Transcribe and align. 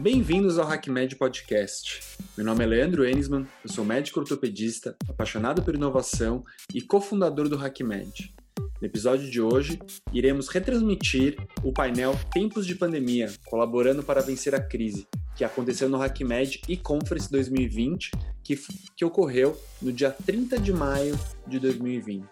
Bem-vindos 0.00 0.60
ao 0.60 0.70
HackMed 0.70 1.16
Podcast. 1.16 2.00
Meu 2.36 2.46
nome 2.46 2.62
é 2.62 2.66
Leandro 2.68 3.04
Enisman, 3.04 3.48
eu 3.64 3.68
sou 3.68 3.84
médico 3.84 4.20
ortopedista, 4.20 4.96
apaixonado 5.08 5.60
por 5.60 5.74
inovação 5.74 6.44
e 6.72 6.80
cofundador 6.80 7.48
do 7.48 7.56
HackMed. 7.56 8.32
No 8.80 8.86
episódio 8.86 9.28
de 9.28 9.40
hoje, 9.40 9.76
iremos 10.12 10.46
retransmitir 10.46 11.36
o 11.64 11.72
painel 11.72 12.16
Tempos 12.32 12.64
de 12.64 12.76
Pandemia, 12.76 13.32
colaborando 13.46 14.04
para 14.04 14.22
vencer 14.22 14.54
a 14.54 14.60
crise, 14.60 15.04
que 15.34 15.42
aconteceu 15.42 15.88
no 15.88 16.00
HackMed 16.00 16.62
e 16.68 16.76
Conference 16.76 17.28
2020, 17.28 18.12
que, 18.44 18.56
que 18.96 19.04
ocorreu 19.04 19.60
no 19.82 19.92
dia 19.92 20.12
30 20.12 20.60
de 20.60 20.72
maio 20.72 21.18
de 21.44 21.58
2020. 21.58 22.24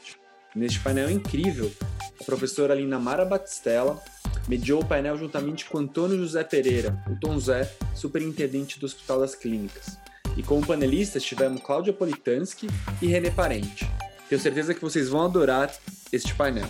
Neste 0.54 0.78
painel 0.78 1.10
incrível, 1.10 1.70
a 2.20 2.24
professora 2.24 2.76
Lina 2.76 2.98
Mara 2.98 3.24
Batistella 3.24 4.00
mediou 4.48 4.82
o 4.82 4.84
painel 4.84 5.16
juntamente 5.16 5.64
com 5.64 5.78
Antônio 5.78 6.18
José 6.18 6.44
Pereira, 6.44 6.96
o 7.10 7.18
Tom 7.18 7.38
Zé, 7.38 7.70
superintendente 7.94 8.78
do 8.78 8.86
Hospital 8.86 9.20
das 9.20 9.34
Clínicas. 9.34 9.98
E 10.36 10.42
como 10.42 10.66
panelistas 10.66 11.22
tivemos 11.22 11.62
Cláudia 11.62 11.92
Politanski 11.92 12.68
e 13.00 13.06
René 13.06 13.30
Parente. 13.30 13.88
Tenho 14.28 14.40
certeza 14.40 14.74
que 14.74 14.80
vocês 14.80 15.08
vão 15.08 15.24
adorar 15.24 15.72
este 16.12 16.34
painel. 16.34 16.68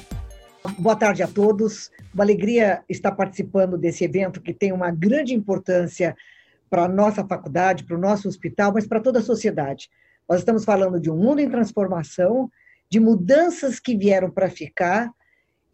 Boa 0.78 0.96
tarde 0.96 1.22
a 1.22 1.28
todos. 1.28 1.90
Uma 2.12 2.24
alegria 2.24 2.82
estar 2.88 3.12
participando 3.12 3.76
desse 3.76 4.04
evento 4.04 4.40
que 4.40 4.52
tem 4.52 4.72
uma 4.72 4.90
grande 4.90 5.34
importância 5.34 6.16
para 6.68 6.84
a 6.84 6.88
nossa 6.88 7.24
faculdade, 7.24 7.84
para 7.84 7.96
o 7.96 8.00
nosso 8.00 8.28
hospital, 8.28 8.72
mas 8.72 8.86
para 8.86 9.00
toda 9.00 9.20
a 9.20 9.22
sociedade. 9.22 9.88
Nós 10.28 10.40
estamos 10.40 10.64
falando 10.64 11.00
de 11.00 11.10
um 11.10 11.16
mundo 11.16 11.40
em 11.40 11.48
transformação, 11.48 12.50
de 12.90 12.98
mudanças 12.98 13.78
que 13.78 13.96
vieram 13.96 14.30
para 14.30 14.50
ficar, 14.50 15.10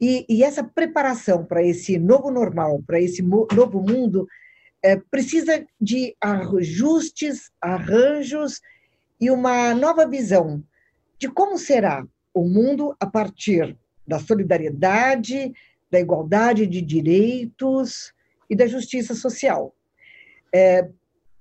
e, 0.03 0.27
e, 0.29 0.43
essa 0.43 0.65
preparação 0.65 1.45
para 1.45 1.63
esse 1.63 1.97
novo 1.97 2.29
normal, 2.29 2.83
para 2.85 3.01
esse 3.01 3.23
novo 3.23 3.81
mundo, 3.81 4.27
é, 4.83 4.97
precisa 4.97 5.65
de 5.81 6.17
ajustes, 6.21 7.53
arranjos 7.61 8.61
e 9.21 9.31
uma 9.31 9.73
nova 9.73 10.05
visão 10.05 10.61
de 11.17 11.29
como 11.29 11.57
será 11.57 12.05
o 12.35 12.43
mundo 12.43 12.97
a 12.99 13.07
partir 13.07 13.77
da 14.05 14.19
solidariedade, 14.19 15.53
da 15.89 16.01
igualdade 16.01 16.67
de 16.67 16.83
direitos 16.83 18.13
e 18.51 18.57
da 18.57 18.67
justiça 18.67 19.15
social. 19.15 19.73
É, 20.53 20.89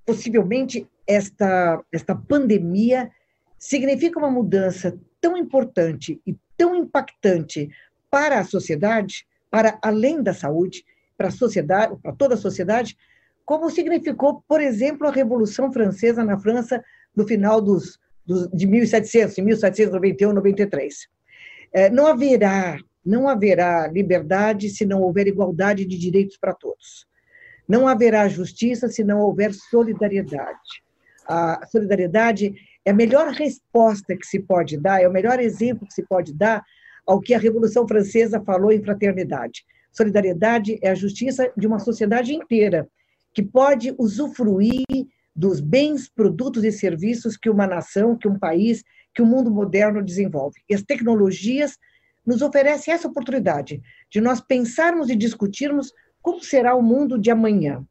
possivelmente, 0.06 0.88
esta, 1.08 1.84
esta 1.92 2.16
pandemia 2.16 3.10
significa 3.58 4.20
uma 4.20 4.30
mudança 4.30 4.96
tão 5.20 5.36
importante 5.36 6.22
e 6.28 6.38
tão 6.56 6.76
impactante 6.76 7.68
para 8.12 8.40
a 8.40 8.44
sociedade, 8.44 9.26
para 9.50 9.80
além 9.82 10.22
da 10.22 10.34
saúde, 10.34 10.84
para 11.18 11.30
a 11.30 11.32
sociedade, 11.32 11.96
para 12.04 12.12
toda 12.12 12.36
a 12.36 12.38
sociedade, 12.38 12.98
como 13.46 13.70
significou, 13.70 14.44
por 14.48 14.62
exemplo, 14.62 15.08
a 15.08 15.12
Revolução 15.12 15.72
Francesa 15.72 16.24
na 16.24 16.38
França 16.38 16.84
no 17.16 17.26
final 17.26 17.62
dos, 17.62 18.00
dos 18.26 18.50
de 18.50 18.68
1700, 18.68 19.38
em 19.38 19.42
1791, 19.44 20.34
93. 20.34 21.08
É, 21.74 21.90
não 21.90 22.06
haverá, 22.06 22.78
não 23.06 23.30
haverá 23.30 23.88
liberdade 23.88 24.70
se 24.70 24.86
não 24.86 25.02
houver 25.02 25.28
igualdade 25.28 25.86
de 25.86 25.98
direitos 25.98 26.38
para 26.38 26.54
todos. 26.54 27.08
Não 27.68 27.88
haverá 27.88 28.28
justiça 28.28 28.90
se 28.90 29.04
não 29.04 29.22
houver 29.22 29.54
solidariedade. 29.54 30.84
A 31.26 31.66
solidariedade 31.68 32.54
é 32.84 32.92
a 32.92 32.94
melhor 32.94 33.32
resposta 33.32 34.18
que 34.18 34.26
se 34.26 34.40
pode 34.40 34.78
dar, 34.78 35.02
é 35.02 35.08
o 35.08 35.14
melhor 35.14 35.40
exemplo 35.40 35.88
que 35.88 35.94
se 35.94 36.04
pode 36.04 36.34
dar 36.34 36.64
ao 37.06 37.20
que 37.20 37.34
a 37.34 37.40
Revolução 37.40 37.88
Francesa 37.88 38.42
falou 38.42 38.72
em 38.72 38.82
fraternidade. 38.82 39.64
Solidariedade 39.92 40.80
é 40.82 40.90
a 40.90 40.96
justiça 40.96 41.52
de 41.58 41.68
uma 41.68 41.80
sociedade 41.80 42.34
inteira, 42.34 42.88
que 43.34 43.42
pode 43.42 43.94
usufruir 43.98 44.86
dos 45.36 45.60
bens, 45.60 46.10
produtos 46.10 46.64
e 46.64 46.72
serviços 46.72 47.38
que 47.38 47.50
uma 47.50 47.68
nação, 47.68 48.18
que 48.18 48.28
um 48.28 48.38
país, 48.38 48.84
que 49.14 49.22
o 49.22 49.26
mundo 49.26 49.52
moderno 49.52 50.04
desenvolve. 50.04 50.62
E 50.70 50.76
as 50.76 50.84
tecnologias 50.84 51.78
nos 52.26 52.42
oferecem 52.42 52.94
essa 52.94 53.08
oportunidade 53.08 53.82
de 54.10 54.22
nós 54.22 54.40
pensarmos 54.42 55.10
e 55.10 55.16
discutirmos 55.16 55.92
como 56.22 56.44
será 56.44 56.76
o 56.76 56.82
mundo 56.82 57.18
de 57.18 57.32
amanhã. 57.32 57.84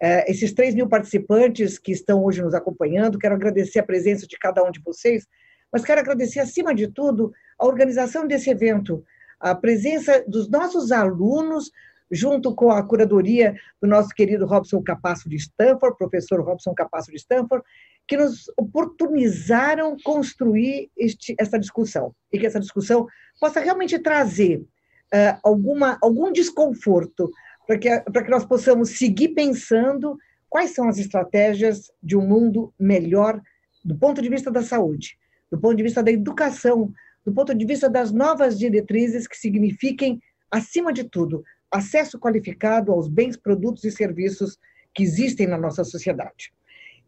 É, 0.00 0.30
esses 0.30 0.52
3 0.52 0.74
mil 0.74 0.88
participantes 0.88 1.78
que 1.78 1.92
estão 1.92 2.24
hoje 2.24 2.42
nos 2.42 2.54
acompanhando, 2.54 3.18
quero 3.18 3.34
agradecer 3.34 3.78
a 3.78 3.84
presença 3.84 4.26
de 4.26 4.36
cada 4.38 4.64
um 4.64 4.70
de 4.70 4.80
vocês, 4.80 5.26
mas 5.72 5.84
quero 5.84 6.00
agradecer, 6.00 6.40
acima 6.40 6.74
de 6.74 6.88
tudo, 6.88 7.32
a 7.58 7.66
organização 7.66 8.26
desse 8.26 8.50
evento, 8.50 9.04
a 9.38 9.54
presença 9.54 10.24
dos 10.26 10.48
nossos 10.48 10.90
alunos, 10.92 11.70
junto 12.10 12.54
com 12.54 12.70
a 12.70 12.82
curadoria 12.82 13.54
do 13.80 13.88
nosso 13.88 14.10
querido 14.10 14.46
Robson 14.46 14.82
Capasso 14.82 15.28
de 15.28 15.36
Stanford, 15.36 15.96
professor 15.96 16.40
Robson 16.40 16.74
Capasso 16.74 17.10
de 17.10 17.16
Stanford, 17.16 17.64
que 18.06 18.16
nos 18.16 18.50
oportunizaram 18.56 19.96
construir 20.04 20.90
este, 20.96 21.34
essa 21.38 21.58
discussão, 21.58 22.14
e 22.32 22.38
que 22.38 22.46
essa 22.46 22.60
discussão 22.60 23.06
possa 23.40 23.60
realmente 23.60 23.98
trazer 23.98 24.58
uh, 24.58 25.38
alguma, 25.42 25.98
algum 26.02 26.30
desconforto, 26.30 27.30
para 27.66 27.78
que, 27.78 28.00
para 28.00 28.22
que 28.22 28.30
nós 28.30 28.44
possamos 28.44 28.90
seguir 28.90 29.30
pensando 29.30 30.18
quais 30.48 30.70
são 30.70 30.88
as 30.88 30.98
estratégias 30.98 31.90
de 32.02 32.16
um 32.16 32.26
mundo 32.26 32.72
melhor 32.78 33.40
do 33.84 33.96
ponto 33.96 34.22
de 34.22 34.28
vista 34.28 34.50
da 34.50 34.62
saúde, 34.62 35.18
do 35.50 35.58
ponto 35.58 35.76
de 35.76 35.82
vista 35.82 36.02
da 36.02 36.12
educação, 36.12 36.92
do 37.24 37.32
ponto 37.32 37.54
de 37.54 37.64
vista 37.64 37.88
das 37.88 38.12
novas 38.12 38.58
diretrizes 38.58 39.26
que 39.26 39.36
signifiquem, 39.36 40.20
acima 40.50 40.92
de 40.92 41.04
tudo, 41.04 41.42
acesso 41.70 42.18
qualificado 42.18 42.92
aos 42.92 43.08
bens, 43.08 43.36
produtos 43.36 43.84
e 43.84 43.90
serviços 43.90 44.58
que 44.94 45.02
existem 45.02 45.46
na 45.46 45.58
nossa 45.58 45.82
sociedade. 45.82 46.52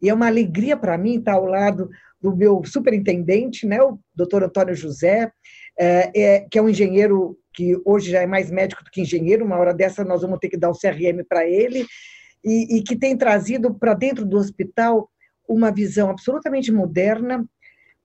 E 0.01 0.09
é 0.09 0.13
uma 0.13 0.27
alegria 0.27 0.75
para 0.75 0.97
mim 0.97 1.17
estar 1.17 1.33
ao 1.33 1.45
lado 1.45 1.89
do 2.21 2.35
meu 2.35 2.61
superintendente, 2.65 3.65
né, 3.65 3.81
o 3.81 3.99
doutor 4.15 4.43
Antônio 4.43 4.75
José, 4.75 5.31
é, 5.79 6.11
é, 6.19 6.39
que 6.41 6.57
é 6.57 6.61
um 6.61 6.69
engenheiro 6.69 7.37
que 7.53 7.79
hoje 7.85 8.11
já 8.11 8.21
é 8.21 8.25
mais 8.25 8.51
médico 8.51 8.83
do 8.83 8.89
que 8.89 9.01
engenheiro, 9.01 9.45
uma 9.45 9.57
hora 9.57 9.73
dessa 9.73 10.03
nós 10.03 10.21
vamos 10.21 10.39
ter 10.39 10.49
que 10.49 10.57
dar 10.57 10.69
o 10.69 10.77
CRM 10.77 11.23
para 11.27 11.47
ele, 11.47 11.85
e, 12.43 12.77
e 12.77 12.83
que 12.83 12.95
tem 12.95 13.17
trazido 13.17 13.73
para 13.73 13.93
dentro 13.93 14.25
do 14.25 14.37
hospital 14.37 15.09
uma 15.47 15.71
visão 15.71 16.09
absolutamente 16.09 16.71
moderna, 16.71 17.45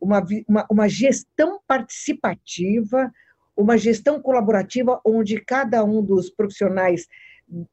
uma, 0.03 0.27
uma, 0.49 0.67
uma 0.69 0.89
gestão 0.89 1.61
participativa, 1.67 3.11
uma 3.57 3.79
gestão 3.79 4.21
colaborativa, 4.21 5.01
onde 5.07 5.41
cada 5.41 5.85
um 5.85 6.03
dos 6.03 6.29
profissionais, 6.29 7.07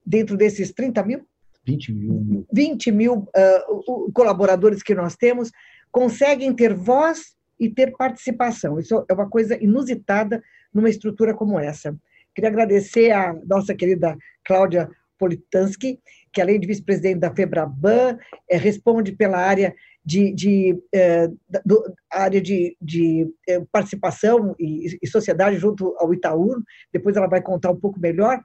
dentro 0.05 0.37
desses 0.37 0.71
30 0.71 1.03
mil? 1.03 1.27
20 1.65 1.93
mil. 1.93 2.45
20 2.53 2.91
mil 2.91 3.13
uh, 3.15 4.11
colaboradores 4.13 4.83
que 4.83 4.93
nós 4.93 5.15
temos, 5.15 5.51
conseguem 5.91 6.53
ter 6.53 6.73
voz 6.73 7.35
e 7.59 7.67
ter 7.67 7.95
participação. 7.97 8.79
Isso 8.79 9.03
é 9.09 9.13
uma 9.13 9.29
coisa 9.29 9.61
inusitada 9.61 10.41
numa 10.71 10.89
estrutura 10.89 11.33
como 11.33 11.59
essa. 11.59 11.97
Queria 12.35 12.49
agradecer 12.49 13.11
a 13.11 13.33
nossa 13.45 13.73
querida 13.73 14.15
Cláudia 14.45 14.89
Politanski, 15.17 15.99
que 16.31 16.41
além 16.41 16.59
de 16.59 16.67
vice-presidente 16.67 17.19
da 17.19 17.33
FEBRABAN, 17.33 18.17
é, 18.49 18.55
responde 18.55 19.13
pela 19.13 19.37
área 19.37 19.75
de, 20.09 20.33
de 20.33 20.83
é, 20.91 21.27
do, 21.63 21.83
área 22.11 22.41
de, 22.41 22.75
de 22.81 23.31
é, 23.47 23.59
participação 23.71 24.55
e, 24.57 24.97
e, 24.99 25.07
sociedade 25.07 25.57
junto 25.57 25.95
ao 25.99 26.11
Itaú, 26.11 26.63
depois 26.91 27.15
ela 27.15 27.27
vai 27.27 27.43
contar 27.43 27.69
um 27.69 27.79
pouco 27.79 27.99
melhor. 27.99 28.43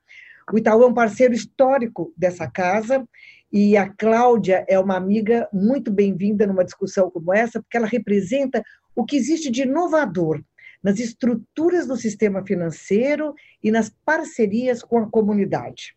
O 0.52 0.58
Itaú 0.58 0.82
é 0.82 0.86
um 0.86 0.92
parceiro 0.92 1.32
histórico 1.32 2.12
dessa 2.18 2.46
casa 2.46 3.08
e 3.50 3.78
a 3.78 3.88
Cláudia 3.88 4.62
é 4.68 4.78
uma 4.78 4.94
amiga 4.94 5.48
muito 5.50 5.90
bem-vinda 5.90 6.46
numa 6.46 6.66
discussão 6.66 7.10
como 7.10 7.32
essa, 7.32 7.62
porque 7.62 7.78
ela 7.78 7.86
representa 7.86 8.62
o 8.94 9.02
que 9.02 9.16
existe 9.16 9.50
de 9.50 9.62
inovador 9.62 10.42
nas 10.82 10.98
estruturas 10.98 11.86
do 11.86 11.96
sistema 11.96 12.44
financeiro 12.44 13.34
e 13.62 13.70
nas 13.70 13.90
parcerias 14.04 14.82
com 14.82 14.98
a 14.98 15.08
comunidade. 15.08 15.96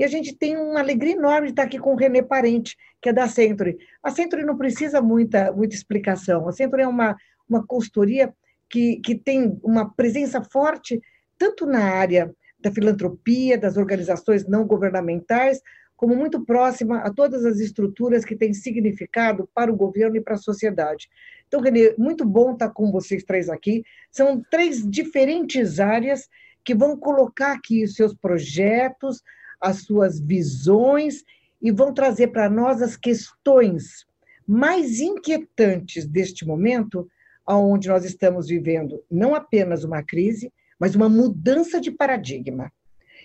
E 0.00 0.04
a 0.04 0.08
gente 0.08 0.34
tem 0.34 0.56
uma 0.56 0.80
alegria 0.80 1.12
enorme 1.12 1.48
de 1.48 1.52
estar 1.52 1.64
aqui 1.64 1.78
com 1.78 1.92
o 1.92 1.94
René 1.94 2.22
Parente, 2.22 2.74
que 3.02 3.10
é 3.10 3.12
da 3.12 3.28
Century. 3.28 3.76
A 4.02 4.10
Century 4.10 4.46
não 4.46 4.56
precisa 4.56 5.02
muita, 5.02 5.52
muita 5.52 5.74
explicação. 5.74 6.48
A 6.48 6.52
Century 6.52 6.84
é 6.84 6.88
uma, 6.88 7.14
uma 7.46 7.66
consultoria 7.66 8.32
que, 8.66 8.96
que 9.04 9.14
tem 9.14 9.60
uma 9.62 9.94
presença 9.94 10.42
forte 10.42 11.02
tanto 11.36 11.66
na 11.66 11.84
área 11.84 12.34
da 12.58 12.72
filantropia, 12.72 13.58
das 13.58 13.76
organizações 13.76 14.48
não 14.48 14.66
governamentais, 14.66 15.60
como 15.94 16.16
muito 16.16 16.46
próxima 16.46 17.00
a 17.00 17.12
todas 17.12 17.44
as 17.44 17.58
estruturas 17.58 18.24
que 18.24 18.34
têm 18.34 18.54
significado 18.54 19.50
para 19.54 19.70
o 19.70 19.76
governo 19.76 20.16
e 20.16 20.22
para 20.22 20.32
a 20.32 20.38
sociedade. 20.38 21.10
Então, 21.46 21.60
Renê, 21.60 21.94
muito 21.98 22.24
bom 22.24 22.52
estar 22.52 22.70
com 22.70 22.90
vocês 22.90 23.22
três 23.22 23.50
aqui. 23.50 23.82
São 24.10 24.40
três 24.50 24.82
diferentes 24.82 25.78
áreas 25.78 26.26
que 26.64 26.74
vão 26.74 26.96
colocar 26.96 27.52
aqui 27.52 27.84
os 27.84 27.94
seus 27.94 28.14
projetos, 28.14 29.20
as 29.60 29.82
suas 29.82 30.20
visões 30.20 31.22
e 31.60 31.70
vão 31.70 31.92
trazer 31.92 32.28
para 32.28 32.48
nós 32.48 32.80
as 32.80 32.96
questões 32.96 34.06
mais 34.46 35.00
inquietantes 35.00 36.06
deste 36.06 36.46
momento, 36.46 37.08
onde 37.46 37.88
nós 37.88 38.04
estamos 38.04 38.48
vivendo 38.48 39.02
não 39.10 39.34
apenas 39.34 39.84
uma 39.84 40.02
crise, 40.02 40.52
mas 40.78 40.94
uma 40.94 41.08
mudança 41.08 41.80
de 41.80 41.90
paradigma. 41.90 42.72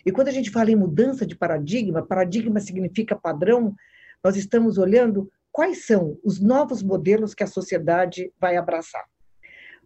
E 0.05 0.11
quando 0.11 0.27
a 0.27 0.31
gente 0.31 0.51
fala 0.51 0.69
em 0.69 0.75
mudança 0.75 1.25
de 1.25 1.35
paradigma, 1.35 2.05
paradigma 2.05 2.59
significa 2.59 3.15
padrão, 3.15 3.73
nós 4.23 4.35
estamos 4.35 4.77
olhando 4.77 5.31
quais 5.51 5.85
são 5.85 6.17
os 6.23 6.39
novos 6.39 6.83
modelos 6.83 7.33
que 7.33 7.43
a 7.43 7.47
sociedade 7.47 8.31
vai 8.39 8.57
abraçar. 8.57 9.05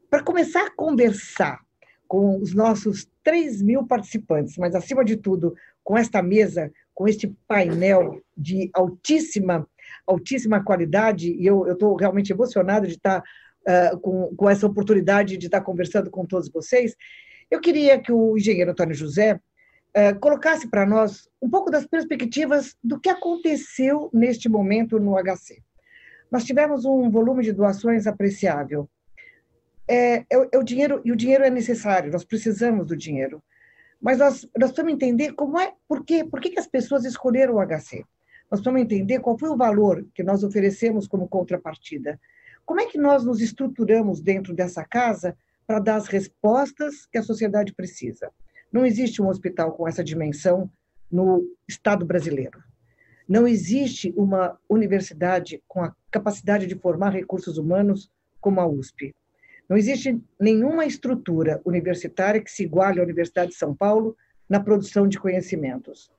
Para 0.09 0.23
começar 0.23 0.65
a 0.65 0.71
conversar 0.71 1.59
com 2.07 2.41
os 2.41 2.55
nossos 2.55 3.07
3 3.23 3.61
mil 3.61 3.85
participantes, 3.85 4.57
mas, 4.57 4.73
acima 4.73 5.05
de 5.05 5.15
tudo, 5.15 5.53
com 5.89 5.97
esta 5.97 6.21
mesa, 6.21 6.71
com 6.93 7.07
este 7.07 7.35
painel 7.47 8.21
de 8.37 8.69
altíssima, 8.75 9.67
altíssima 10.05 10.63
qualidade, 10.63 11.33
e 11.33 11.47
eu 11.47 11.65
estou 11.71 11.95
realmente 11.95 12.31
emocionada 12.31 12.85
de 12.85 12.93
estar 12.93 13.23
uh, 13.23 13.99
com, 13.99 14.35
com 14.35 14.47
essa 14.47 14.67
oportunidade 14.67 15.35
de 15.35 15.47
estar 15.47 15.61
conversando 15.61 16.11
com 16.11 16.27
todos 16.27 16.47
vocês, 16.47 16.95
eu 17.49 17.59
queria 17.59 17.99
que 17.99 18.11
o 18.11 18.37
engenheiro 18.37 18.69
Antônio 18.69 18.93
José 18.93 19.33
uh, 19.33 20.19
colocasse 20.19 20.69
para 20.69 20.85
nós 20.85 21.27
um 21.41 21.49
pouco 21.49 21.71
das 21.71 21.87
perspectivas 21.87 22.75
do 22.83 22.99
que 22.99 23.09
aconteceu 23.09 24.11
neste 24.13 24.47
momento 24.47 24.99
no 24.99 25.15
HC. 25.15 25.63
Nós 26.31 26.43
tivemos 26.43 26.85
um 26.85 27.09
volume 27.09 27.43
de 27.43 27.51
doações 27.51 28.05
apreciável, 28.05 28.87
é, 29.87 30.17
é, 30.17 30.25
é, 30.51 30.57
o 30.59 30.61
dinheiro, 30.61 31.01
e 31.03 31.11
o 31.11 31.15
dinheiro 31.15 31.43
é 31.43 31.49
necessário, 31.49 32.11
nós 32.11 32.23
precisamos 32.23 32.85
do 32.85 32.95
dinheiro. 32.95 33.41
Mas 34.01 34.17
nós, 34.19 34.43
nós 34.57 34.71
precisamos 34.71 34.93
entender 34.93 35.33
como 35.33 35.59
é, 35.59 35.73
por 35.87 36.05
quê, 36.05 36.23
por 36.23 36.39
que, 36.39 36.51
que 36.51 36.59
as 36.59 36.67
pessoas 36.67 37.05
escolheram 37.05 37.55
o 37.55 37.65
HC. 37.65 38.05
Nós 38.49 38.59
precisamos 38.61 38.81
entender 38.81 39.19
qual 39.19 39.37
foi 39.37 39.49
o 39.49 39.57
valor 39.57 40.05
que 40.13 40.23
nós 40.23 40.43
oferecemos 40.43 41.07
como 41.07 41.27
contrapartida. 41.27 42.19
Como 42.65 42.79
é 42.79 42.85
que 42.85 42.97
nós 42.97 43.23
nos 43.23 43.41
estruturamos 43.41 44.21
dentro 44.21 44.53
dessa 44.53 44.83
casa 44.83 45.35
para 45.67 45.79
dar 45.79 45.95
as 45.97 46.07
respostas 46.07 47.05
que 47.05 47.17
a 47.17 47.23
sociedade 47.23 47.73
precisa? 47.73 48.31
Não 48.71 48.85
existe 48.85 49.21
um 49.21 49.27
hospital 49.27 49.73
com 49.73 49.87
essa 49.87 50.03
dimensão 50.03 50.71
no 51.11 51.43
Estado 51.67 52.05
brasileiro. 52.05 52.63
Não 53.27 53.47
existe 53.47 54.13
uma 54.15 54.59
universidade 54.67 55.61
com 55.67 55.83
a 55.83 55.93
capacidade 56.09 56.65
de 56.65 56.75
formar 56.75 57.11
recursos 57.11 57.57
humanos 57.57 58.11
como 58.39 58.59
a 58.59 58.67
USP. 58.67 59.13
Não 59.69 59.77
existe 59.77 60.19
nenhuma 60.39 60.85
estrutura 60.85 61.61
universitária 61.63 62.41
que 62.41 62.51
se 62.51 62.63
iguale 62.63 62.99
à 62.99 63.03
Universidade 63.03 63.51
de 63.51 63.57
São 63.57 63.75
Paulo 63.75 64.17
na 64.49 64.59
produção 64.59 65.07
de 65.07 65.19
conhecimentos. 65.19 66.11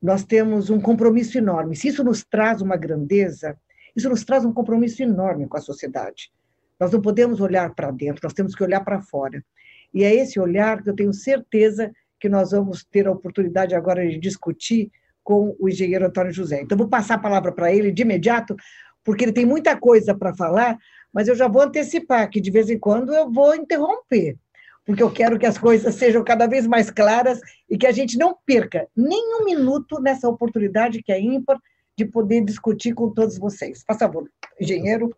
Nós 0.00 0.24
temos 0.24 0.70
um 0.70 0.80
compromisso 0.80 1.36
enorme. 1.36 1.74
Se 1.74 1.88
isso 1.88 2.04
nos 2.04 2.22
traz 2.22 2.62
uma 2.62 2.76
grandeza, 2.76 3.58
isso 3.96 4.08
nos 4.08 4.24
traz 4.24 4.44
um 4.44 4.52
compromisso 4.52 5.02
enorme 5.02 5.48
com 5.48 5.56
a 5.56 5.60
sociedade. 5.60 6.30
Nós 6.78 6.92
não 6.92 7.02
podemos 7.02 7.40
olhar 7.40 7.74
para 7.74 7.90
dentro, 7.90 8.20
nós 8.22 8.32
temos 8.32 8.54
que 8.54 8.62
olhar 8.62 8.84
para 8.84 9.02
fora. 9.02 9.44
E 9.92 10.04
é 10.04 10.14
esse 10.14 10.38
olhar 10.38 10.80
que 10.80 10.90
eu 10.90 10.94
tenho 10.94 11.12
certeza 11.12 11.90
que 12.20 12.28
nós 12.28 12.52
vamos 12.52 12.84
ter 12.84 13.08
a 13.08 13.12
oportunidade 13.12 13.74
agora 13.74 14.06
de 14.08 14.18
discutir 14.18 14.90
com 15.24 15.56
o 15.58 15.68
engenheiro 15.68 16.06
Antônio 16.06 16.32
José. 16.32 16.62
Então, 16.62 16.78
vou 16.78 16.88
passar 16.88 17.14
a 17.14 17.18
palavra 17.18 17.52
para 17.52 17.72
ele 17.72 17.90
de 17.90 18.02
imediato, 18.02 18.54
porque 19.02 19.24
ele 19.24 19.32
tem 19.32 19.44
muita 19.44 19.76
coisa 19.76 20.14
para 20.14 20.34
falar, 20.34 20.78
mas 21.12 21.28
eu 21.28 21.34
já 21.34 21.48
vou 21.48 21.62
antecipar 21.62 22.28
que 22.30 22.40
de 22.40 22.50
vez 22.50 22.70
em 22.70 22.78
quando 22.78 23.12
eu 23.14 23.30
vou 23.30 23.54
interromper, 23.54 24.36
porque 24.84 25.02
eu 25.02 25.10
quero 25.10 25.38
que 25.38 25.46
as 25.46 25.58
coisas 25.58 25.94
sejam 25.94 26.24
cada 26.24 26.46
vez 26.46 26.66
mais 26.66 26.90
claras 26.90 27.40
e 27.68 27.76
que 27.76 27.86
a 27.86 27.92
gente 27.92 28.16
não 28.16 28.36
perca 28.46 28.88
nenhum 28.96 29.44
minuto 29.44 30.00
nessa 30.00 30.28
oportunidade 30.28 31.02
que 31.02 31.12
é 31.12 31.20
ímpar 31.20 31.58
de 31.96 32.04
poder 32.04 32.44
discutir 32.44 32.94
com 32.94 33.10
todos 33.10 33.36
vocês. 33.38 33.84
Por 33.84 33.98
favor, 33.98 34.30
engenheiro. 34.60 35.10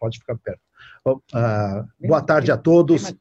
Pode 0.00 0.18
ficar 0.18 0.36
perto. 0.38 0.60
Uh, 1.06 1.86
boa 2.00 2.22
tarde 2.22 2.50
a 2.50 2.56
todos. 2.56 3.14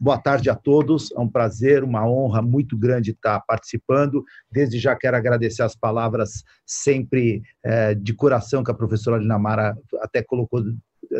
Boa 0.00 0.18
tarde 0.18 0.48
a 0.48 0.54
todos. 0.54 1.10
É 1.12 1.18
um 1.18 1.28
prazer, 1.28 1.82
uma 1.82 2.08
honra 2.08 2.40
muito 2.40 2.78
grande 2.78 3.10
estar 3.12 3.40
participando. 3.40 4.24
Desde 4.50 4.78
já 4.78 4.94
quero 4.94 5.16
agradecer 5.16 5.62
as 5.62 5.74
palavras 5.74 6.44
sempre 6.64 7.42
eh, 7.64 7.94
de 7.96 8.14
coração 8.14 8.62
que 8.62 8.70
a 8.70 8.74
professora 8.74 9.18
Dinamara 9.18 9.76
até 10.00 10.22
colocou 10.22 10.62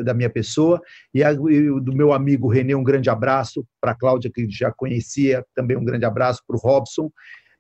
da 0.05 0.15
minha 0.15 0.31
pessoa, 0.31 0.81
e, 1.13 1.23
a, 1.23 1.33
e 1.33 1.81
do 1.81 1.93
meu 1.95 2.13
amigo 2.13 2.49
Renê, 2.49 2.75
um 2.75 2.85
grande 2.85 3.11
abraço, 3.11 3.67
para 3.81 3.93
a 3.93 3.95
Cláudia, 3.95 4.31
que 4.33 4.49
já 4.51 4.73
conhecia, 4.73 5.45
também 5.55 5.77
um 5.77 5.85
grande 5.85 6.05
abraço, 6.05 6.43
para 6.47 6.57
o 6.57 6.61
Robson, 6.61 7.11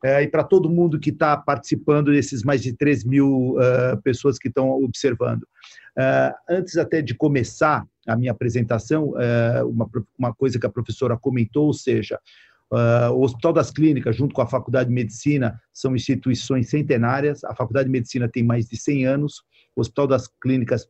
é, 0.05 0.23
e 0.23 0.29
para 0.29 0.44
todo 0.44 0.70
mundo 0.70 0.99
que 0.99 1.11
está 1.11 1.37
participando 1.37 2.12
desses 2.12 2.44
mais 2.44 2.62
de 2.62 2.73
3 2.73 3.05
mil 3.05 3.56
uh, 3.56 4.00
pessoas 4.02 4.38
que 4.38 4.46
estão 4.46 4.70
observando. 4.70 5.43
Uh, 5.43 6.32
antes 6.49 6.76
até 6.76 7.02
de 7.02 7.14
começar 7.14 7.85
a 8.06 8.17
minha 8.17 8.31
apresentação, 8.31 9.11
uh, 9.11 9.69
uma, 9.69 9.88
uma 10.17 10.32
coisa 10.32 10.58
que 10.58 10.67
a 10.67 10.70
professora 10.70 11.17
comentou, 11.17 11.67
ou 11.67 11.75
seja, 11.75 12.19
o 13.14 13.23
Hospital 13.23 13.55
das 13.55 13.70
Clínicas, 13.70 14.14
junto 14.14 14.35
com 14.35 14.43
a 14.43 14.46
Faculdade 14.46 14.90
de 14.90 14.94
Medicina, 14.94 15.58
são 15.73 15.96
instituições 15.96 16.69
centenárias. 16.69 17.43
A 17.43 17.55
Faculdade 17.55 17.87
de 17.87 17.93
Medicina 17.93 18.29
tem 18.29 18.43
mais 18.43 18.69
de 18.69 18.76
100 18.76 19.06
anos. 19.06 19.43
O 19.75 19.81
Hospital 19.81 20.06
das 20.06 20.29
Clínicas 20.29 20.87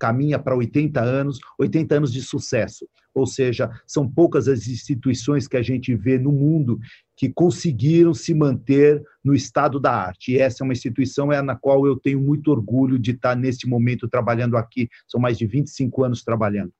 caminha 0.00 0.38
para 0.38 0.56
80 0.56 0.98
anos, 0.98 1.38
80 1.58 1.94
anos 1.94 2.12
de 2.12 2.22
sucesso. 2.22 2.88
Ou 3.14 3.26
seja, 3.26 3.70
são 3.86 4.08
poucas 4.08 4.48
as 4.48 4.66
instituições 4.66 5.46
que 5.46 5.56
a 5.56 5.62
gente 5.62 5.94
vê 5.94 6.18
no 6.18 6.32
mundo 6.32 6.78
que 7.14 7.28
conseguiram 7.28 8.14
se 8.14 8.32
manter 8.32 9.02
no 9.22 9.34
estado 9.34 9.78
da 9.78 9.92
arte. 9.92 10.32
E 10.32 10.38
essa 10.38 10.62
é 10.62 10.64
uma 10.64 10.72
instituição 10.72 11.30
é 11.30 11.42
na 11.42 11.54
qual 11.54 11.86
eu 11.86 11.96
tenho 11.96 12.18
muito 12.18 12.50
orgulho 12.50 12.98
de 12.98 13.10
estar 13.10 13.36
neste 13.36 13.68
momento 13.68 14.08
trabalhando 14.08 14.56
aqui. 14.56 14.88
São 15.06 15.20
mais 15.20 15.36
de 15.36 15.46
25 15.46 16.02
anos 16.02 16.24
trabalhando. 16.24 16.72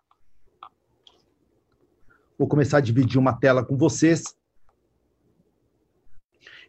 Vou 2.39 2.49
começar 2.49 2.79
a 2.79 2.81
dividir 2.81 3.19
uma 3.19 3.35
tela 3.35 3.63
com 3.63 3.77
vocês. 3.77 4.25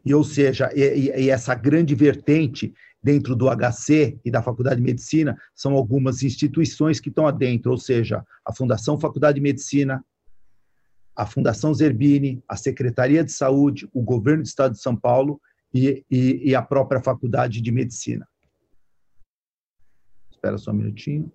E, 0.04 0.14
ou 0.14 0.24
seja, 0.24 0.70
e, 0.76 1.12
e 1.16 1.30
essa 1.30 1.56
grande 1.56 1.96
vertente 1.96 2.74
dentro 3.02 3.36
do 3.36 3.48
HC 3.50 4.20
e 4.24 4.30
da 4.30 4.42
Faculdade 4.42 4.78
de 4.78 4.84
Medicina 4.84 5.38
são 5.56 5.74
algumas 5.74 6.22
instituições 6.24 7.00
que 7.00 7.10
estão 7.10 7.28
adentro, 7.28 7.72
ou 7.72 7.78
seja, 7.78 8.24
a 8.46 8.54
Fundação 8.54 9.00
Faculdade 9.00 9.36
de 9.36 9.42
Medicina, 9.42 10.04
a 11.16 11.26
Fundação 11.26 11.74
Zerbini, 11.74 12.44
a 12.48 12.56
Secretaria 12.56 13.24
de 13.24 13.32
Saúde, 13.32 13.90
o 13.94 14.02
Governo 14.02 14.44
do 14.44 14.48
Estado 14.48 14.74
de 14.74 14.82
São 14.82 14.96
Paulo 14.96 15.42
e, 15.74 16.06
e, 16.10 16.50
e 16.50 16.56
a 16.56 16.62
própria 16.62 17.02
Faculdade 17.02 17.62
de 17.62 17.72
Medicina. 17.72 18.28
Espera 20.32 20.58
só 20.58 20.72
um 20.72 20.76
minutinho. 20.76 21.32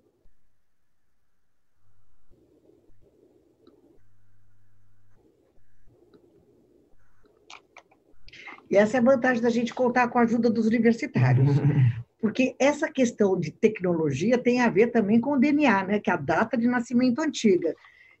E 8.69 8.77
essa 8.77 8.97
é 8.97 8.99
a 8.99 9.03
vantagem 9.03 9.41
da 9.41 9.49
gente 9.49 9.73
contar 9.73 10.07
com 10.09 10.19
a 10.19 10.23
ajuda 10.23 10.49
dos 10.49 10.65
universitários. 10.65 11.47
Porque 12.19 12.55
essa 12.59 12.91
questão 12.91 13.39
de 13.39 13.51
tecnologia 13.51 14.37
tem 14.37 14.61
a 14.61 14.69
ver 14.69 14.87
também 14.87 15.21
com 15.21 15.33
o 15.33 15.39
DNA, 15.39 15.83
né? 15.85 15.99
que 15.99 16.09
é 16.09 16.13
a 16.13 16.17
data 16.17 16.57
de 16.57 16.67
nascimento 16.67 17.21
antiga. 17.21 17.75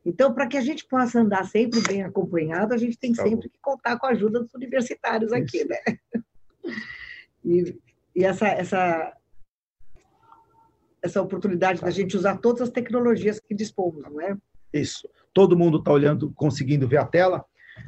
Então, 0.05 0.33
para 0.33 0.47
que 0.47 0.55
a 0.55 0.61
gente 0.61 0.85
possa 0.85 1.19
andar 1.19 1.43
sempre 1.45 1.81
bem 1.81 2.03
acompanhado, 2.03 2.73
a 2.73 2.77
gente 2.77 2.97
tem 2.97 3.11
tá 3.11 3.23
sempre 3.23 3.49
que 3.49 3.57
contar 3.59 3.97
com 3.97 4.05
a 4.05 4.11
ajuda 4.11 4.39
dos 4.39 4.53
universitários 4.53 5.33
aqui, 5.33 5.57
Isso. 5.57 5.67
né? 5.67 5.79
E, 7.43 7.77
e, 8.15 8.23
essa, 8.23 8.47
essa, 8.47 9.13
essa 11.01 11.21
oportunidade 11.21 11.81
da 11.81 11.89
gente 11.89 12.15
usar 12.15 12.37
todas 12.37 12.61
as 12.61 12.69
tecnologias 12.69 13.39
que 13.39 13.53
dispomos, 13.53 14.03
não 14.03 14.21
é? 14.21 14.37
Isso. 14.71 15.09
Todo 15.33 15.57
mundo 15.57 15.79
está 15.79 15.91
olhando, 15.91 16.31
conseguindo 16.33 16.87
ver 16.87 16.97
a 16.97 17.05
tela? 17.05 17.43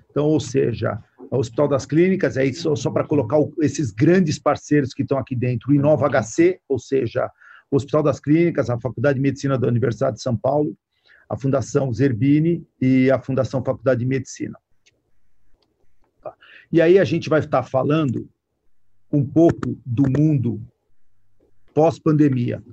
Então, 0.09 0.25
ou 0.25 0.39
seja, 0.39 1.01
o 1.31 1.37
Hospital 1.37 1.67
das 1.67 1.85
Clínicas, 1.85 2.37
é 2.37 2.51
só, 2.53 2.75
só 2.75 2.89
para 2.89 3.05
colocar 3.05 3.39
o, 3.39 3.53
esses 3.61 3.91
grandes 3.91 4.39
parceiros 4.39 4.93
que 4.93 5.03
estão 5.03 5.17
aqui 5.17 5.35
dentro, 5.35 5.71
o 5.71 5.75
Inova 5.75 6.09
HC, 6.09 6.59
ou 6.67 6.79
seja, 6.79 7.29
o 7.69 7.75
Hospital 7.75 8.01
das 8.01 8.19
Clínicas, 8.19 8.69
a 8.69 8.79
Faculdade 8.79 9.15
de 9.15 9.21
Medicina 9.21 9.57
da 9.57 9.67
Universidade 9.67 10.17
de 10.17 10.23
São 10.23 10.35
Paulo, 10.35 10.75
a 11.29 11.37
Fundação 11.37 11.93
Zerbini 11.93 12.65
e 12.81 13.11
a 13.11 13.19
Fundação 13.19 13.63
Faculdade 13.63 13.99
de 13.99 14.05
Medicina. 14.07 14.57
Tá. 16.21 16.33
E 16.71 16.81
aí 16.81 16.97
a 16.97 17.03
gente 17.03 17.29
vai 17.29 17.39
estar 17.39 17.61
falando 17.61 18.27
um 19.11 19.23
pouco 19.23 19.77
do 19.85 20.03
mundo 20.09 20.59
pós-pandemia. 21.73 22.63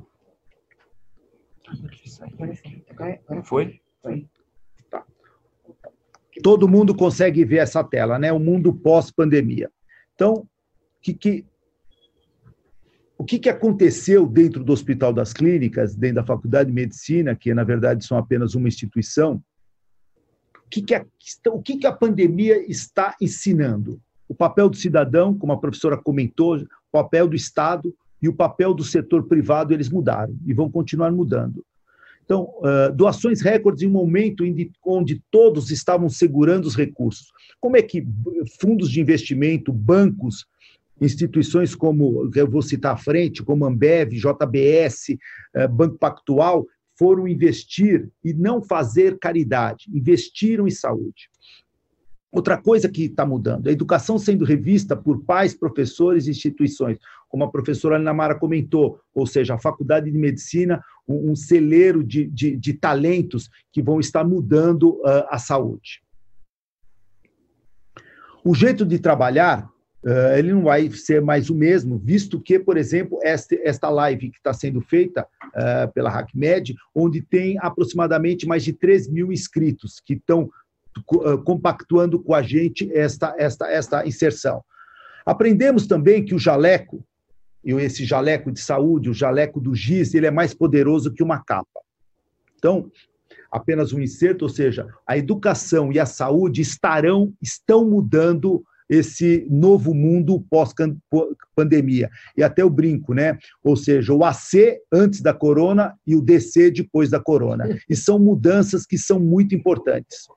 Foi? 3.44 3.80
Foi. 4.02 4.28
Todo 6.42 6.68
mundo 6.68 6.94
consegue 6.94 7.44
ver 7.44 7.58
essa 7.58 7.82
tela, 7.82 8.18
né? 8.18 8.32
O 8.32 8.38
mundo 8.38 8.72
pós-pandemia. 8.72 9.70
Então, 10.14 10.46
que, 11.06 11.14
que, 11.14 11.46
o 13.16 13.24
que, 13.24 13.38
que 13.38 13.48
aconteceu 13.48 14.26
dentro 14.26 14.64
do 14.64 14.72
Hospital 14.72 15.12
das 15.12 15.32
Clínicas, 15.32 15.94
dentro 15.94 16.16
da 16.16 16.24
Faculdade 16.24 16.68
de 16.68 16.74
Medicina, 16.74 17.36
que 17.36 17.54
na 17.54 17.62
verdade 17.62 18.04
são 18.04 18.18
apenas 18.18 18.54
uma 18.54 18.66
instituição? 18.66 19.42
O 20.66 20.68
que, 20.68 20.82
que, 20.82 20.94
a, 20.94 21.06
o 21.48 21.62
que, 21.62 21.76
que 21.76 21.86
a 21.86 21.92
pandemia 21.92 22.58
está 22.68 23.14
ensinando? 23.20 24.00
O 24.28 24.34
papel 24.34 24.68
do 24.68 24.76
cidadão, 24.76 25.36
como 25.38 25.52
a 25.52 25.60
professora 25.60 25.96
comentou, 25.96 26.56
o 26.56 26.66
papel 26.90 27.28
do 27.28 27.36
Estado 27.36 27.94
e 28.20 28.28
o 28.28 28.34
papel 28.34 28.74
do 28.74 28.82
setor 28.82 29.28
privado, 29.28 29.72
eles 29.72 29.88
mudaram 29.88 30.36
e 30.44 30.52
vão 30.52 30.68
continuar 30.68 31.12
mudando. 31.12 31.64
Então, 32.26 32.50
uh, 32.58 32.92
doações 32.92 33.40
recordes 33.40 33.82
em 33.82 33.86
um 33.86 33.92
momento 33.92 34.44
onde 34.84 35.22
todos 35.30 35.70
estavam 35.70 36.08
segurando 36.08 36.66
os 36.66 36.76
recursos. 36.76 37.28
Como 37.60 37.76
é 37.76 37.82
que 37.82 38.04
fundos 38.60 38.90
de 38.90 39.00
investimento, 39.00 39.72
bancos, 39.72 40.44
instituições 41.00 41.74
como, 41.74 42.28
eu 42.34 42.50
vou 42.50 42.62
citar 42.62 42.94
à 42.94 42.96
frente, 42.96 43.42
como 43.42 43.64
Ambev, 43.64 44.12
JBS, 44.12 45.16
eh, 45.54 45.68
Banco 45.68 45.98
Pactual, 45.98 46.66
foram 46.98 47.28
investir 47.28 48.08
e 48.24 48.32
não 48.32 48.62
fazer 48.62 49.18
caridade, 49.18 49.84
investiram 49.92 50.66
em 50.66 50.70
saúde. 50.70 51.28
Outra 52.30 52.56
coisa 52.58 52.88
que 52.88 53.04
está 53.04 53.24
mudando, 53.24 53.68
a 53.68 53.72
educação 53.72 54.18
sendo 54.18 54.44
revista 54.44 54.96
por 54.96 55.22
pais, 55.22 55.54
professores 55.54 56.26
e 56.26 56.30
instituições, 56.30 56.98
como 57.28 57.44
a 57.44 57.50
professora 57.50 57.96
Ana 57.96 58.12
Mara 58.12 58.34
comentou, 58.34 59.00
ou 59.14 59.26
seja, 59.26 59.54
a 59.54 59.58
Faculdade 59.58 60.10
de 60.10 60.18
Medicina, 60.18 60.82
um, 61.08 61.36
celeiro 61.36 62.02
de, 62.02 62.26
de, 62.26 62.56
de, 62.56 62.74
talentos 62.74 63.48
que 63.72 63.80
vão 63.80 64.00
estar 64.00 64.24
mudando 64.24 64.94
uh, 64.96 65.24
a 65.30 65.38
saúde. 65.38 66.02
O 68.44 68.54
jeito 68.54 68.84
de 68.84 68.98
trabalhar 68.98 69.68
Uh, 70.04 70.38
ele 70.38 70.52
não 70.52 70.62
vai 70.62 70.88
ser 70.92 71.20
mais 71.20 71.50
o 71.50 71.54
mesmo, 71.54 71.98
visto 71.98 72.40
que, 72.40 72.60
por 72.60 72.76
exemplo, 72.76 73.18
esta, 73.24 73.56
esta 73.64 73.88
live 73.88 74.30
que 74.30 74.36
está 74.36 74.52
sendo 74.52 74.80
feita 74.80 75.26
uh, 75.46 75.92
pela 75.92 76.10
HackMed, 76.10 76.76
onde 76.94 77.20
tem 77.20 77.58
aproximadamente 77.58 78.46
mais 78.46 78.62
de 78.62 78.72
3 78.72 79.08
mil 79.08 79.32
inscritos 79.32 79.98
que 79.98 80.14
estão 80.14 80.48
compactuando 81.44 82.18
com 82.22 82.34
a 82.34 82.42
gente 82.42 82.90
esta, 82.92 83.34
esta, 83.38 83.70
esta 83.70 84.06
inserção. 84.06 84.62
Aprendemos 85.24 85.86
também 85.86 86.24
que 86.24 86.34
o 86.34 86.38
jaleco, 86.38 87.04
esse 87.64 88.04
jaleco 88.04 88.52
de 88.52 88.60
saúde, 88.60 89.10
o 89.10 89.14
jaleco 89.14 89.60
do 89.60 89.74
GIS, 89.74 90.14
ele 90.14 90.26
é 90.26 90.30
mais 90.30 90.54
poderoso 90.54 91.12
que 91.12 91.22
uma 91.22 91.42
capa. 91.42 91.80
Então, 92.56 92.90
apenas 93.50 93.92
um 93.92 94.00
inserto, 94.00 94.42
ou 94.42 94.48
seja, 94.48 94.86
a 95.06 95.16
educação 95.16 95.92
e 95.92 95.98
a 95.98 96.06
saúde 96.06 96.60
estarão, 96.60 97.32
estão 97.42 97.84
mudando 97.84 98.62
esse 98.88 99.46
novo 99.50 99.92
mundo 99.92 100.44
pós-pandemia. 100.48 102.08
E 102.36 102.42
até 102.42 102.64
o 102.64 102.70
brinco, 102.70 103.14
né? 103.14 103.36
Ou 103.62 103.76
seja, 103.76 104.12
o 104.12 104.24
AC 104.24 104.80
antes 104.92 105.20
da 105.20 105.34
corona 105.34 105.94
e 106.06 106.14
o 106.14 106.22
DC 106.22 106.70
depois 106.70 107.10
da 107.10 107.18
corona. 107.18 107.66
E 107.88 107.96
são 107.96 108.18
mudanças 108.18 108.86
que 108.86 108.96
são 108.96 109.18
muito 109.18 109.54
importantes. 109.54 110.28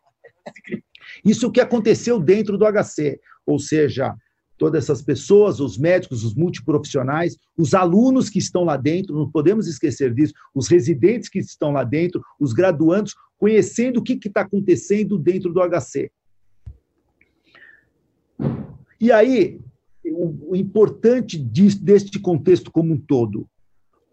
Isso 1.24 1.46
é 1.46 1.50
o 1.50 1.52
que 1.52 1.62
aconteceu 1.62 2.20
dentro 2.20 2.58
do 2.58 2.66
HC, 2.66 3.20
ou 3.46 3.60
seja, 3.60 4.16
todas 4.58 4.84
essas 4.84 5.02
pessoas, 5.02 5.60
os 5.60 5.78
médicos, 5.78 6.24
os 6.24 6.36
multiprofissionais, 6.36 7.38
os 7.58 7.74
alunos 7.74 8.30
que 8.30 8.40
estão 8.40 8.64
lá 8.64 8.76
dentro, 8.76 9.16
não 9.16 9.32
podemos 9.32 9.68
esquecer 9.68 10.14
disso, 10.14 10.34
os 10.54 10.68
residentes 10.68 11.30
que 11.30 11.40
estão 11.40 11.72
lá 11.72 11.84
dentro, 11.84 12.22
os 12.40 12.54
graduandos, 12.54 13.16
conhecendo 13.38 13.98
o 13.98 14.04
que 14.04 14.20
está 14.24 14.42
acontecendo 14.42 15.18
dentro 15.18 15.52
do 15.54 15.62
HC. 15.62 16.12
E 19.00 19.12
aí, 19.14 19.62
o, 20.06 20.52
o 20.52 20.56
importante 20.56 21.38
deste 21.38 22.20
contexto 22.20 22.70
como 22.70 22.94
um 22.94 23.00
todo, 23.00 23.48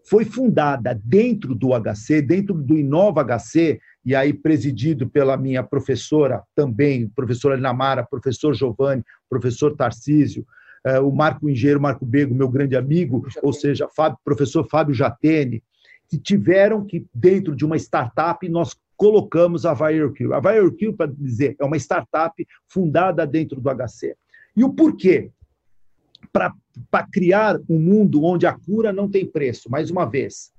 foi 0.09 0.23
fundada 0.23 0.97
dentro 1.03 1.53
do 1.53 1.71
HC, 1.77 2.21
dentro 2.21 2.55
do 2.55 2.77
Inova 2.77 3.25
HC, 3.25 3.81
e 4.07 4.15
aí 4.15 4.33
presidido 4.33 5.09
pela 5.09 5.35
minha 5.35 5.61
professora 5.61 6.41
também, 6.55 7.09
professora 7.09 7.57
Namara, 7.57 8.05
professor 8.05 8.53
Giovanni, 8.53 9.03
professor 9.29 9.75
Tarcísio, 9.75 10.47
eh, 10.85 10.97
o 11.01 11.11
Marco 11.11 11.49
Engenheiro 11.49 11.81
Marco 11.81 12.05
Bego, 12.05 12.33
meu 12.33 12.47
grande 12.47 12.77
amigo, 12.77 13.27
ou 13.43 13.51
seja, 13.51 13.85
Fábio, 13.93 14.17
professor 14.23 14.65
Fábio 14.65 14.95
Jatene, 14.95 15.61
que 16.07 16.17
tiveram 16.17 16.85
que, 16.85 17.05
dentro 17.13 17.53
de 17.53 17.65
uma 17.65 17.75
startup, 17.75 18.47
nós 18.47 18.77
colocamos 18.95 19.65
a 19.65 19.73
VireQ. 19.73 20.31
A 20.31 20.39
VireQ, 20.39 20.93
para 20.93 21.11
dizer, 21.11 21.57
é 21.59 21.65
uma 21.65 21.75
startup 21.75 22.47
fundada 22.65 23.27
dentro 23.27 23.59
do 23.59 23.69
HC. 23.69 24.15
E 24.55 24.63
o 24.63 24.71
porquê? 24.71 25.31
Para 26.31 26.53
criar 27.11 27.59
um 27.69 27.77
mundo 27.77 28.23
onde 28.23 28.47
a 28.47 28.53
cura 28.53 28.93
não 28.93 29.09
tem 29.09 29.25
preço. 29.25 29.69
Mais 29.69 29.91
uma 29.91 30.05
vez, 30.05 30.53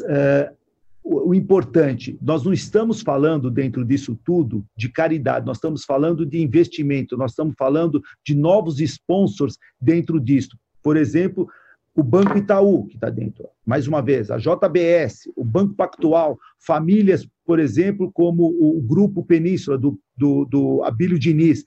uh, 0.00 0.59
o, 1.02 1.34
importante, 1.34 2.18
nós 2.20 2.44
não 2.44 2.52
estamos 2.52 3.00
falando 3.00 3.50
dentro 3.50 3.84
disso 3.84 4.18
tudo 4.24 4.64
de 4.76 4.88
caridade, 4.88 5.46
nós 5.46 5.56
estamos 5.56 5.84
falando 5.84 6.26
de 6.26 6.40
investimento, 6.40 7.16
nós 7.16 7.32
estamos 7.32 7.54
falando 7.58 8.02
de 8.24 8.34
novos 8.34 8.80
sponsors 8.80 9.58
dentro 9.80 10.20
disso. 10.20 10.58
Por 10.82 10.96
exemplo, 10.96 11.48
o 11.94 12.02
Banco 12.02 12.38
Itaú, 12.38 12.86
que 12.86 12.94
está 12.94 13.10
dentro, 13.10 13.48
mais 13.66 13.88
uma 13.88 14.00
vez, 14.00 14.30
a 14.30 14.38
JBS, 14.38 15.28
o 15.34 15.44
Banco 15.44 15.74
Pactual, 15.74 16.38
famílias, 16.58 17.26
por 17.44 17.58
exemplo, 17.58 18.10
como 18.12 18.44
o 18.44 18.80
Grupo 18.80 19.24
Península, 19.24 19.76
do, 19.76 19.98
do, 20.16 20.44
do 20.44 20.82
Abílio 20.84 21.18
Diniz, 21.18 21.64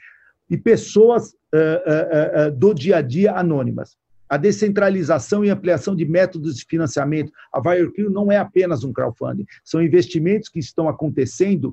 e 0.50 0.58
pessoas 0.58 1.34
uh, 1.54 2.48
uh, 2.48 2.48
uh, 2.48 2.52
do 2.52 2.74
dia 2.74 2.98
a 2.98 3.02
dia 3.02 3.34
anônimas. 3.34 3.98
A 4.34 4.38
descentralização 4.38 5.46
e 5.46 5.52
ampliação 5.52 5.96
de 5.96 6.06
métodos 6.06 6.58
de 6.58 6.66
financiamento. 6.66 7.32
A 7.54 7.60
WireCrew 7.60 8.10
não 8.10 8.32
é 8.32 8.38
apenas 8.38 8.84
um 8.84 8.92
crowdfunding, 8.92 9.46
são 9.63 9.80
investimentos 9.80 10.50
que 10.50 10.58
estão 10.58 10.90
acontecendo, 10.90 11.72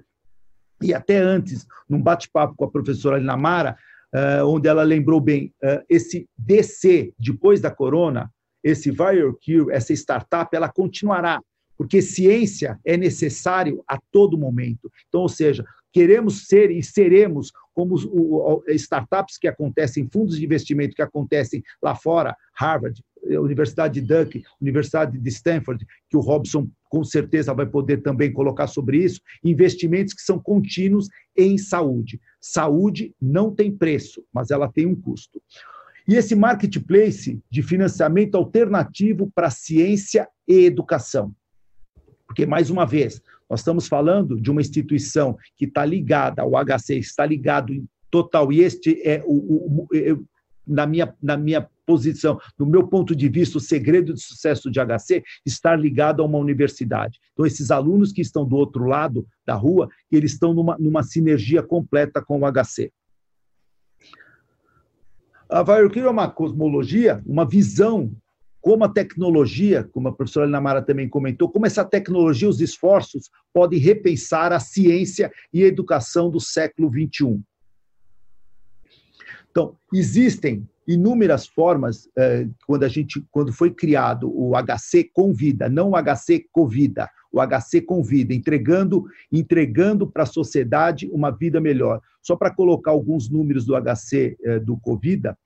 e 0.83 0.93
até 0.93 1.17
antes, 1.17 1.67
num 1.89 2.03
bate-papo 2.03 2.55
com 2.55 2.67
a 2.67 2.71
professora 2.71 3.17
Linamara, 3.17 3.79
onde 4.45 4.69
ela 4.69 4.83
lembrou 4.83 5.23
bem, 5.23 5.55
esse 5.89 6.29
DC, 6.37 7.15
depois 7.19 7.63
da 7.63 7.71
corona, 7.71 8.31
esse 8.63 8.91
WireCure, 8.91 9.73
essa 9.73 9.95
startup, 9.95 10.55
ela 10.55 10.69
continuará, 10.69 11.41
porque 11.79 12.03
ciência 12.03 12.79
é 12.85 12.95
necessário 12.95 13.83
a 13.89 13.99
todo 14.13 14.37
momento. 14.37 14.93
Então, 15.09 15.23
ou 15.23 15.31
seja, 15.31 15.65
queremos 15.91 16.47
ser 16.47 16.71
e 16.71 16.83
seremos 16.83 17.51
como 17.75 17.95
os, 17.95 18.05
o, 18.05 18.63
startups 18.69 19.39
que 19.39 19.49
acontecem, 19.49 20.09
fundos 20.13 20.37
de 20.37 20.45
investimento 20.45 20.95
que 20.95 21.03
acontecem 21.03 21.63
lá 21.83 21.95
fora, 21.95 22.37
Harvard, 22.55 23.03
Universidade 23.23 24.01
de 24.01 24.07
Duke, 24.07 24.43
Universidade 24.61 25.19
de 25.19 25.29
Stanford, 25.29 25.87
que 26.09 26.17
o 26.17 26.21
Robson 26.21 26.69
com 26.89 27.05
certeza 27.05 27.55
vai 27.55 27.67
poder 27.67 28.03
também 28.03 28.33
colocar 28.33 28.67
sobre 28.67 28.99
isso, 28.99 29.21
investimentos 29.45 30.13
que 30.13 30.23
são 30.23 30.39
contínuos 30.39 31.09
em 31.37 31.57
saúde. 31.57 32.21
Saúde 32.41 33.15
não 33.21 33.55
tem 33.55 33.71
preço, 33.71 34.25
mas 34.33 34.51
ela 34.51 34.71
tem 34.71 34.87
um 34.87 34.97
custo. 34.97 35.41
E 36.09 36.17
esse 36.17 36.35
marketplace 36.35 37.41
de 37.49 37.63
financiamento 37.63 38.35
alternativo 38.35 39.31
para 39.33 39.51
ciência 39.51 40.29
e 40.49 40.65
educação. 40.65 41.33
Porque, 42.31 42.47
mais 42.47 42.71
uma 42.71 42.87
vez, 42.87 43.21
nós 43.51 43.59
estamos 43.59 43.89
falando 43.89 44.41
de 44.41 44.53
uma 44.53 44.61
instituição 44.61 45.37
que 45.57 45.65
está 45.65 45.85
ligada 45.85 46.43
ao 46.43 46.53
HC, 46.53 46.97
está 46.97 47.27
ligado 47.27 47.73
em 47.73 47.89
total, 48.09 48.53
e 48.53 48.61
este 48.61 49.03
é 49.05 49.21
o, 49.27 49.33
o, 49.33 49.89
o 49.91 50.27
na, 50.65 50.87
minha, 50.87 51.13
na 51.21 51.37
minha 51.37 51.69
posição, 51.85 52.39
no 52.57 52.67
meu 52.67 52.87
ponto 52.87 53.17
de 53.17 53.29
vista, 53.29 53.59
o 53.59 53.61
segredo 53.61 54.15
de 54.15 54.21
sucesso 54.21 54.71
de 54.71 54.79
HC 54.79 55.25
estar 55.45 55.75
ligado 55.75 56.23
a 56.23 56.25
uma 56.25 56.39
universidade. 56.39 57.19
Então, 57.33 57.45
esses 57.45 57.73
alunos 57.73 58.13
que 58.13 58.21
estão 58.21 58.47
do 58.47 58.55
outro 58.55 58.85
lado 58.85 59.27
da 59.45 59.57
rua, 59.57 59.89
eles 60.09 60.35
estão 60.35 60.55
numa, 60.55 60.79
numa 60.79 61.03
sinergia 61.03 61.65
completa 61.65 62.23
com 62.23 62.43
o 62.43 62.53
HC. 62.53 62.93
A 65.49 65.65
Vairocure 65.65 66.07
é 66.07 66.09
uma 66.09 66.31
cosmologia, 66.31 67.21
uma 67.27 67.45
visão 67.45 68.15
como 68.61 68.85
a 68.85 68.89
tecnologia, 68.89 69.85
como 69.85 70.09
a 70.09 70.13
professora 70.13 70.47
Namara 70.47 70.83
também 70.83 71.09
comentou, 71.09 71.49
como 71.49 71.67
essa 71.67 71.85
tecnologia, 71.85 72.49
os 72.49 72.61
esforços 72.61 73.31
podem 73.53 73.79
repensar 73.79 74.53
a 74.53 74.61
ciência 74.61 75.33
e 75.53 75.65
a 75.65 75.67
educação 75.67 76.31
do 76.31 76.41
século 76.41 76.91
XXI. 76.91 77.41
Então, 79.51 79.77
existem 79.93 80.69
inúmeras 80.87 81.47
formas 81.47 82.09
eh, 82.17 82.49
quando 82.67 82.85
a 82.85 82.89
gente 82.89 83.25
quando 83.31 83.53
foi 83.53 83.71
criado 83.71 84.31
o 84.33 84.53
HC 84.57 85.11
Convida, 85.13 85.69
não 85.69 85.91
o 85.91 85.97
HC 85.97 86.47
Covida, 86.53 87.09
o 87.33 87.41
HC 87.41 87.81
Convida, 87.83 88.35
entregando 88.35 89.05
entregando 89.31 90.07
para 90.07 90.25
a 90.25 90.27
sociedade 90.27 91.09
uma 91.13 91.31
vida 91.31 91.61
melhor. 91.61 92.01
Só 92.23 92.37
para 92.37 92.55
colocar 92.55 92.91
alguns 92.91 93.31
números 93.31 93.65
do 93.65 93.75
HC 93.75 94.37
eh, 94.43 94.59
do 94.61 94.77
Covida, 94.77 95.37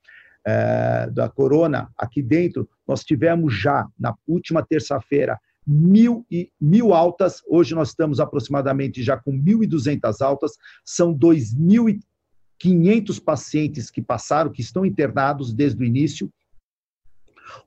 é, 0.47 1.09
da 1.11 1.29
corona 1.29 1.91
aqui 1.97 2.23
dentro, 2.23 2.69
nós 2.87 3.03
tivemos 3.03 3.55
já, 3.55 3.89
na 3.99 4.15
última 4.27 4.63
terça-feira, 4.63 5.41
mil, 5.67 6.27
e, 6.31 6.53
mil 6.61 6.93
altas, 6.93 7.43
hoje 7.49 7.75
nós 7.75 7.89
estamos 7.89 8.21
aproximadamente 8.21 9.03
já 9.03 9.17
com 9.17 9.33
1.200 9.33 10.21
altas, 10.21 10.53
são 10.85 11.15
2.500 11.15 13.23
pacientes 13.23 13.91
que 13.91 14.03
passaram, 14.03 14.53
que 14.53 14.61
estão 14.61 14.85
internados 14.85 15.55
desde 15.55 15.83
o 15.83 15.87
início, 15.87 16.31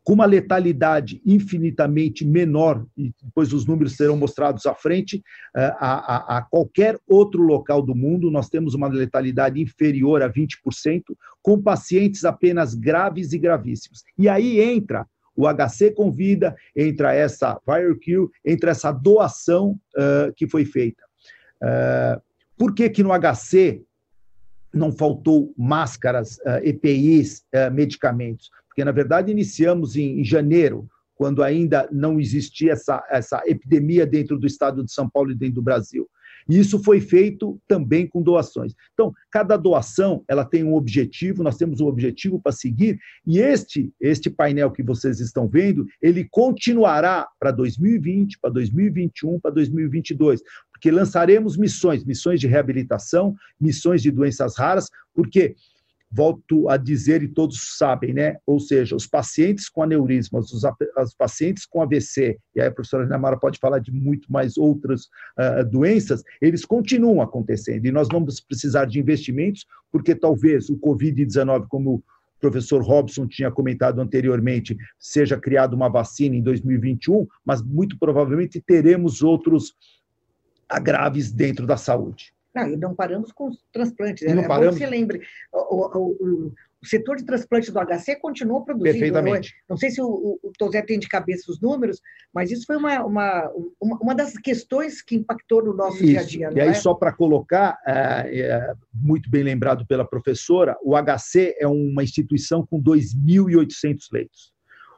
com 0.04 0.14
uma 0.14 0.26
letalidade 0.26 1.22
infinitamente 1.26 2.26
menor, 2.26 2.86
e 2.98 3.14
depois 3.22 3.54
os 3.54 3.66
números 3.66 3.96
serão 3.96 4.18
mostrados 4.18 4.66
à 4.66 4.74
frente, 4.74 5.24
eh, 5.56 5.76
a, 5.80 6.36
a, 6.36 6.38
a 6.38 6.42
qualquer 6.42 7.00
outro 7.08 7.42
local 7.42 7.82
do 7.82 7.96
mundo, 7.96 8.32
nós 8.32 8.50
temos 8.50 8.74
uma 8.74 8.88
letalidade 8.88 9.62
inferior 9.62 10.22
a 10.22 10.30
20%, 10.30 11.04
com 11.42 11.62
pacientes 11.62 12.26
apenas 12.26 12.74
graves 12.74 13.34
e 13.34 13.38
gravíssimos. 13.38 14.04
E 14.18 14.28
aí 14.28 14.60
entra 14.60 15.06
o 15.36 15.46
HC 15.48 15.92
convida, 15.92 16.56
entra 16.76 17.14
essa 17.14 17.62
VireQ, 17.66 18.28
entra 18.44 18.72
essa 18.72 18.92
doação 18.92 19.80
uh, 19.96 20.34
que 20.36 20.48
foi 20.48 20.66
feita. 20.66 21.04
Uh, 21.62 22.20
por 22.58 22.74
que 22.74 22.90
que 22.90 23.04
no 23.04 23.12
HC 23.12 23.84
não 24.74 24.92
faltou 24.92 25.54
máscaras, 25.58 26.38
EPIs, 26.62 27.44
medicamentos, 27.72 28.52
porque 28.78 28.86
na 28.86 28.92
verdade 28.92 29.32
iniciamos 29.32 29.96
em, 29.96 30.20
em, 30.20 30.24
janeiro, 30.24 30.88
quando 31.16 31.42
ainda 31.42 31.90
não 31.92 32.20
existia 32.20 32.74
essa, 32.74 33.04
essa 33.10 33.42
epidemia 33.48 34.06
dentro 34.06 34.38
do 34.38 34.46
estado 34.46 34.86
de 34.86 34.94
São 34.94 35.10
Paulo 35.10 35.32
e 35.32 35.36
dentro 35.36 35.56
do 35.56 35.64
Brasil. 35.64 36.08
E 36.48 36.60
isso 36.60 36.78
foi 36.84 37.02
feito 37.02 37.60
também 37.68 38.06
com 38.06 38.22
doações. 38.22 38.76
Então, 38.94 39.12
cada 39.32 39.58
doação 39.58 40.24
ela 40.28 40.46
tem 40.46 40.64
um 40.64 40.76
objetivo, 40.76 41.42
nós 41.42 41.58
temos 41.58 41.82
um 41.82 41.88
objetivo 41.88 42.40
para 42.40 42.52
seguir, 42.52 43.00
e 43.26 43.40
este, 43.40 43.92
este 44.00 44.30
painel 44.30 44.70
que 44.70 44.84
vocês 44.84 45.20
estão 45.20 45.48
vendo, 45.48 45.84
ele 46.00 46.28
continuará 46.30 47.28
para 47.40 47.50
2020, 47.50 48.38
para 48.40 48.52
2021, 48.52 49.40
para 49.40 49.50
2022, 49.56 50.44
porque 50.72 50.92
lançaremos 50.92 51.58
missões, 51.58 52.06
missões 52.06 52.40
de 52.40 52.46
reabilitação, 52.46 53.36
missões 53.60 54.04
de 54.04 54.12
doenças 54.12 54.56
raras, 54.56 54.88
porque 55.16 55.56
volto 56.10 56.70
a 56.70 56.78
dizer 56.78 57.22
e 57.22 57.28
todos 57.28 57.78
sabem, 57.78 58.14
né? 58.14 58.38
Ou 58.46 58.60
seja, 58.60 58.96
os 58.96 59.06
pacientes 59.06 59.70
com 59.70 59.84
aneurismas, 59.84 60.52
os, 60.52 60.64
os 60.64 61.14
pacientes 61.16 61.66
com 61.66 61.82
AVC, 61.82 62.38
e 62.56 62.62
aí 62.62 62.68
a 62.68 62.72
professora 62.72 63.06
Namara 63.06 63.38
pode 63.38 63.60
falar 63.60 63.80
de 63.80 63.92
muito 63.92 64.32
mais 64.32 64.58
outras 64.58 65.04
uh, 65.38 65.66
doenças, 65.70 66.24
eles 66.42 66.64
continuam 66.64 67.22
acontecendo 67.22 67.86
e 67.86 67.92
nós 67.92 68.08
vamos 68.12 68.40
precisar 68.40 68.86
de 68.86 69.00
investimentos, 69.00 69.66
porque 69.92 70.16
talvez 70.16 70.70
o 70.70 70.78
Covid-19, 70.78 71.68
como 71.68 71.96
o 71.96 72.04
professor 72.40 72.82
Robson 72.82 73.28
tinha 73.28 73.52
comentado 73.52 74.00
anteriormente, 74.00 74.78
seja 74.98 75.38
criada 75.38 75.76
uma 75.76 75.90
vacina 75.90 76.36
em 76.36 76.42
2021, 76.42 77.28
mas 77.44 77.62
muito 77.62 77.98
provavelmente 77.98 78.62
teremos 78.62 79.22
outros 79.22 79.74
agraves 80.70 81.32
dentro 81.32 81.66
da 81.66 81.78
saúde. 81.78 82.37
Não, 82.66 82.74
e 82.74 82.78
não 82.78 82.96
paramos 82.96 83.32
com 83.32 83.48
os 83.48 83.64
transplantes. 83.72 84.28
Né? 84.28 84.34
Não 84.34 84.44
é 84.44 84.48
paramos. 84.48 84.76
bom 84.76 84.80
que 84.80 84.86
você 84.86 84.90
lembre, 84.90 85.22
o, 85.52 85.76
o, 85.76 85.98
o, 85.98 86.54
o, 86.82 86.86
setor 86.86 87.18
de 87.18 87.26
transplantes 87.26 87.70
do 87.72 87.80
HC 87.80 88.16
continuou 88.22 88.64
produzindo. 88.64 88.94
Perfeitamente. 88.94 89.54
Não 89.70 89.78
sei 89.78 89.90
se 89.90 90.02
o, 90.02 90.40
o 90.42 90.52
Tosé 90.58 90.82
tem 90.82 91.00
de 91.00 91.08
cabeça 91.08 91.52
os 91.52 91.60
números, 91.60 92.02
mas 92.34 92.52
isso 92.52 92.66
foi 92.66 92.78
uma, 92.78 93.04
uma, 93.04 93.52
uma, 93.80 93.98
uma 94.00 94.16
das 94.16 94.34
questões 94.38 95.02
que 95.02 95.16
impactou 95.16 95.64
no 95.64 95.74
nosso 95.74 95.98
isso. 95.98 96.06
dia 96.06 96.20
a 96.20 96.24
dia. 96.24 96.52
e 96.56 96.62
aí, 96.62 96.70
é? 96.70 96.74
só 96.74 96.94
para 96.94 97.12
colocar, 97.12 97.78
é, 97.86 98.40
é, 98.42 98.74
muito 98.94 99.30
bem 99.30 99.44
lembrado 99.44 99.86
pela 99.86 100.08
professora, 100.08 100.78
o 100.84 100.96
HC 100.96 101.56
é 101.60 101.68
uma 101.68 102.04
instituição 102.04 102.66
com 102.66 102.82
2.800 102.82 103.98
leitos 104.12 104.57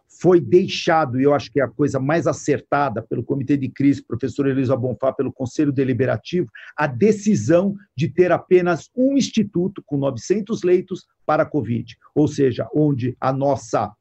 foi 0.09 0.41
deixado, 0.41 1.19
e 1.19 1.23
eu 1.23 1.33
acho 1.33 1.51
que 1.51 1.59
é 1.59 1.63
a 1.63 1.69
coisa 1.69 1.99
mais 1.99 2.25
acertada 2.25 3.01
pelo 3.01 3.23
Comitê 3.23 3.55
de 3.55 3.69
Crise, 3.69 4.03
professor 4.03 4.47
Elisa 4.47 4.75
Bonfá, 4.75 5.13
pelo 5.13 5.31
Conselho 5.31 5.71
Deliberativo, 5.71 6.49
a 6.75 6.87
decisão 6.87 7.75
de 7.95 8.09
ter 8.09 8.31
apenas 8.31 8.89
um 8.95 9.15
instituto 9.15 9.83
com 9.85 9.97
900 9.97 10.63
leitos 10.63 11.05
para 11.25 11.43
a 11.43 11.45
Covid, 11.45 11.95
ou 12.15 12.27
seja, 12.27 12.67
onde 12.73 13.15
a 13.21 13.31
nossa 13.31 13.93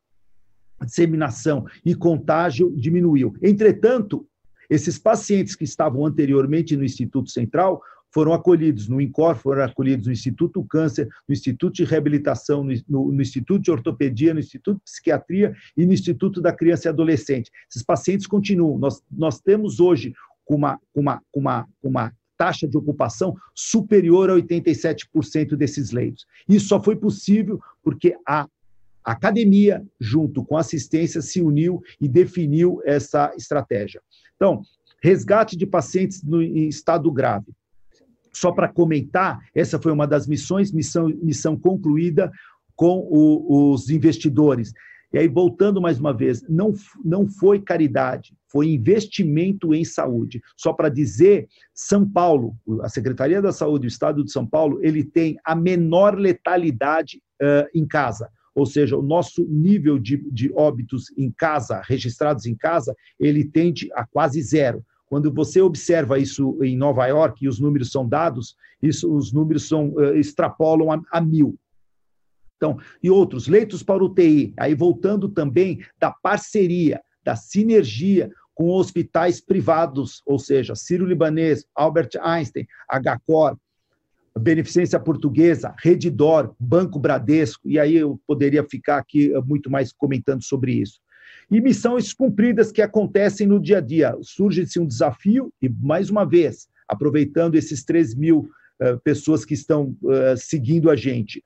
disseminação 0.82 1.66
e 1.84 1.94
contágio 1.94 2.72
diminuiu. 2.74 3.34
Entretanto, 3.42 4.26
esses 4.70 4.98
pacientes 4.98 5.54
que 5.54 5.64
estavam 5.64 6.06
anteriormente 6.06 6.76
no 6.76 6.84
Instituto 6.84 7.30
Central 7.30 7.80
foram 8.10 8.32
acolhidos 8.32 8.88
no 8.88 9.00
INCOR, 9.00 9.36
foram 9.36 9.64
acolhidos 9.64 10.06
no 10.06 10.12
Instituto 10.12 10.64
Câncer, 10.64 11.08
no 11.28 11.32
Instituto 11.32 11.74
de 11.74 11.84
Reabilitação, 11.84 12.64
no, 12.64 13.12
no, 13.12 13.22
Instituto 13.22 13.62
de 13.62 13.70
Ortopedia, 13.70 14.34
no 14.34 14.40
Instituto 14.40 14.78
de 14.78 14.84
Psiquiatria 14.84 15.54
e 15.76 15.84
no 15.84 15.92
Instituto 15.92 16.40
da 16.40 16.52
Criança 16.52 16.88
e 16.88 16.90
Adolescente. 16.90 17.50
Esses 17.70 17.82
pacientes 17.82 18.26
continuam. 18.26 18.78
Nós, 18.78 19.02
nós 19.10 19.40
temos 19.40 19.80
hoje 19.80 20.12
uma, 20.48 20.80
uma, 20.94 21.20
uma, 21.34 21.68
uma 21.82 22.12
taxa 22.36 22.66
de 22.66 22.76
ocupação 22.76 23.36
superior 23.54 24.30
a 24.30 24.34
87% 24.34 25.56
desses 25.56 25.90
leitos. 25.90 26.24
Isso 26.48 26.68
só 26.68 26.82
foi 26.82 26.96
possível 26.96 27.60
porque 27.82 28.16
a 28.26 28.48
academia, 29.04 29.84
junto 30.00 30.44
com 30.44 30.56
a 30.56 30.60
assistência, 30.60 31.20
se 31.20 31.42
uniu 31.42 31.82
e 32.00 32.08
definiu 32.08 32.80
essa 32.84 33.34
estratégia. 33.36 34.00
Então, 34.36 34.62
resgate 35.02 35.56
de 35.56 35.66
pacientes 35.66 36.22
no, 36.22 36.42
em 36.42 36.68
estado 36.68 37.10
grave. 37.10 37.52
Só 38.32 38.52
para 38.52 38.68
comentar, 38.68 39.40
essa 39.54 39.78
foi 39.78 39.92
uma 39.92 40.06
das 40.06 40.26
missões, 40.26 40.72
missão, 40.72 41.08
missão 41.22 41.56
concluída 41.56 42.30
com 42.74 42.98
o, 43.10 43.72
os 43.72 43.90
investidores. 43.90 44.72
E 45.12 45.18
aí, 45.18 45.26
voltando 45.26 45.80
mais 45.80 45.98
uma 45.98 46.12
vez, 46.12 46.42
não, 46.48 46.74
não 47.02 47.26
foi 47.26 47.60
caridade, 47.60 48.36
foi 48.46 48.68
investimento 48.68 49.74
em 49.74 49.84
saúde. 49.84 50.42
Só 50.54 50.72
para 50.72 50.90
dizer, 50.90 51.48
São 51.72 52.08
Paulo, 52.08 52.54
a 52.82 52.88
Secretaria 52.90 53.40
da 53.40 53.50
Saúde 53.50 53.86
do 53.86 53.90
Estado 53.90 54.22
de 54.22 54.30
São 54.30 54.46
Paulo, 54.46 54.78
ele 54.82 55.02
tem 55.02 55.38
a 55.44 55.54
menor 55.54 56.18
letalidade 56.18 57.22
uh, 57.40 57.66
em 57.74 57.86
casa. 57.86 58.28
Ou 58.54 58.66
seja, 58.66 58.98
o 58.98 59.02
nosso 59.02 59.46
nível 59.48 59.98
de, 59.98 60.18
de 60.30 60.52
óbitos 60.52 61.06
em 61.16 61.30
casa, 61.30 61.80
registrados 61.84 62.44
em 62.44 62.54
casa, 62.54 62.94
ele 63.18 63.44
tende 63.44 63.88
a 63.94 64.04
quase 64.04 64.42
zero. 64.42 64.84
Quando 65.08 65.32
você 65.32 65.60
observa 65.60 66.18
isso 66.18 66.58
em 66.62 66.76
Nova 66.76 67.06
York 67.06 67.44
e 67.44 67.48
os 67.48 67.58
números 67.58 67.90
são 67.90 68.06
dados, 68.06 68.54
isso, 68.82 69.12
os 69.12 69.32
números 69.32 69.66
são, 69.66 69.88
uh, 69.90 70.14
extrapolam 70.16 70.92
a, 70.92 71.00
a 71.10 71.20
mil. 71.20 71.58
Então, 72.56 72.78
e 73.02 73.08
outros, 73.08 73.46
leitos 73.46 73.82
para 73.82 74.04
UTI, 74.04 74.52
aí 74.58 74.74
voltando 74.74 75.28
também 75.28 75.80
da 75.98 76.10
parceria, 76.10 77.00
da 77.24 77.36
sinergia 77.36 78.30
com 78.54 78.70
hospitais 78.70 79.40
privados, 79.40 80.20
ou 80.26 80.38
seja, 80.38 80.74
Sírio-Libanês, 80.74 81.64
Albert 81.74 82.10
Einstein, 82.20 82.66
HCOR, 82.90 83.56
Beneficência 84.36 84.98
Portuguesa, 84.98 85.74
Redidor, 85.78 86.54
Banco 86.58 86.98
Bradesco, 86.98 87.68
e 87.68 87.78
aí 87.78 87.96
eu 87.96 88.20
poderia 88.26 88.64
ficar 88.64 88.98
aqui 88.98 89.32
eh, 89.32 89.40
muito 89.40 89.70
mais 89.70 89.92
comentando 89.92 90.42
sobre 90.42 90.72
isso 90.72 91.00
e 91.50 91.60
missões 91.60 92.12
cumpridas 92.12 92.70
que 92.70 92.82
acontecem 92.82 93.46
no 93.46 93.60
dia 93.60 93.78
a 93.78 93.80
dia. 93.80 94.16
Surge-se 94.22 94.78
um 94.78 94.86
desafio, 94.86 95.52
e 95.62 95.68
mais 95.68 96.10
uma 96.10 96.24
vez, 96.24 96.68
aproveitando 96.86 97.54
esses 97.54 97.84
3 97.84 98.14
mil 98.14 98.50
uh, 98.80 98.98
pessoas 99.02 99.44
que 99.44 99.54
estão 99.54 99.96
uh, 100.02 100.36
seguindo 100.36 100.90
a 100.90 100.96
gente. 100.96 101.42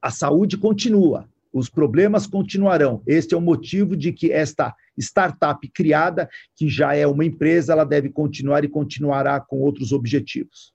A 0.00 0.10
saúde 0.10 0.56
continua, 0.56 1.28
os 1.52 1.68
problemas 1.68 2.26
continuarão. 2.26 3.02
Este 3.06 3.34
é 3.34 3.36
o 3.36 3.40
motivo 3.40 3.96
de 3.96 4.12
que 4.12 4.32
esta 4.32 4.74
startup 4.98 5.66
criada, 5.68 6.28
que 6.56 6.68
já 6.68 6.94
é 6.94 7.06
uma 7.06 7.24
empresa, 7.24 7.72
ela 7.72 7.84
deve 7.84 8.08
continuar 8.08 8.64
e 8.64 8.68
continuará 8.68 9.40
com 9.40 9.60
outros 9.60 9.92
objetivos. 9.92 10.74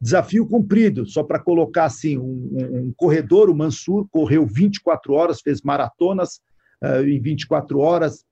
Desafio 0.00 0.46
cumprido, 0.46 1.04
só 1.04 1.22
para 1.22 1.38
colocar 1.38 1.84
assim, 1.84 2.16
um, 2.16 2.56
um, 2.56 2.92
corredor, 2.96 3.50
o 3.50 3.54
Mansur 3.54 4.08
correu 4.10 4.46
24 4.46 5.12
horas, 5.12 5.42
fez 5.42 5.60
maratonas, 5.60 6.40
uh, 6.82 7.04
em 7.06 7.20
24 7.20 7.78
horas. 7.78 8.24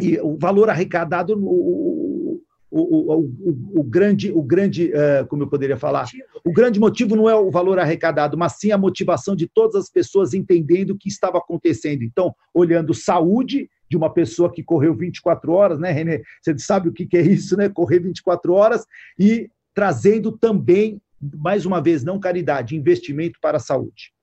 E 0.00 0.18
o 0.20 0.36
valor 0.36 0.68
arrecadado, 0.68 1.34
o, 1.34 2.42
o, 2.70 2.80
o, 2.80 3.80
o 3.80 3.82
grande, 3.82 4.30
o 4.30 4.42
grande 4.42 4.92
uh, 4.92 5.26
como 5.28 5.42
eu 5.42 5.48
poderia 5.48 5.76
falar, 5.76 6.06
o 6.44 6.52
grande 6.52 6.78
motivo 6.78 7.16
não 7.16 7.28
é 7.28 7.34
o 7.34 7.50
valor 7.50 7.78
arrecadado, 7.78 8.36
mas 8.36 8.58
sim 8.58 8.72
a 8.72 8.78
motivação 8.78 9.34
de 9.34 9.46
todas 9.46 9.76
as 9.76 9.90
pessoas 9.90 10.34
entendendo 10.34 10.90
o 10.90 10.98
que 10.98 11.08
estava 11.08 11.38
acontecendo. 11.38 12.02
Então, 12.02 12.34
olhando 12.52 12.92
saúde 12.92 13.70
de 13.88 13.96
uma 13.96 14.12
pessoa 14.12 14.52
que 14.52 14.62
correu 14.62 14.94
24 14.94 15.52
horas, 15.52 15.78
né, 15.78 15.90
Renê? 15.90 16.22
Você 16.42 16.58
sabe 16.58 16.88
o 16.88 16.92
que 16.92 17.08
é 17.16 17.22
isso, 17.22 17.56
né? 17.56 17.68
Correr 17.68 18.00
24 18.00 18.52
horas 18.52 18.84
e 19.18 19.48
trazendo 19.74 20.32
também, 20.32 21.00
mais 21.34 21.64
uma 21.64 21.80
vez, 21.80 22.02
não 22.02 22.18
caridade, 22.18 22.76
investimento 22.76 23.38
para 23.40 23.58
a 23.58 23.60
saúde. 23.60 24.15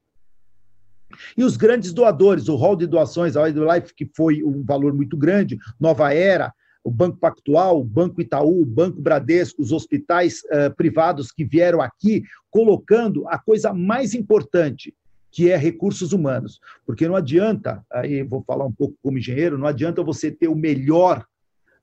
E 1.38 1.44
os 1.44 1.58
grandes 1.58 1.94
doadores, 1.94 2.48
o 2.48 2.56
rol 2.56 2.76
de 2.76 2.88
doações, 2.88 3.36
a 3.36 3.48
Life, 3.48 3.94
que 3.96 4.10
foi 4.16 4.44
um 4.44 4.64
valor 4.64 4.94
muito 4.94 5.18
grande, 5.18 5.58
Nova 5.80 6.14
Era, 6.14 6.54
o 6.84 6.92
Banco 6.92 7.18
Pactual, 7.18 7.80
o 7.80 7.84
Banco 7.84 8.22
Itaú, 8.22 8.62
o 8.62 8.66
Banco 8.66 9.02
Bradesco, 9.02 9.62
os 9.62 9.72
hospitais 9.72 10.42
uh, 10.46 10.76
privados 10.76 11.32
que 11.32 11.46
vieram 11.46 11.82
aqui, 11.82 12.24
colocando 12.52 13.28
a 13.30 13.40
coisa 13.40 13.74
mais 13.74 14.14
importante, 14.14 14.94
que 15.32 15.50
é 15.50 15.56
recursos 15.56 16.12
humanos. 16.12 16.60
Porque 16.86 17.08
não 17.08 17.16
adianta, 17.16 17.84
aí 17.92 18.22
vou 18.24 18.44
falar 18.46 18.66
um 18.66 18.72
pouco 18.72 18.96
como 19.02 19.18
engenheiro, 19.18 19.58
não 19.58 19.68
adianta 19.68 20.04
você 20.04 20.30
ter 20.30 20.50
o 20.50 20.56
melhor 20.56 21.26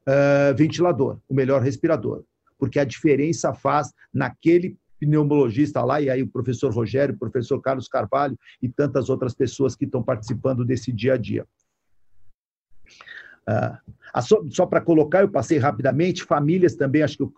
uh, 0.07 0.55
ventilador, 0.55 1.19
o 1.29 1.35
melhor 1.35 1.63
respirador, 1.63 2.23
porque 2.59 2.79
a 2.79 2.85
diferença 2.85 3.55
faz 3.55 3.93
naquele 4.13 4.77
pneumologista 5.01 5.83
lá, 5.83 6.01
e 6.01 6.11
aí 6.11 6.23
o 6.23 6.29
professor 6.29 6.73
Rogério, 6.73 7.15
o 7.15 7.19
professor 7.19 7.61
Carlos 7.61 7.89
Carvalho 7.89 8.39
e 8.63 8.69
tantas 8.69 9.09
outras 9.09 9.35
pessoas 9.35 9.75
que 9.75 9.87
estão 9.87 10.03
participando 10.03 10.65
desse 10.65 10.93
dia 10.93 11.15
a 11.15 11.17
dia. 11.17 11.47
Ah, 13.47 14.23
só, 14.23 14.41
só 14.51 14.67
para 14.67 14.81
colocar, 14.81 15.23
eu 15.23 15.31
passei 15.31 15.59
rapidamente, 15.59 16.23
famílias 16.23 16.77
também, 16.77 17.03
acho 17.03 17.17
que 17.17 17.23
eu, 17.23 17.33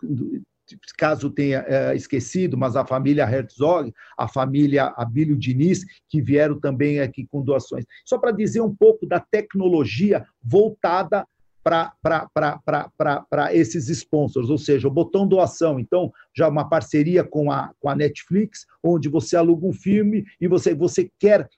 caso 0.97 1.29
tenha 1.29 1.65
é, 1.67 1.95
esquecido, 1.95 2.57
mas 2.57 2.75
a 2.75 2.85
família 2.85 3.29
Herzog, 3.29 3.93
a 4.17 4.27
família 4.27 4.93
Abílio 4.95 5.35
Diniz, 5.35 5.83
que 6.07 6.21
vieram 6.21 6.59
também 6.59 6.99
aqui 6.99 7.25
com 7.27 7.43
doações. 7.43 7.85
Só 8.05 8.17
para 8.17 8.31
dizer 8.31 8.61
um 8.61 8.73
pouco 8.73 9.05
da 9.05 9.19
tecnologia 9.19 10.25
voltada 10.41 11.25
para 11.63 13.53
esses 13.53 13.87
sponsors, 13.89 14.49
ou 14.49 14.57
seja, 14.57 14.87
o 14.87 14.91
botão 14.91 15.27
doação. 15.27 15.79
Então, 15.79 16.11
já 16.35 16.47
uma 16.47 16.67
parceria 16.67 17.23
com 17.23 17.51
a, 17.51 17.71
com 17.79 17.89
a 17.89 17.95
Netflix, 17.95 18.65
onde 18.83 19.07
você 19.07 19.35
aluga 19.37 19.65
um 19.65 19.73
filme 19.73 20.25
e 20.39 20.47
você, 20.47 20.75
você 20.75 21.09
quer 21.17 21.49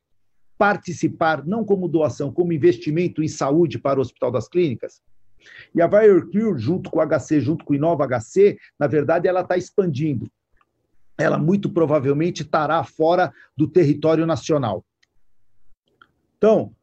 participar, 0.58 1.46
não 1.46 1.66
como 1.66 1.88
doação, 1.88 2.32
como 2.32 2.54
investimento 2.54 3.22
em 3.22 3.28
saúde 3.28 3.80
para 3.80 4.00
o 4.00 4.02
Hospital 4.02 4.32
das 4.32 4.48
Clínicas. 4.48 5.02
E 5.74 5.82
a 5.82 5.88
VireCure, 5.88 6.60
junto 6.60 6.90
com 6.90 7.00
o 7.00 7.06
HC, 7.06 7.40
junto 7.42 7.66
com 7.66 7.74
o 7.74 7.76
Inova 7.76 8.08
HC, 8.08 8.58
na 8.80 8.88
verdade, 8.88 9.28
ela 9.28 9.42
está 9.42 9.58
expandindo. 9.58 10.30
Ela 11.18 11.38
muito 11.38 11.70
provavelmente 11.70 12.44
estará 12.44 12.84
fora 12.84 13.34
do 13.56 13.68
território 13.68 14.26
nacional. 14.26 14.84
Então, 16.38 16.74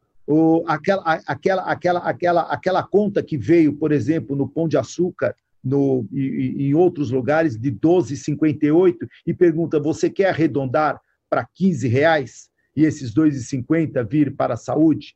aquela, 0.67 1.03
aquela, 1.27 1.63
aquela, 1.63 2.01
aquela, 2.01 2.43
aquela 2.43 2.83
conta 2.83 3.23
que 3.23 3.37
veio, 3.37 3.75
por 3.75 3.93
exemplo, 3.93 4.37
no 4.37 4.49
Pão 4.49 4.69
de 4.69 4.77
Açúcar, 4.77 5.35
no, 5.63 6.07
e, 6.13 6.69
em 6.69 6.75
outros 6.75 7.11
lugares, 7.11 7.57
de 7.57 7.71
12,58, 7.73 8.97
e 9.27 9.35
pergunta: 9.35 9.81
você 9.81 10.11
quer 10.11 10.31
arredondar 10.31 11.01
para 11.29 11.47
15 11.55 11.89
reais 11.89 12.51
e 12.77 12.85
esses 12.85 13.15
2,50 13.15 14.07
vir 14.09 14.35
para 14.35 14.55
a 14.55 14.57
saúde? 14.57 15.15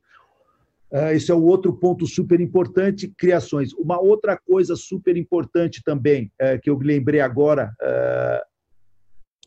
Uh, 0.89 1.11
esse 1.11 1.29
é 1.29 1.35
o 1.35 1.43
outro 1.43 1.73
ponto 1.73 2.07
super 2.07 2.39
importante, 2.39 3.13
criações. 3.17 3.73
Uma 3.73 3.99
outra 3.99 4.37
coisa 4.37 4.73
super 4.75 5.17
importante 5.17 5.81
também, 5.83 6.31
uh, 6.41 6.59
que 6.61 6.69
eu 6.69 6.77
lembrei 6.77 7.19
agora, 7.19 7.73
uh, 7.81 8.45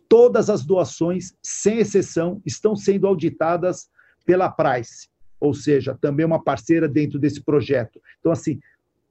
todas 0.06 0.50
as 0.50 0.66
doações, 0.66 1.32
sem 1.42 1.78
exceção, 1.78 2.42
estão 2.44 2.76
sendo 2.76 3.06
auditadas 3.06 3.88
pela 4.26 4.50
Price 4.50 5.08
ou 5.40 5.54
seja, 5.54 5.96
também 6.00 6.26
uma 6.26 6.42
parceira 6.42 6.86
dentro 6.86 7.18
desse 7.18 7.42
projeto. 7.42 8.00
Então, 8.20 8.30
assim, 8.30 8.60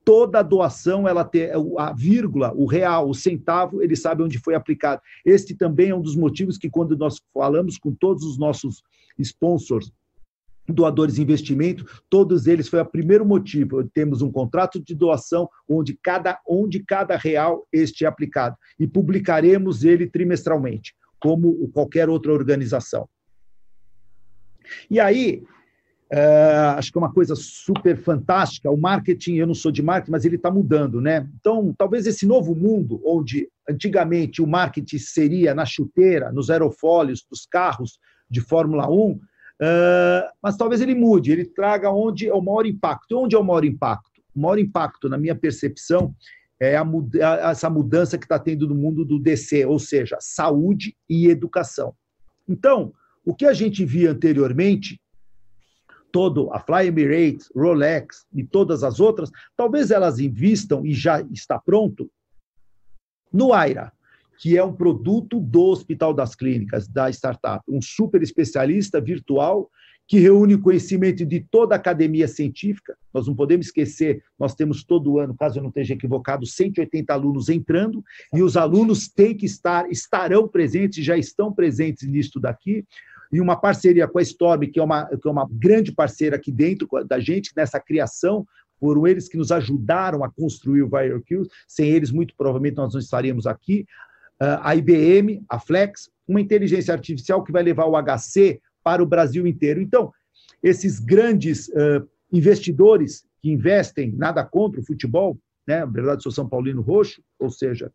toda 0.05 0.41
doação, 0.41 1.07
ela 1.07 1.23
tem 1.23 1.49
a 1.77 1.93
vírgula, 1.93 2.53
o 2.55 2.65
real, 2.65 3.09
o 3.09 3.13
centavo, 3.13 3.81
ele 3.81 3.95
sabe 3.95 4.23
onde 4.23 4.39
foi 4.39 4.55
aplicado. 4.55 5.01
Este 5.25 5.55
também 5.55 5.89
é 5.89 5.95
um 5.95 6.01
dos 6.01 6.15
motivos 6.15 6.57
que, 6.57 6.69
quando 6.69 6.95
nós 6.97 7.21
falamos 7.33 7.77
com 7.77 7.93
todos 7.93 8.23
os 8.23 8.37
nossos 8.37 8.83
sponsors, 9.17 9.91
doadores 10.67 11.15
de 11.15 11.21
investimento, 11.21 11.85
todos 12.09 12.47
eles 12.47 12.67
foi 12.67 12.79
o 12.79 12.85
primeiro 12.85 13.25
motivo. 13.25 13.83
Temos 13.93 14.21
um 14.21 14.31
contrato 14.31 14.79
de 14.79 14.93
doação 14.95 15.49
onde 15.67 15.97
cada, 16.01 16.39
onde 16.47 16.79
cada 16.83 17.17
real 17.17 17.67
este 17.71 18.05
é 18.05 18.07
aplicado 18.07 18.55
e 18.79 18.87
publicaremos 18.87 19.83
ele 19.83 20.07
trimestralmente, 20.07 20.93
como 21.19 21.67
qualquer 21.69 22.07
outra 22.07 22.31
organização. 22.31 23.09
E 24.89 24.99
aí, 24.99 25.43
é, 26.11 26.73
acho 26.75 26.91
que 26.91 26.97
é 26.97 27.01
uma 27.01 27.13
coisa 27.13 27.35
super 27.35 27.95
fantástica. 27.95 28.71
O 28.71 28.77
marketing, 28.77 29.35
eu 29.35 29.45
não 29.45 29.53
sou 29.53 29.71
de 29.71 29.83
marketing, 29.83 30.11
mas 30.11 30.25
ele 30.25 30.37
está 30.37 30.49
mudando, 30.49 30.99
né? 30.99 31.29
Então, 31.39 31.73
talvez 31.77 32.07
esse 32.07 32.25
novo 32.25 32.55
mundo, 32.55 32.99
onde 33.05 33.47
antigamente 33.69 34.41
o 34.41 34.47
marketing 34.47 34.97
seria 34.97 35.53
na 35.53 35.65
chuteira, 35.65 36.31
nos 36.31 36.49
aerofólios 36.49 37.23
dos 37.29 37.45
carros 37.45 37.99
de 38.29 38.41
Fórmula 38.41 38.89
1, 38.89 39.11
uh, 39.11 39.19
é, 39.61 40.29
mas 40.41 40.57
talvez 40.57 40.81
ele 40.81 40.95
mude, 40.95 41.31
ele 41.31 41.45
traga 41.45 41.91
onde 41.91 42.27
é 42.27 42.33
o 42.33 42.41
maior 42.41 42.65
impacto. 42.65 43.17
Onde 43.17 43.35
é 43.35 43.39
o 43.39 43.43
maior 43.43 43.63
impacto? 43.63 44.19
O 44.35 44.39
maior 44.39 44.57
impacto, 44.57 45.09
na 45.09 45.17
minha 45.17 45.35
percepção, 45.35 46.15
é 46.59 46.75
a, 46.75 46.85
essa 47.51 47.69
mudança 47.69 48.17
que 48.17 48.25
está 48.25 48.39
tendo 48.39 48.67
no 48.67 48.73
mundo 48.73 49.05
do 49.05 49.19
DC, 49.19 49.63
ou 49.65 49.77
seja, 49.77 50.17
saúde 50.19 50.95
e 51.07 51.27
educação. 51.27 51.93
Então, 52.47 52.91
o 53.23 53.35
que 53.35 53.45
a 53.45 53.53
gente 53.53 53.85
via 53.85 54.11
anteriormente 54.11 54.99
todo 56.11 56.51
a 56.53 56.59
Fly 56.59 56.87
Emirates, 56.87 57.49
Rolex 57.55 58.25
e 58.33 58.43
todas 58.43 58.83
as 58.83 58.99
outras, 58.99 59.29
talvez 59.55 59.91
elas 59.91 60.19
invistam 60.19 60.85
e 60.85 60.93
já 60.93 61.21
está 61.31 61.59
pronto 61.59 62.09
no 63.31 63.53
Aira, 63.53 63.91
que 64.39 64.57
é 64.57 64.63
um 64.63 64.73
produto 64.73 65.39
do 65.39 65.65
Hospital 65.65 66.13
das 66.13 66.33
Clínicas, 66.35 66.87
da 66.87 67.09
startup, 67.09 67.63
um 67.67 67.81
super 67.81 68.21
especialista 68.21 68.99
virtual 68.99 69.69
que 70.07 70.17
reúne 70.17 70.57
conhecimento 70.57 71.23
de 71.23 71.39
toda 71.51 71.75
a 71.75 71.77
academia 71.77 72.27
científica. 72.27 72.97
Nós 73.13 73.27
não 73.27 73.35
podemos 73.35 73.67
esquecer, 73.67 74.23
nós 74.39 74.55
temos 74.55 74.83
todo 74.83 75.19
ano, 75.19 75.35
caso 75.37 75.59
eu 75.59 75.61
não 75.61 75.69
esteja 75.69 75.93
equivocado, 75.93 76.47
180 76.47 77.13
alunos 77.13 77.47
entrando, 77.47 78.03
e 78.33 78.41
os 78.41 78.57
alunos 78.57 79.07
têm 79.07 79.37
que 79.37 79.45
estar, 79.45 79.87
estarão 79.91 80.47
presentes, 80.47 81.05
já 81.05 81.15
estão 81.15 81.53
presentes 81.53 82.07
nisto 82.07 82.39
daqui 82.39 82.83
e 83.31 83.39
uma 83.39 83.55
parceria 83.55 84.07
com 84.07 84.17
a 84.17 84.21
Storm, 84.21 84.61
que 84.71 84.79
é 84.79 84.83
uma, 84.83 85.05
que 85.05 85.27
é 85.27 85.31
uma 85.31 85.47
grande 85.51 85.91
parceira 85.91 86.35
aqui 86.35 86.51
dentro 86.51 86.87
da 87.05 87.19
gente, 87.19 87.51
nessa 87.55 87.79
criação, 87.79 88.45
foram 88.79 89.05
eles 89.05 89.27
que 89.27 89.37
nos 89.37 89.51
ajudaram 89.51 90.23
a 90.23 90.31
construir 90.31 90.81
o 90.81 90.89
VireQ, 90.89 91.47
sem 91.67 91.89
eles, 91.89 92.11
muito 92.11 92.33
provavelmente, 92.35 92.77
nós 92.77 92.93
não 92.93 92.99
estaríamos 92.99 93.45
aqui. 93.45 93.85
Uh, 94.41 94.57
a 94.61 94.75
IBM, 94.75 95.43
a 95.49 95.59
Flex, 95.59 96.09
uma 96.27 96.39
inteligência 96.39 96.93
artificial 96.93 97.43
que 97.43 97.51
vai 97.51 97.61
levar 97.61 97.85
o 97.85 98.01
HC 98.01 98.61
para 98.83 99.03
o 99.03 99.05
Brasil 99.05 99.45
inteiro. 99.45 99.81
Então, 99.81 100.11
esses 100.63 100.99
grandes 100.99 101.67
uh, 101.69 102.07
investidores 102.31 103.25
que 103.41 103.51
investem, 103.51 104.13
nada 104.15 104.43
contra 104.45 104.79
o 104.79 104.85
futebol, 104.85 105.37
né? 105.67 105.79
na 105.79 105.85
verdade, 105.85 106.23
sou 106.23 106.31
São 106.31 106.47
Paulino 106.47 106.81
Roxo, 106.81 107.21
ou 107.37 107.49
seja, 107.49 107.91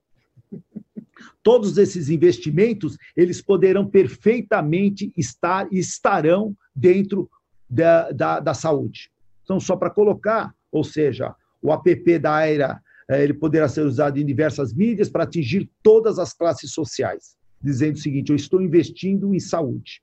Todos 1.42 1.76
esses 1.78 2.08
investimentos, 2.08 2.96
eles 3.16 3.40
poderão 3.40 3.86
perfeitamente 3.86 5.12
estar 5.16 5.66
e 5.72 5.78
estarão 5.78 6.56
dentro 6.74 7.30
da, 7.68 8.10
da, 8.10 8.40
da 8.40 8.54
saúde. 8.54 9.10
Então, 9.42 9.60
só 9.60 9.76
para 9.76 9.90
colocar, 9.90 10.54
ou 10.70 10.82
seja, 10.82 11.34
o 11.62 11.72
app 11.72 12.18
da 12.18 12.34
AIRA, 12.34 12.80
eh, 13.08 13.22
ele 13.22 13.34
poderá 13.34 13.68
ser 13.68 13.84
usado 13.84 14.18
em 14.18 14.24
diversas 14.24 14.72
mídias 14.72 15.08
para 15.08 15.24
atingir 15.24 15.70
todas 15.82 16.18
as 16.18 16.32
classes 16.32 16.72
sociais, 16.72 17.36
dizendo 17.60 17.96
o 17.96 18.00
seguinte, 18.00 18.30
eu 18.30 18.36
estou 18.36 18.60
investindo 18.60 19.34
em 19.34 19.40
saúde. 19.40 20.02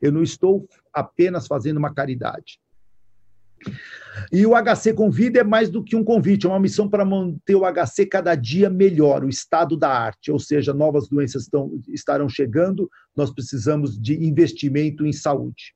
Eu 0.00 0.12
não 0.12 0.22
estou 0.22 0.68
apenas 0.92 1.46
fazendo 1.46 1.78
uma 1.78 1.92
caridade. 1.92 2.60
E 4.32 4.44
o 4.46 4.52
HC 4.52 4.94
Convida 4.94 5.40
é 5.40 5.44
mais 5.44 5.70
do 5.70 5.82
que 5.82 5.94
um 5.94 6.04
convite, 6.04 6.46
é 6.46 6.48
uma 6.48 6.60
missão 6.60 6.88
para 6.88 7.04
manter 7.04 7.54
o 7.54 7.64
HC 7.64 8.06
cada 8.06 8.34
dia 8.34 8.68
melhor, 8.68 9.24
o 9.24 9.28
estado 9.28 9.76
da 9.76 9.88
arte, 9.88 10.30
ou 10.30 10.38
seja, 10.38 10.74
novas 10.74 11.08
doenças 11.08 11.44
estão, 11.44 11.80
estarão 11.88 12.28
chegando, 12.28 12.90
nós 13.16 13.30
precisamos 13.30 13.98
de 13.98 14.14
investimento 14.24 15.06
em 15.06 15.12
saúde. 15.12 15.74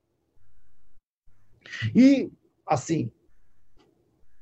E, 1.95 2.31
assim, 2.67 3.11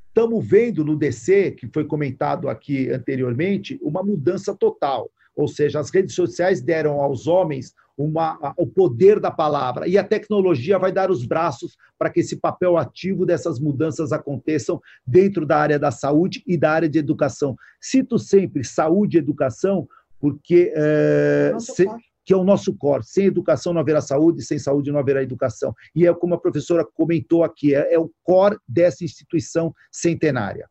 estamos 0.09 0.47
vendo 0.47 0.85
no 0.85 0.97
DC, 0.97 1.53
que 1.53 1.69
foi 1.69 1.85
comentado 1.85 2.49
aqui 2.49 2.91
anteriormente, 2.91 3.79
uma 3.83 4.03
mudança 4.03 4.55
total. 4.55 5.11
Ou 5.37 5.47
seja, 5.47 5.79
as 5.79 5.91
redes 5.91 6.15
sociais 6.15 6.61
deram 6.61 7.01
aos 7.01 7.27
homens 7.27 7.73
uma, 8.05 8.55
o 8.57 8.67
poder 8.67 9.21
da 9.21 9.31
palavra. 9.31 9.87
E 9.87 9.99
a 9.99 10.05
tecnologia 10.05 10.79
vai 10.79 10.93
dar 10.93 11.11
os 11.11 11.25
braços 11.25 11.77
para 11.99 12.11
que 12.11 12.21
esse 12.21 12.37
papel 12.37 12.77
ativo 12.77 13.27
dessas 13.27 13.59
mudanças 13.59 14.13
aconteçam 14.13 14.81
dentro 15.07 15.45
da 15.45 15.59
área 15.59 15.79
da 15.79 15.91
saúde 15.91 16.43
e 16.47 16.57
da 16.57 16.73
área 16.73 16.89
de 16.89 16.99
educação. 16.99 17.57
Cito 17.81 18.19
sempre 18.19 18.65
saúde 18.65 19.17
e 19.17 19.21
educação, 19.21 19.87
porque 20.19 20.73
é, 20.75 21.55
se, 21.59 21.87
que 22.25 22.33
é 22.33 22.37
o 22.37 22.45
nosso 22.45 22.75
core. 22.75 23.05
Sem 23.05 23.27
educação 23.27 23.73
não 23.73 23.81
haverá 23.81 24.01
saúde, 24.01 24.43
sem 24.43 24.59
saúde 24.59 24.93
não 24.93 24.99
haverá 24.99 25.23
educação. 25.23 25.75
E 25.95 26.07
é 26.07 26.15
como 26.15 26.35
a 26.35 26.41
professora 26.41 26.85
comentou 26.85 27.43
aqui, 27.43 27.75
é, 27.75 27.95
é 27.95 27.99
o 27.99 28.11
core 28.23 28.59
dessa 28.69 29.05
instituição 29.05 29.75
centenária. 29.91 30.69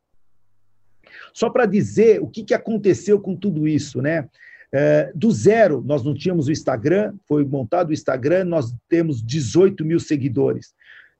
Só 1.33 1.49
para 1.49 1.65
dizer 1.65 2.21
o 2.21 2.27
que, 2.27 2.43
que 2.43 2.53
aconteceu 2.53 3.19
com 3.19 3.35
tudo 3.35 3.67
isso, 3.67 4.01
né? 4.01 4.29
É, 4.71 5.11
do 5.15 5.31
zero, 5.31 5.81
nós 5.85 6.03
não 6.03 6.13
tínhamos 6.13 6.47
o 6.47 6.51
Instagram, 6.51 7.15
foi 7.27 7.43
montado 7.43 7.89
o 7.89 7.93
Instagram, 7.93 8.45
nós 8.45 8.73
temos 8.87 9.21
18 9.21 9.83
mil 9.83 9.99
seguidores. 9.99 10.73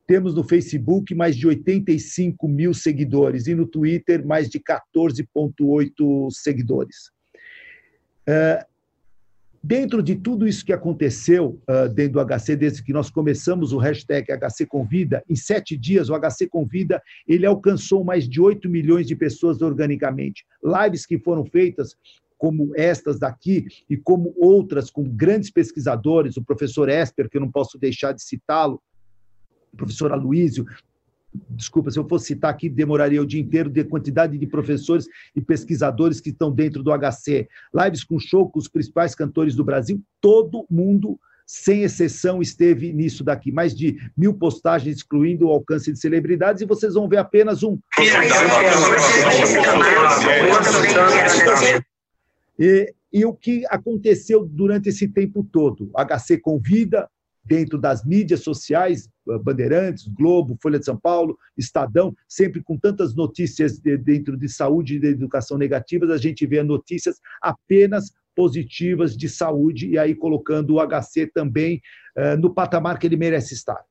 Temos 0.06 0.34
no 0.34 0.44
Facebook 0.44 1.14
mais 1.14 1.36
de 1.36 1.48
85 1.48 2.48
mil 2.48 2.74
seguidores 2.74 3.48
e 3.48 3.56
no 3.56 3.66
Twitter 3.66 4.26
mais 4.26 4.50
de 4.50 4.60
14,8 4.60 6.32
seguidores. 6.32 7.12
É, 8.28 8.66
dentro 9.64 10.02
de 10.02 10.16
tudo 10.16 10.48
isso 10.48 10.66
que 10.66 10.74
aconteceu 10.74 11.60
uh, 11.70 11.90
dentro 11.90 12.14
do 12.14 12.26
HC, 12.26 12.56
desde 12.56 12.84
que 12.84 12.94
nós 12.94 13.10
começamos 13.10 13.74
o 13.74 13.78
hashtag 13.78 14.32
HC 14.32 14.66
Convida, 14.66 15.24
em 15.30 15.36
sete 15.36 15.78
dias 15.78 16.10
o 16.10 16.20
HC 16.20 16.48
Convida 16.48 17.02
ele 17.28 17.46
alcançou 17.46 18.04
mais 18.04 18.28
de 18.28 18.40
8 18.40 18.70
milhões 18.70 19.06
de 19.08 19.16
pessoas 19.16 19.62
organicamente. 19.62 20.46
Lives 20.64 21.06
que 21.06 21.20
foram 21.20 21.46
feitas 21.46 21.96
como 22.40 22.72
estas 22.76 23.20
daqui 23.20 23.68
e 23.90 23.98
como 23.98 24.34
outras 24.38 24.90
com 24.90 25.04
grandes 25.04 25.52
pesquisadores, 25.52 26.38
o 26.38 26.44
professor 26.44 26.88
Esper, 26.90 27.30
que 27.30 27.38
eu 27.38 27.42
não 27.42 27.52
posso 27.52 27.78
deixar 27.78 28.14
de 28.14 28.24
citá-lo, 28.24 28.82
o 29.74 29.78
professor 29.78 30.12
Aloísio, 30.14 30.66
desculpa, 31.50 31.92
se 31.92 32.00
eu 32.00 32.08
fosse 32.08 32.28
citar 32.28 32.50
aqui, 32.50 32.70
demoraria 32.70 33.22
o 33.22 33.26
dia 33.26 33.42
inteiro 33.42 33.70
de 33.70 33.84
quantidade 33.84 34.38
de 34.38 34.48
professores 34.48 35.06
e 35.36 35.42
pesquisadores 35.42 36.22
que 36.22 36.30
estão 36.30 36.50
dentro 36.50 36.82
do 36.82 36.92
HC. 36.92 37.48
Lives 37.74 38.04
com 38.06 38.18
show 38.18 38.50
com 38.50 38.58
os 38.58 38.70
principais 38.70 39.14
cantores 39.14 39.54
do 39.54 39.64
Brasil, 39.64 40.02
todo 40.22 40.66
mundo 40.70 41.20
sem 41.46 41.82
exceção, 41.82 42.44
esteve 42.44 42.94
nisso 42.94 43.24
daqui. 43.24 43.52
Mais 43.52 43.76
de 43.76 43.98
mil 44.16 44.36
postagens 44.36 44.98
excluindo 44.98 45.48
o 45.48 45.50
alcance 45.50 45.92
de 45.92 46.00
celebridades, 46.00 46.62
e 46.62 46.66
vocês 46.66 46.94
vão 46.94 47.10
ver 47.10 47.18
apenas 47.18 47.64
um. 47.64 47.80
E, 52.60 52.94
e 53.12 53.26
o 53.26 53.34
que 53.34 53.64
aconteceu 53.70 54.46
durante 54.46 54.90
esse 54.90 55.08
tempo 55.08 55.44
todo? 55.44 55.90
O 55.94 56.06
HC 56.06 56.40
convida, 56.40 57.10
dentro 57.44 57.80
das 57.80 58.06
mídias 58.06 58.42
sociais, 58.42 59.10
Bandeirantes, 59.44 60.08
Globo, 60.08 60.58
Folha 60.62 60.78
de 60.78 60.86
São 60.86 60.98
Paulo, 60.98 61.38
Estadão, 61.58 62.14
sempre 62.28 62.62
com 62.62 62.78
tantas 62.78 63.16
notícias 63.16 63.80
de, 63.80 63.98
dentro 63.98 64.38
de 64.38 64.48
saúde 64.48 64.96
e 64.96 65.00
de 65.00 65.08
educação 65.08 65.58
negativas, 65.58 66.12
a 66.12 66.18
gente 66.18 66.46
vê 66.46 66.62
notícias 66.62 67.16
apenas 67.42 68.12
positivas 68.36 69.18
de 69.18 69.28
saúde, 69.28 69.90
e 69.90 69.98
aí 69.98 70.14
colocando 70.14 70.76
o 70.76 70.80
HC 70.80 71.28
também 71.34 71.82
uh, 72.16 72.40
no 72.40 72.54
patamar 72.54 73.00
que 73.00 73.08
ele 73.08 73.18
merece 73.18 73.54
estar. 73.54 73.84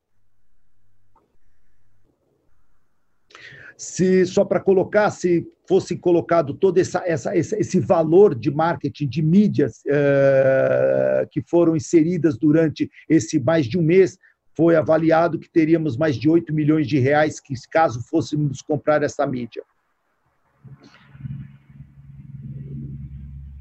Se 3.79 4.27
só 4.27 4.45
para 4.45 4.59
colocar, 4.59 5.09
se 5.11 5.47
fosse 5.69 5.97
colocado 5.97 6.53
todo 6.53 6.79
essa, 6.79 7.01
essa, 7.07 7.37
esse 7.37 7.79
valor 7.79 8.35
de 8.35 8.51
marketing 8.51 9.09
de 9.09 9.23
mídias 9.23 9.83
uh, 9.87 11.29
que 11.31 11.41
foram 11.41 11.77
inseridas 11.77 12.37
durante 12.37 12.91
esse 13.09 13.39
mais 13.39 13.67
de 13.67 13.79
um 13.79 13.83
mês, 13.83 14.19
foi 14.57 14.75
avaliado 14.75 15.39
que 15.39 15.49
teríamos 15.49 15.97
mais 15.97 16.17
de 16.17 16.29
8 16.29 16.53
milhões 16.53 16.89
de 16.89 16.99
reais 16.99 17.39
que 17.39 17.55
caso 17.71 18.03
fôssemos 18.03 18.61
comprar 18.61 19.05
essa 19.05 19.25
mídia. 19.25 19.63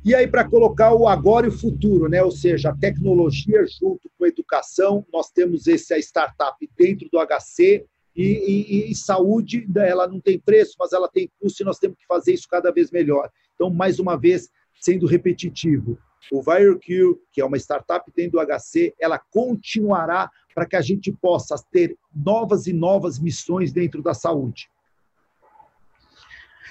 E 0.04 0.16
aí, 0.16 0.26
para 0.26 0.48
colocar 0.50 0.94
o 0.94 1.08
agora 1.08 1.46
e 1.46 1.50
o 1.50 1.52
futuro, 1.52 2.08
né? 2.10 2.24
ou 2.24 2.32
seja, 2.32 2.70
a 2.70 2.76
tecnologia 2.76 3.64
junto 3.68 4.10
com 4.18 4.24
a 4.24 4.30
educação, 4.30 5.06
nós 5.14 5.30
temos 5.30 5.68
essa 5.68 6.00
startup 6.00 6.58
dentro 6.76 7.08
do 7.12 7.20
HC, 7.20 7.86
e, 8.18 8.88
e, 8.88 8.92
e, 8.92 8.96
saúde, 8.96 9.68
ela 9.76 10.08
não 10.08 10.20
tem 10.20 10.40
preço, 10.40 10.76
mas 10.80 10.92
ela 10.92 11.08
tem 11.08 11.30
custo, 11.40 11.62
e 11.62 11.66
nós 11.66 11.78
temos 11.78 11.98
que 12.00 12.06
fazer 12.08 12.34
isso 12.34 12.48
cada 12.50 12.72
vez 12.72 12.90
melhor. 12.90 13.30
Então, 13.54 13.70
mais 13.70 14.00
uma 14.00 14.18
vez, 14.18 14.50
sendo 14.82 15.06
repetitivo, 15.06 16.00
o 16.32 16.42
ViroCure, 16.42 17.20
que 17.32 17.40
é 17.40 17.46
uma 17.46 17.58
startup 17.58 18.12
dentro 18.16 18.40
do 18.40 18.46
HC, 18.46 18.96
ela 19.00 19.20
continuará 19.20 20.32
para 20.56 20.66
que 20.66 20.76
a 20.76 20.82
gente 20.82 21.12
possa 21.12 21.56
ter 21.72 21.96
novas 22.14 22.66
e 22.66 22.74
novas 22.74 23.20
missões 23.20 23.72
dentro 23.72 24.02
da 24.02 24.16
saúde. 24.16 24.68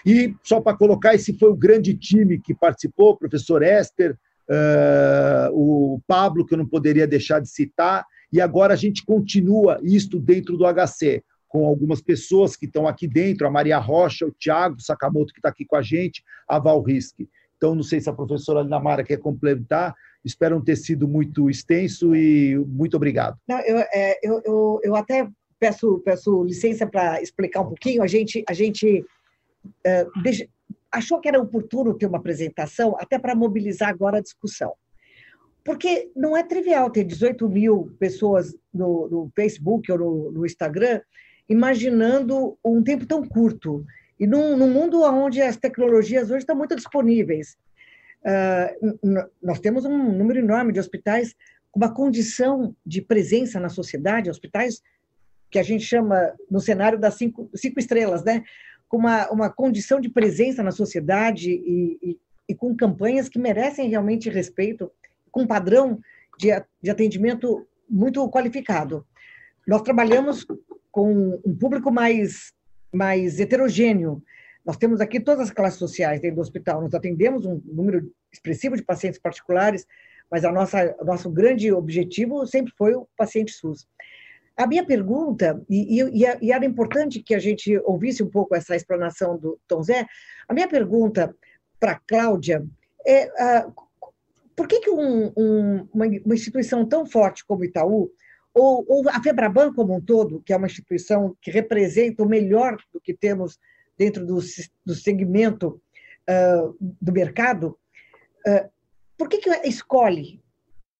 E 0.04 0.34
só 0.42 0.60
para 0.60 0.76
colocar, 0.76 1.14
esse 1.14 1.38
foi 1.38 1.48
o 1.48 1.56
grande 1.56 1.94
time 1.94 2.40
que 2.40 2.54
participou, 2.54 3.16
professor 3.16 3.62
Esther, 3.62 4.18
uh, 4.50 5.50
o 5.52 6.00
Pablo, 6.08 6.44
que 6.44 6.54
eu 6.54 6.58
não 6.58 6.66
poderia 6.66 7.06
deixar 7.06 7.40
de 7.40 7.48
citar, 7.48 8.04
e 8.32 8.40
agora 8.40 8.74
a 8.74 8.76
gente 8.76 9.04
continua 9.04 9.78
isto 9.82 10.18
dentro 10.18 10.56
do 10.56 10.64
HC, 10.64 11.22
com 11.48 11.66
algumas 11.66 12.00
pessoas 12.00 12.56
que 12.56 12.66
estão 12.66 12.86
aqui 12.86 13.06
dentro, 13.06 13.46
a 13.46 13.50
Maria 13.50 13.78
Rocha, 13.78 14.26
o 14.26 14.32
Tiago 14.32 14.80
Sakamoto, 14.80 15.32
que 15.32 15.38
está 15.38 15.48
aqui 15.48 15.64
com 15.64 15.76
a 15.76 15.82
gente, 15.82 16.22
a 16.48 16.58
Val. 16.58 16.84
Então, 17.56 17.74
não 17.74 17.82
sei 17.82 18.00
se 18.00 18.10
a 18.10 18.12
professora 18.12 18.62
Linamara 18.62 19.02
quer 19.02 19.18
complementar, 19.18 19.94
espero 20.24 20.56
não 20.56 20.64
ter 20.64 20.76
sido 20.76 21.08
muito 21.08 21.48
extenso 21.48 22.14
e 22.14 22.56
muito 22.66 22.96
obrigado. 22.96 23.38
Não, 23.48 23.58
eu, 23.60 23.78
é, 23.78 24.18
eu, 24.22 24.42
eu, 24.44 24.80
eu 24.82 24.96
até 24.96 25.28
peço, 25.58 26.00
peço 26.04 26.42
licença 26.42 26.86
para 26.86 27.22
explicar 27.22 27.62
um 27.62 27.68
pouquinho. 27.68 28.02
A 28.02 28.06
gente, 28.06 28.44
a 28.48 28.52
gente 28.52 29.04
é, 29.84 30.06
achou 30.90 31.20
que 31.20 31.28
era 31.28 31.40
oportuno 31.40 31.94
ter 31.94 32.06
uma 32.06 32.18
apresentação, 32.18 32.96
até 32.98 33.18
para 33.18 33.34
mobilizar 33.34 33.88
agora 33.88 34.18
a 34.18 34.22
discussão. 34.22 34.72
Porque 35.64 36.10
não 36.14 36.36
é 36.36 36.44
trivial 36.44 36.90
ter 36.90 37.02
18 37.02 37.48
mil 37.48 37.92
pessoas 37.98 38.54
no, 38.72 39.08
no 39.08 39.32
Facebook 39.34 39.90
ou 39.90 39.98
no, 39.98 40.32
no, 40.32 40.46
Instagram 40.46 41.00
imaginando 41.48 42.58
um 42.64 42.82
tempo 42.82 43.06
tão 43.06 43.26
curto. 43.26 43.84
E 44.18 44.26
num, 44.26 44.56
num 44.56 44.70
mundo 44.70 45.02
onde 45.02 45.40
as 45.40 45.56
tecnologias 45.56 46.30
hoje 46.30 46.38
estão 46.38 46.56
muito 46.56 46.74
disponíveis. 46.74 47.56
Uh, 48.22 49.28
nós 49.42 49.60
temos 49.60 49.84
um 49.84 50.12
número 50.12 50.40
enorme 50.40 50.72
de 50.72 50.80
hospitais 50.80 51.34
com 51.70 51.78
uma 51.78 51.92
condição 51.92 52.74
de 52.84 53.00
presença 53.00 53.60
na 53.60 53.68
sociedade, 53.68 54.30
hospitais 54.30 54.82
que 55.50 55.58
a 55.58 55.62
gente 55.62 55.84
chama, 55.84 56.32
no 56.50 56.60
cenário 56.60 56.98
das 56.98 57.14
cinco, 57.14 57.48
cinco 57.54 57.78
estrelas, 57.78 58.24
né? 58.24 58.42
com 58.88 58.96
uma, 58.96 59.28
uma 59.30 59.50
condição 59.50 60.00
de 60.00 60.08
presença 60.08 60.62
na 60.62 60.70
sociedade 60.70 61.50
e, 61.50 61.98
e, 62.02 62.18
e 62.48 62.54
com 62.54 62.76
campanhas 62.76 63.28
que 63.28 63.38
merecem 63.38 63.88
realmente 63.88 64.30
respeito, 64.30 64.90
com 65.30 65.46
padrão 65.46 66.00
de, 66.38 66.48
de 66.82 66.90
atendimento 66.90 67.66
muito 67.88 68.28
qualificado. 68.30 69.06
Nós 69.66 69.82
trabalhamos 69.82 70.46
com 70.96 71.38
um 71.44 71.54
público 71.54 71.92
mais, 71.92 72.54
mais 72.90 73.38
heterogêneo. 73.38 74.22
Nós 74.64 74.78
temos 74.78 74.98
aqui 74.98 75.20
todas 75.20 75.48
as 75.48 75.54
classes 75.54 75.78
sociais 75.78 76.22
dentro 76.22 76.36
do 76.36 76.40
hospital. 76.40 76.80
Nós 76.80 76.94
atendemos 76.94 77.44
um 77.44 77.60
número 77.66 78.10
expressivo 78.32 78.74
de 78.78 78.82
pacientes 78.82 79.20
particulares, 79.20 79.86
mas 80.30 80.42
a 80.42 80.50
nossa, 80.50 80.96
o 80.98 81.04
nosso 81.04 81.28
grande 81.28 81.70
objetivo 81.70 82.46
sempre 82.46 82.72
foi 82.78 82.94
o 82.94 83.06
paciente 83.14 83.52
SUS. 83.52 83.86
A 84.56 84.66
minha 84.66 84.86
pergunta, 84.86 85.62
e, 85.68 86.00
e, 86.00 86.24
e, 86.40 86.50
era 86.50 86.64
importante 86.64 87.22
que 87.22 87.34
a 87.34 87.38
gente 87.38 87.78
ouvisse 87.84 88.22
um 88.22 88.30
pouco 88.30 88.54
essa 88.54 88.74
explanação 88.74 89.36
do 89.36 89.60
Tom 89.68 89.82
Zé, 89.82 90.06
a 90.48 90.54
minha 90.54 90.66
pergunta 90.66 91.36
para 91.78 92.00
Cláudia 92.08 92.64
é 93.06 93.26
uh, 93.26 93.70
por 94.56 94.66
que, 94.66 94.80
que 94.80 94.88
um, 94.88 95.30
um, 95.36 95.88
uma, 95.92 96.06
uma, 96.06 96.34
instituição 96.34 96.86
tão 96.88 97.04
forte 97.04 97.44
como 97.44 97.60
o 97.60 97.64
Itaú, 97.66 98.10
ou, 98.58 98.86
ou, 98.88 99.08
a 99.10 99.22
Febraban 99.22 99.70
como 99.74 99.94
um 99.94 100.00
todo, 100.00 100.40
que 100.40 100.50
é 100.50 100.56
uma 100.56 100.66
instituição 100.66 101.36
que 101.42 101.50
representa 101.50 102.22
o 102.22 102.28
melhor 102.28 102.78
do 102.90 102.98
que 102.98 103.12
temos 103.12 103.58
dentro 103.98 104.24
do, 104.24 104.38
do 104.82 104.94
segmento 104.94 105.78
uh, 106.26 106.74
do 106.80 107.12
mercado, 107.12 107.78
uh, 108.46 108.66
por 109.18 109.28
que, 109.28 109.38
que 109.38 109.50
escolhe, 109.68 110.42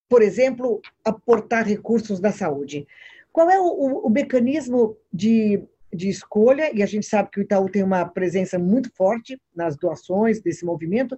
por 0.07 0.21
exemplo, 0.21 0.83
aportar 1.03 1.67
recursos 1.67 2.21
da 2.21 2.31
saúde? 2.31 2.87
Qual 3.33 3.49
é 3.49 3.59
o, 3.59 3.65
o, 3.65 4.07
o 4.07 4.11
mecanismo 4.11 4.95
de, 5.11 5.63
de 5.91 6.11
escolha? 6.11 6.71
E 6.75 6.83
a 6.83 6.87
gente 6.87 7.07
sabe 7.07 7.31
que 7.31 7.41
o 7.41 7.43
Itaú 7.43 7.71
tem 7.71 7.83
uma 7.83 8.05
presença 8.05 8.59
muito 8.59 8.91
forte 8.95 9.41
nas 9.55 9.79
doações 9.79 10.43
desse 10.43 10.63
movimento. 10.63 11.17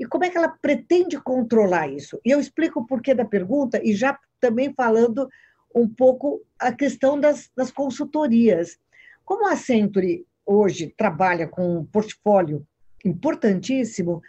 E 0.00 0.04
como 0.04 0.24
é 0.24 0.30
que 0.30 0.36
ela 0.36 0.48
pretende 0.48 1.16
controlar 1.20 1.88
isso? 1.88 2.20
E 2.24 2.30
eu 2.32 2.40
explico 2.40 2.80
o 2.80 2.86
porquê 2.86 3.14
da 3.14 3.24
pergunta 3.24 3.80
e 3.84 3.94
já 3.94 4.18
também 4.40 4.72
falando 4.74 5.28
um 5.74 5.88
pouco 5.88 6.42
a 6.58 6.72
questão 6.72 7.18
das, 7.18 7.50
das 7.56 7.70
consultorias. 7.70 8.78
Como 9.24 9.48
a 9.48 9.56
Century 9.56 10.26
hoje 10.44 10.92
trabalha 10.96 11.46
com 11.46 11.78
um 11.78 11.84
portfólio 11.84 12.66
importantíssimo, 13.04 14.20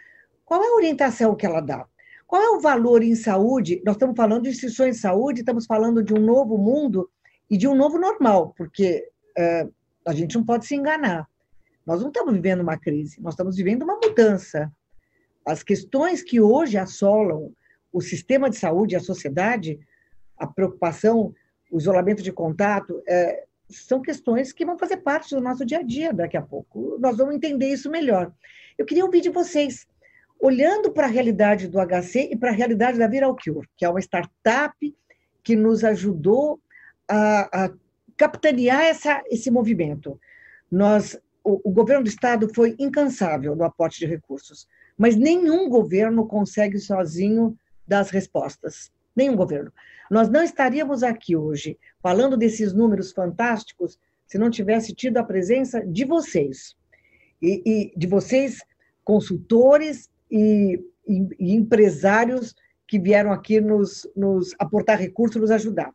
qual 0.44 0.62
é 0.62 0.68
a 0.68 0.74
orientação 0.74 1.34
que 1.34 1.46
ela 1.46 1.60
dá? 1.60 1.86
Qual 2.26 2.40
é 2.40 2.50
o 2.50 2.60
valor 2.60 3.02
em 3.02 3.14
saúde? 3.14 3.82
Nós 3.84 3.96
estamos 3.96 4.16
falando 4.16 4.44
de 4.44 4.50
instituições 4.50 4.96
de 4.96 5.02
saúde, 5.02 5.40
estamos 5.40 5.66
falando 5.66 6.02
de 6.02 6.14
um 6.14 6.20
novo 6.20 6.56
mundo 6.56 7.10
e 7.50 7.58
de 7.58 7.68
um 7.68 7.74
novo 7.74 7.98
normal, 7.98 8.54
porque 8.56 9.06
a 10.06 10.12
gente 10.14 10.36
não 10.36 10.44
pode 10.44 10.66
se 10.66 10.74
enganar. 10.74 11.28
Nós 11.84 12.00
não 12.00 12.08
estamos 12.08 12.32
vivendo 12.32 12.60
uma 12.60 12.78
crise, 12.78 13.20
nós 13.20 13.34
estamos 13.34 13.56
vivendo 13.56 13.82
uma 13.82 13.98
mudança. 14.02 14.72
As 15.44 15.62
questões 15.62 16.22
que 16.22 16.40
hoje 16.40 16.78
assolam 16.78 17.52
o 17.92 18.00
sistema 18.00 18.48
de 18.48 18.56
saúde 18.56 18.94
e 18.94 18.96
a 18.96 19.00
sociedade, 19.00 19.78
a 20.42 20.46
preocupação, 20.46 21.32
o 21.70 21.78
isolamento 21.78 22.22
de 22.22 22.32
contato, 22.32 23.02
é, 23.08 23.44
são 23.70 24.02
questões 24.02 24.52
que 24.52 24.66
vão 24.66 24.78
fazer 24.78 24.98
parte 24.98 25.34
do 25.34 25.40
nosso 25.40 25.64
dia 25.64 25.78
a 25.78 25.82
dia 25.82 26.12
daqui 26.12 26.36
a 26.36 26.42
pouco. 26.42 26.98
Nós 26.98 27.16
vamos 27.16 27.34
entender 27.34 27.68
isso 27.68 27.90
melhor. 27.90 28.32
Eu 28.76 28.84
queria 28.84 29.04
ouvir 29.04 29.20
de 29.20 29.30
vocês 29.30 29.86
olhando 30.40 30.90
para 30.90 31.06
a 31.06 31.10
realidade 31.10 31.68
do 31.68 31.78
HC 31.78 32.30
e 32.32 32.36
para 32.36 32.50
a 32.50 32.54
realidade 32.54 32.98
da 32.98 33.06
Viral 33.06 33.36
Cure, 33.36 33.68
que 33.76 33.84
é 33.84 33.88
uma 33.88 34.00
startup 34.00 34.74
que 35.42 35.54
nos 35.54 35.84
ajudou 35.84 36.60
a, 37.08 37.64
a 37.64 37.70
capitanear 38.16 38.82
essa, 38.82 39.22
esse 39.26 39.50
movimento. 39.50 40.20
Nós, 40.70 41.16
o, 41.44 41.70
o 41.70 41.72
governo 41.72 42.04
do 42.04 42.08
estado 42.08 42.52
foi 42.52 42.74
incansável 42.78 43.54
no 43.54 43.64
aporte 43.64 44.00
de 44.00 44.06
recursos, 44.06 44.66
mas 44.98 45.14
nenhum 45.16 45.68
governo 45.68 46.26
consegue 46.26 46.78
sozinho 46.78 47.56
dar 47.86 48.00
as 48.00 48.10
respostas. 48.10 48.90
Nenhum 49.14 49.36
governo. 49.36 49.72
Nós 50.10 50.28
não 50.28 50.42
estaríamos 50.42 51.02
aqui 51.02 51.36
hoje 51.36 51.78
falando 52.02 52.36
desses 52.36 52.72
números 52.72 53.12
fantásticos 53.12 53.98
se 54.26 54.38
não 54.38 54.50
tivesse 54.50 54.94
tido 54.94 55.18
a 55.18 55.24
presença 55.24 55.84
de 55.84 56.04
vocês. 56.04 56.74
E, 57.40 57.62
e 57.66 57.92
de 57.98 58.06
vocês, 58.06 58.60
consultores 59.04 60.08
e, 60.30 60.80
e, 61.06 61.28
e 61.38 61.52
empresários 61.54 62.54
que 62.86 62.98
vieram 62.98 63.32
aqui 63.32 63.60
nos, 63.60 64.08
nos 64.14 64.54
aportar 64.58 64.98
recursos, 64.98 65.40
nos 65.40 65.50
ajudar. 65.50 65.92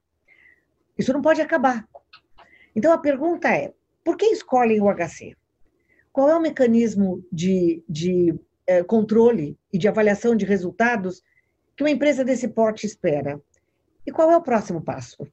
Isso 0.97 1.13
não 1.13 1.21
pode 1.21 1.41
acabar. 1.41 1.87
Então, 2.75 2.91
a 2.91 2.97
pergunta 2.97 3.49
é: 3.49 3.73
por 4.03 4.17
que 4.17 4.25
escolhem 4.25 4.81
o 4.81 4.93
HC? 4.93 5.35
Qual 6.11 6.29
é 6.29 6.35
o 6.35 6.41
mecanismo 6.41 7.23
de, 7.31 7.83
de 7.87 8.33
eh, 8.65 8.83
controle 8.83 9.57
e 9.71 9.77
de 9.77 9.87
avaliação 9.87 10.35
de 10.35 10.45
resultados 10.45 11.21
que 11.75 11.83
uma 11.83 11.91
empresa 11.91 12.23
desse 12.23 12.47
porte 12.47 12.85
espera? 12.85 13.39
E 14.07 14.11
qual 14.11 14.31
é 14.31 14.37
o 14.37 14.41
próximo 14.41 14.81
passo? 14.81 15.27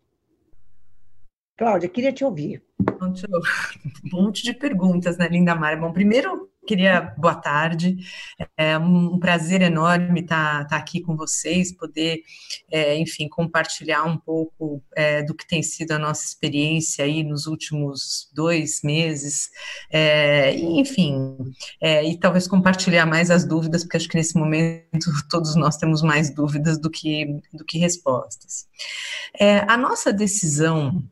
Cláudia, 1.57 1.89
queria 1.89 2.13
te 2.13 2.25
ouvir. 2.25 2.61
Um 4.13 4.23
monte 4.23 4.43
de 4.43 4.53
perguntas, 4.53 5.17
né, 5.17 5.29
Linda 5.29 5.55
Mara? 5.55 5.77
Bom, 5.77 5.93
primeiro, 5.93 6.51
queria 6.67 7.15
boa 7.17 7.35
tarde. 7.35 7.97
É 8.57 8.77
um 8.79 9.19
prazer 9.19 9.63
enorme 9.63 10.21
estar, 10.21 10.63
estar 10.63 10.77
aqui 10.77 11.01
com 11.01 11.17
vocês, 11.17 11.73
poder, 11.73 12.23
é, 12.71 12.97
enfim, 12.97 13.29
compartilhar 13.29 14.05
um 14.05 14.17
pouco 14.17 14.83
é, 14.97 15.23
do 15.23 15.35
que 15.35 15.47
tem 15.47 15.63
sido 15.63 15.93
a 15.93 15.99
nossa 15.99 16.25
experiência 16.25 17.05
aí 17.05 17.23
nos 17.23 17.47
últimos 17.47 18.31
dois 18.35 18.83
meses. 18.83 19.51
É, 19.91 20.55
enfim, 20.55 21.37
é, 21.81 22.05
e 22.05 22.19
talvez 22.19 22.49
compartilhar 22.49 23.07
mais 23.07 23.31
as 23.31 23.45
dúvidas, 23.45 23.83
porque 23.83 23.97
acho 23.97 24.09
que 24.09 24.17
nesse 24.17 24.37
momento 24.37 25.11
todos 25.31 25.55
nós 25.55 25.77
temos 25.77 26.03
mais 26.03 26.35
dúvidas 26.35 26.79
do 26.79 26.91
que, 26.91 27.41
do 27.53 27.65
que 27.65 27.79
respostas. 27.79 28.67
É, 29.39 29.59
a 29.71 29.77
nossa 29.77 30.13
decisão 30.13 31.03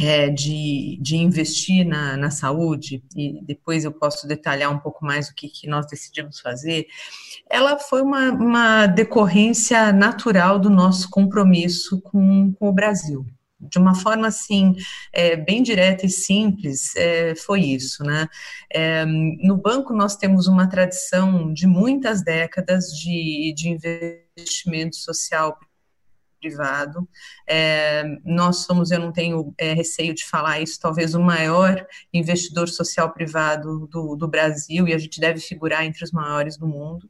é, 0.00 0.28
de, 0.28 0.98
de 1.00 1.16
investir 1.16 1.86
na, 1.86 2.16
na 2.16 2.30
saúde, 2.30 3.02
e 3.16 3.40
depois 3.44 3.84
eu 3.84 3.92
posso 3.92 4.26
detalhar 4.26 4.70
um 4.70 4.78
pouco 4.78 5.04
mais 5.04 5.28
o 5.28 5.34
que, 5.34 5.48
que 5.48 5.68
nós 5.68 5.86
decidimos 5.86 6.40
fazer, 6.40 6.86
ela 7.50 7.78
foi 7.78 8.02
uma, 8.02 8.30
uma 8.30 8.86
decorrência 8.86 9.92
natural 9.92 10.58
do 10.58 10.70
nosso 10.70 11.10
compromisso 11.10 12.00
com, 12.02 12.52
com 12.52 12.68
o 12.68 12.72
Brasil. 12.72 13.26
De 13.60 13.76
uma 13.76 13.92
forma 13.92 14.28
assim 14.28 14.76
é, 15.12 15.34
bem 15.34 15.64
direta 15.64 16.06
e 16.06 16.08
simples 16.08 16.94
é, 16.94 17.34
foi 17.34 17.62
isso 17.62 18.04
né? 18.04 18.28
É, 18.72 19.04
no 19.04 19.56
banco 19.56 19.92
nós 19.92 20.14
temos 20.14 20.46
uma 20.46 20.68
tradição 20.68 21.52
de 21.52 21.66
muitas 21.66 22.22
décadas 22.22 22.84
de, 22.84 23.52
de 23.56 23.68
investimento 23.68 24.94
social 24.94 25.58
privado. 26.38 27.08
É, 27.46 28.04
nós 28.24 28.58
somos, 28.64 28.90
eu 28.90 28.98
não 28.98 29.12
tenho 29.12 29.52
é, 29.58 29.72
receio 29.72 30.14
de 30.14 30.24
falar 30.24 30.60
isso, 30.60 30.78
talvez 30.80 31.14
o 31.14 31.20
maior 31.20 31.86
investidor 32.12 32.68
social 32.68 33.12
privado 33.12 33.86
do, 33.88 34.16
do, 34.16 34.28
Brasil, 34.28 34.86
e 34.86 34.94
a 34.94 34.98
gente 34.98 35.20
deve 35.20 35.40
figurar 35.40 35.84
entre 35.84 36.04
os 36.04 36.12
maiores 36.12 36.56
do 36.56 36.66
mundo. 36.66 37.08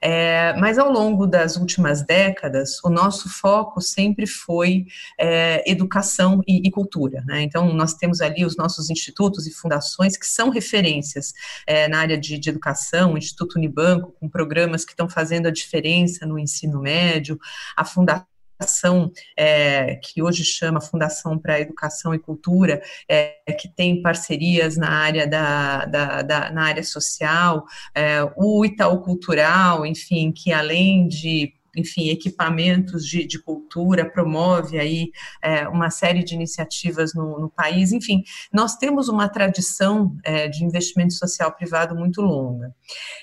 É, 0.00 0.54
mas 0.58 0.78
ao 0.78 0.90
longo 0.90 1.26
das 1.26 1.56
últimas 1.56 2.04
décadas, 2.04 2.82
o 2.84 2.90
nosso 2.90 3.28
foco 3.28 3.80
sempre 3.80 4.26
foi 4.26 4.86
é, 5.18 5.62
educação 5.70 6.40
e, 6.46 6.66
e 6.66 6.70
cultura. 6.70 7.22
Né? 7.26 7.42
Então, 7.42 7.72
nós 7.72 7.94
temos 7.94 8.20
ali 8.20 8.44
os 8.44 8.56
nossos 8.56 8.90
institutos 8.90 9.46
e 9.46 9.52
fundações 9.52 10.16
que 10.16 10.26
são 10.26 10.50
referências 10.50 11.32
é, 11.66 11.88
na 11.88 11.98
área 12.00 12.18
de, 12.18 12.38
de 12.38 12.50
educação, 12.50 13.14
o 13.14 13.18
Instituto 13.18 13.56
Unibanco, 13.56 14.12
com 14.18 14.28
programas 14.28 14.84
que 14.84 14.92
estão 14.92 15.08
fazendo 15.08 15.46
a 15.46 15.50
diferença 15.50 16.26
no 16.26 16.38
ensino 16.38 16.80
médio, 16.80 17.38
a 17.76 17.84
Fundação 17.84 18.33
fundação 18.58 19.10
é, 19.36 19.96
que 19.96 20.22
hoje 20.22 20.44
chama 20.44 20.80
Fundação 20.80 21.38
para 21.38 21.60
Educação 21.60 22.14
e 22.14 22.18
Cultura, 22.18 22.82
é, 23.08 23.34
que 23.58 23.68
tem 23.68 24.00
parcerias 24.00 24.76
na 24.76 24.90
área 24.90 25.26
da, 25.26 25.84
da, 25.84 26.22
da 26.22 26.50
na 26.50 26.64
área 26.64 26.82
social, 26.82 27.64
é, 27.94 28.18
o 28.36 28.64
Itaú 28.64 29.00
Cultural, 29.00 29.84
enfim, 29.84 30.32
que 30.32 30.52
além 30.52 31.06
de 31.08 31.52
enfim, 31.76 32.08
equipamentos 32.08 33.06
de, 33.06 33.26
de 33.26 33.42
cultura, 33.42 34.08
promove 34.08 34.78
aí 34.78 35.10
é, 35.42 35.68
uma 35.68 35.90
série 35.90 36.22
de 36.22 36.34
iniciativas 36.34 37.14
no, 37.14 37.38
no, 37.38 37.50
país. 37.50 37.92
Enfim, 37.92 38.22
nós 38.52 38.76
temos 38.76 39.08
uma 39.08 39.28
tradição 39.28 40.16
é, 40.24 40.48
de 40.48 40.64
investimento 40.64 41.14
social 41.14 41.52
privado 41.52 41.94
muito 41.94 42.20
longa. 42.20 42.74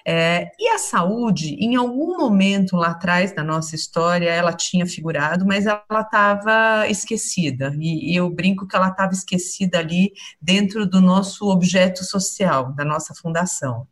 É, 0.05 0.49
e 0.59 0.69
a 0.69 0.77
saúde, 0.77 1.55
em 1.55 1.75
algum 1.75 2.17
momento 2.17 2.75
lá 2.75 2.89
atrás 2.89 3.33
da 3.33 3.43
nossa 3.43 3.75
história, 3.75 4.29
ela 4.29 4.53
tinha 4.53 4.85
figurado, 4.85 5.45
mas 5.45 5.65
ela 5.65 5.83
estava 5.91 6.87
esquecida. 6.87 7.75
E, 7.79 8.13
e 8.13 8.15
eu 8.15 8.29
brinco 8.29 8.67
que 8.67 8.75
ela 8.75 8.89
estava 8.89 9.13
esquecida 9.13 9.79
ali 9.79 10.11
dentro 10.41 10.85
do 10.85 11.01
nosso 11.01 11.49
objeto 11.49 12.03
social, 12.03 12.73
da 12.73 12.85
nossa 12.85 13.13
fundação. 13.13 13.87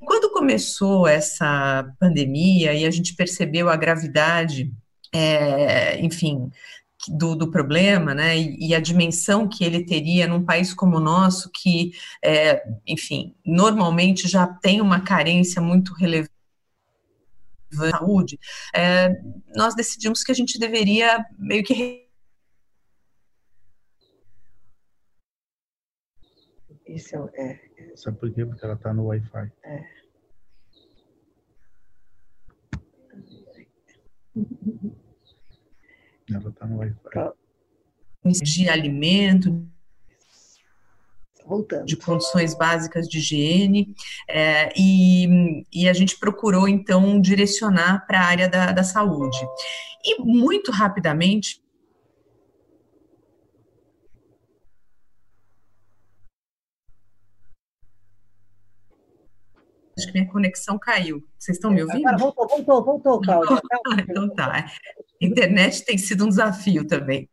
Quando 0.00 0.30
começou 0.30 1.06
essa 1.06 1.92
pandemia 1.98 2.72
e 2.72 2.86
a 2.86 2.90
gente 2.90 3.14
percebeu 3.14 3.68
a 3.68 3.76
gravidade, 3.76 4.72
é, 5.12 5.98
enfim, 6.00 6.50
do, 7.08 7.34
do, 7.36 7.50
problema, 7.50 8.14
né, 8.14 8.36
e, 8.36 8.68
e, 8.68 8.74
a 8.74 8.80
dimensão 8.80 9.48
que 9.48 9.64
ele 9.64 9.84
teria 9.84 10.26
num 10.26 10.44
país 10.44 10.74
como 10.74 10.96
o 10.96 11.00
nosso, 11.00 11.50
que, 11.52 11.92
é, 12.22 12.62
enfim, 12.86 13.34
normalmente 13.44 14.28
já 14.28 14.46
tem 14.46 14.80
uma 14.80 15.00
carência 15.00 15.62
muito 15.62 15.94
relevante 15.94 16.32
de 17.70 17.90
saúde, 17.90 18.38
é, 18.74 19.10
nós 19.54 19.74
decidimos 19.74 20.24
que 20.24 20.32
a 20.32 20.34
gente 20.34 20.58
deveria 20.58 21.24
meio 21.38 21.62
que 21.62 22.08
é, 26.86 27.42
é. 27.42 27.67
Sabe 27.98 28.16
por 28.16 28.32
quê? 28.32 28.46
Porque 28.46 28.64
ela 28.64 28.74
está 28.74 28.94
no 28.94 29.06
Wi-Fi. 29.06 29.50
É. 29.64 29.84
Ela 36.32 36.48
está 36.48 36.66
no 36.66 36.78
Wi-Fi. 36.78 37.10
Tá. 37.12 37.32
De 38.24 38.68
alimento, 38.68 39.68
Voltando. 41.44 41.86
de 41.86 41.96
condições 41.96 42.54
básicas 42.54 43.08
de 43.08 43.18
higiene, 43.18 43.92
é, 44.28 44.72
e, 44.76 45.64
e, 45.72 45.88
a 45.88 45.92
gente 45.92 46.20
procurou, 46.20 46.68
então, 46.68 47.20
direcionar 47.20 48.06
para 48.06 48.20
a 48.20 48.24
área 48.24 48.48
da, 48.48 48.70
da 48.70 48.84
saúde. 48.84 49.38
E 50.04 50.22
muito 50.22 50.70
rapidamente, 50.70 51.60
Acho 59.98 60.06
que 60.06 60.20
minha 60.20 60.30
conexão 60.30 60.78
caiu. 60.78 61.22
Vocês 61.38 61.56
estão 61.56 61.70
me 61.70 61.82
ouvindo? 61.82 62.06
Agora 62.06 62.18
voltou, 62.18 62.48
voltou, 62.48 62.84
voltou, 62.84 63.20
Cláudia. 63.20 63.60
então 64.08 64.28
tá. 64.30 64.70
Internet 65.20 65.84
tem 65.84 65.98
sido 65.98 66.24
um 66.24 66.28
desafio 66.28 66.86
também. 66.86 67.28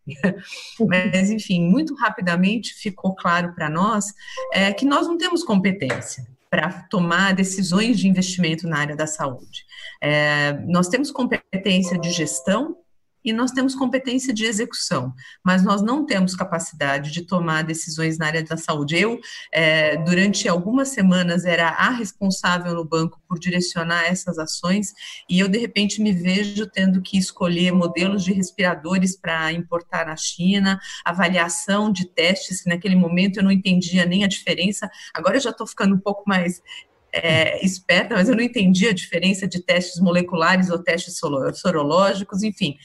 Mas, 0.80 1.30
enfim, 1.30 1.70
muito 1.70 1.94
rapidamente 1.96 2.74
ficou 2.74 3.16
claro 3.16 3.54
para 3.54 3.70
nós 3.70 4.06
é, 4.52 4.74
que 4.74 4.86
nós 4.86 5.08
não 5.08 5.18
temos 5.18 5.44
competência 5.44 6.26
para 6.50 6.72
tomar 6.90 7.34
decisões 7.34 8.00
de 8.00 8.08
investimento 8.08 8.68
na 8.68 8.80
área 8.80 8.96
da 8.96 9.06
saúde. 9.06 9.66
É, 10.02 10.54
nós 10.68 10.88
temos 10.88 11.12
competência 11.12 12.00
de 12.00 12.12
gestão, 12.12 12.78
e 13.26 13.34
nós 13.34 13.52
temos 13.52 13.74
competência 13.74 14.32
de 14.32 14.46
execução, 14.46 15.12
mas 15.44 15.64
nós 15.64 15.82
não 15.82 16.06
temos 16.06 16.36
capacidade 16.36 17.12
de 17.12 17.24
tomar 17.24 17.64
decisões 17.64 18.18
na 18.20 18.28
área 18.28 18.44
da 18.44 18.56
saúde. 18.56 18.96
Eu, 18.98 19.20
é, 19.52 19.98
durante 19.98 20.48
algumas 20.48 20.90
semanas, 20.90 21.44
era 21.44 21.70
a 21.70 21.90
responsável 21.90 22.76
no 22.76 22.86
banco 22.86 23.20
por 23.28 23.40
direcionar 23.40 24.06
essas 24.06 24.38
ações 24.38 24.94
e 25.28 25.40
eu, 25.40 25.48
de 25.48 25.58
repente, 25.58 26.02
me 26.02 26.14
vejo 26.14 26.68
tendo 26.68 27.02
que 27.02 27.18
escolher 27.18 27.72
modelos 27.72 28.24
de 28.24 28.32
respiradores 28.32 29.18
para 29.18 29.52
importar 29.52 30.06
na 30.06 30.16
China, 30.16 30.80
avaliação 31.04 31.92
de 31.92 32.08
testes, 32.08 32.62
que 32.62 32.70
naquele 32.70 32.96
momento 32.96 33.38
eu 33.38 33.44
não 33.44 33.52
entendia 33.52 34.06
nem 34.06 34.24
a 34.24 34.28
diferença, 34.28 34.90
agora 35.14 35.38
eu 35.38 35.42
já 35.42 35.50
estou 35.50 35.66
ficando 35.66 35.96
um 35.96 36.00
pouco 36.00 36.24
mais 36.28 36.62
é, 37.16 37.66
esperta, 37.66 38.14
mas 38.16 38.28
eu 38.28 38.36
não 38.36 38.44
entendi 38.44 38.88
a 38.88 38.94
diferença 38.94 39.48
de 39.48 39.62
testes 39.62 40.02
moleculares 40.02 40.70
ou 40.70 40.78
testes 40.78 41.18
sorológicos, 41.54 42.44
enfim. 42.44 42.76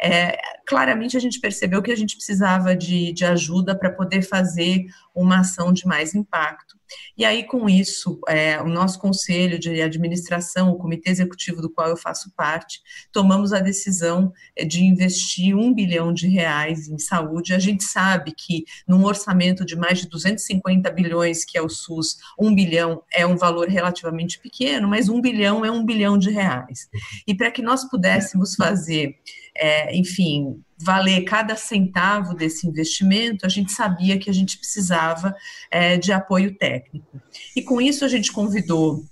É, 0.00 0.38
claramente 0.64 1.16
a 1.16 1.20
gente 1.20 1.40
percebeu 1.40 1.82
que 1.82 1.90
a 1.90 1.96
gente 1.96 2.14
precisava 2.14 2.76
de, 2.76 3.12
de 3.12 3.24
ajuda 3.24 3.76
para 3.76 3.90
poder 3.90 4.22
fazer 4.22 4.86
uma 5.12 5.40
ação 5.40 5.72
de 5.72 5.86
mais 5.86 6.14
impacto. 6.14 6.78
E 7.16 7.24
aí, 7.24 7.44
com 7.44 7.68
isso, 7.68 8.20
é, 8.28 8.60
o 8.60 8.68
nosso 8.68 8.98
conselho 8.98 9.58
de 9.58 9.80
administração, 9.82 10.70
o 10.70 10.76
comitê 10.76 11.10
executivo 11.10 11.60
do 11.60 11.70
qual 11.70 11.88
eu 11.88 11.96
faço 11.96 12.32
parte, 12.36 12.80
tomamos 13.12 13.52
a 13.52 13.60
decisão 13.60 14.32
é, 14.56 14.64
de 14.64 14.84
investir 14.84 15.56
um 15.56 15.72
bilhão 15.72 16.12
de 16.12 16.28
reais 16.28 16.88
em 16.88 16.98
saúde. 16.98 17.54
A 17.54 17.58
gente 17.58 17.84
sabe 17.84 18.32
que 18.36 18.64
num 18.86 19.04
orçamento 19.04 19.64
de 19.64 19.76
mais 19.76 20.00
de 20.00 20.08
250 20.08 20.90
bilhões, 20.90 21.44
que 21.44 21.58
é 21.58 21.62
o 21.62 21.68
SUS, 21.68 22.16
um 22.38 22.54
bilhão 22.54 23.02
é 23.12 23.26
um 23.26 23.36
valor 23.36 23.68
relativamente 23.68 24.38
pequeno, 24.38 24.88
mas 24.88 25.08
um 25.08 25.20
bilhão 25.20 25.64
é 25.64 25.70
um 25.70 25.84
bilhão 25.84 26.18
de 26.18 26.30
reais. 26.30 26.88
E 27.26 27.34
para 27.34 27.50
que 27.50 27.62
nós 27.62 27.88
pudéssemos 27.88 28.54
fazer, 28.54 29.16
é, 29.56 29.96
enfim, 29.96 30.62
valer 30.82 31.22
cada 31.22 31.56
centavo 31.56 32.34
desse 32.34 32.66
investimento, 32.66 33.44
a 33.44 33.48
gente 33.48 33.72
sabia 33.72 34.18
que 34.18 34.30
a 34.30 34.32
gente 34.32 34.58
precisava 34.58 35.34
é, 35.70 35.96
de 35.96 36.12
apoio 36.12 36.56
técnico. 36.56 37.20
E 37.54 37.62
com 37.62 37.80
isso 37.80 38.04
a 38.04 38.08
gente 38.08 38.32
convidou 38.32 39.04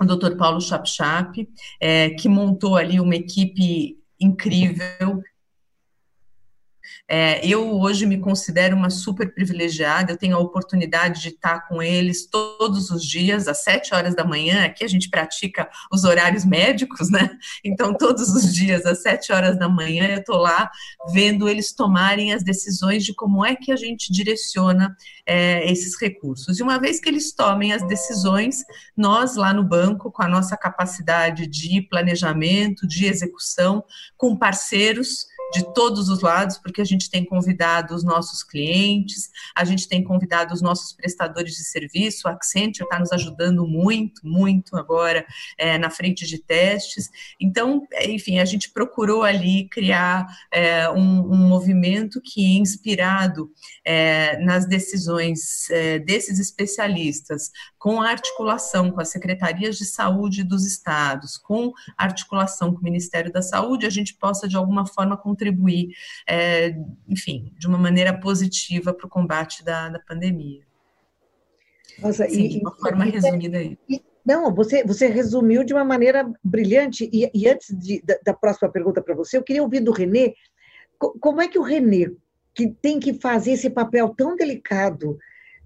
o 0.00 0.04
Dr. 0.04 0.36
Paulo 0.36 0.60
Chapchap, 0.60 1.48
é, 1.80 2.10
que 2.10 2.28
montou 2.28 2.76
ali 2.76 3.00
uma 3.00 3.16
equipe 3.16 3.98
incrível 4.20 5.22
É, 7.08 7.46
eu 7.46 7.78
hoje 7.78 8.04
me 8.04 8.18
considero 8.18 8.76
uma 8.76 8.90
super 8.90 9.32
privilegiada, 9.32 10.10
eu 10.10 10.16
tenho 10.16 10.36
a 10.36 10.40
oportunidade 10.40 11.22
de 11.22 11.28
estar 11.28 11.68
com 11.68 11.80
eles 11.80 12.26
todos 12.26 12.90
os 12.90 13.04
dias, 13.04 13.46
às 13.46 13.62
sete 13.62 13.94
horas 13.94 14.16
da 14.16 14.24
manhã. 14.24 14.64
Aqui 14.64 14.84
a 14.84 14.88
gente 14.88 15.08
pratica 15.08 15.70
os 15.92 16.02
horários 16.02 16.44
médicos, 16.44 17.08
né? 17.08 17.30
Então, 17.64 17.94
todos 17.94 18.30
os 18.30 18.52
dias, 18.52 18.84
às 18.84 19.02
sete 19.02 19.32
horas 19.32 19.56
da 19.56 19.68
manhã, 19.68 20.08
eu 20.08 20.18
estou 20.18 20.36
lá 20.36 20.68
vendo 21.12 21.48
eles 21.48 21.72
tomarem 21.72 22.32
as 22.32 22.42
decisões 22.42 23.04
de 23.04 23.14
como 23.14 23.44
é 23.44 23.54
que 23.54 23.70
a 23.70 23.76
gente 23.76 24.12
direciona 24.12 24.96
é, 25.24 25.70
esses 25.70 26.00
recursos. 26.00 26.58
E 26.58 26.62
uma 26.62 26.78
vez 26.78 26.98
que 26.98 27.08
eles 27.08 27.32
tomem 27.32 27.72
as 27.72 27.86
decisões, 27.86 28.64
nós 28.96 29.36
lá 29.36 29.52
no 29.52 29.62
banco, 29.62 30.10
com 30.10 30.22
a 30.22 30.28
nossa 30.28 30.56
capacidade 30.56 31.46
de 31.46 31.82
planejamento, 31.82 32.86
de 32.86 33.06
execução, 33.06 33.84
com 34.16 34.36
parceiros, 34.36 35.26
de 35.52 35.72
todos 35.74 36.08
os 36.08 36.20
lados, 36.20 36.58
porque 36.58 36.80
a 36.80 36.84
gente 36.84 37.10
tem 37.10 37.24
convidado 37.24 37.94
os 37.94 38.04
nossos 38.04 38.42
clientes, 38.42 39.30
a 39.54 39.64
gente 39.64 39.88
tem 39.88 40.02
convidado 40.02 40.52
os 40.52 40.60
nossos 40.60 40.92
prestadores 40.92 41.54
de 41.54 41.64
serviço, 41.64 42.28
a 42.28 42.32
Accenture 42.32 42.84
está 42.84 42.98
nos 42.98 43.12
ajudando 43.12 43.66
muito, 43.66 44.26
muito 44.26 44.76
agora 44.76 45.24
é, 45.58 45.78
na 45.78 45.90
frente 45.90 46.26
de 46.26 46.38
testes. 46.38 47.08
Então, 47.40 47.86
enfim, 48.02 48.38
a 48.38 48.44
gente 48.44 48.70
procurou 48.70 49.22
ali 49.22 49.68
criar 49.68 50.26
é, 50.52 50.88
um, 50.90 51.32
um, 51.32 51.48
movimento 51.48 52.20
que, 52.20 52.58
inspirado 52.58 53.50
é, 53.84 54.38
nas 54.38 54.66
decisões 54.66 55.70
é, 55.70 55.98
desses 55.98 56.38
especialistas, 56.38 57.50
com 57.78 58.02
a 58.02 58.10
articulação 58.10 58.90
com 58.90 59.00
as 59.00 59.10
secretarias 59.10 59.76
de 59.76 59.84
saúde 59.84 60.42
dos 60.42 60.66
estados, 60.66 61.36
com 61.38 61.72
articulação 61.96 62.72
com 62.72 62.80
o 62.80 62.84
Ministério 62.84 63.32
da 63.32 63.42
Saúde, 63.42 63.86
a 63.86 63.90
gente 63.90 64.14
possa, 64.14 64.48
de 64.48 64.56
alguma 64.56 64.86
forma, 64.86 65.16
contribuir, 65.36 65.90
é, 66.26 66.74
enfim, 67.06 67.52
de 67.58 67.66
uma 67.66 67.78
maneira 67.78 68.18
positiva 68.18 68.94
para 68.94 69.06
o 69.06 69.10
combate 69.10 69.62
da, 69.62 69.90
da 69.90 69.98
pandemia. 70.00 70.62
Nossa, 71.98 72.28
Sim, 72.28 72.44
e, 72.44 72.48
de 72.48 72.58
uma 72.58 72.76
forma 72.76 73.04
resumida 73.04 73.58
aí. 73.58 73.78
Não, 74.24 74.52
você, 74.52 74.82
você 74.82 75.06
resumiu 75.06 75.62
de 75.62 75.72
uma 75.72 75.84
maneira 75.84 76.28
brilhante. 76.42 77.08
E, 77.12 77.30
e 77.32 77.48
antes 77.48 77.76
de, 77.78 78.02
da, 78.02 78.18
da, 78.24 78.34
próxima 78.34 78.70
pergunta 78.70 79.00
para 79.00 79.14
você, 79.14 79.36
eu 79.36 79.42
queria 79.42 79.62
ouvir 79.62 79.80
do 79.80 79.92
Renê, 79.92 80.34
como 80.98 81.40
é 81.40 81.46
que 81.46 81.58
o 81.58 81.62
Renê, 81.62 82.10
que 82.54 82.68
tem 82.68 82.98
que 82.98 83.14
fazer 83.14 83.52
esse 83.52 83.70
papel 83.70 84.08
tão 84.16 84.34
delicado 84.34 85.18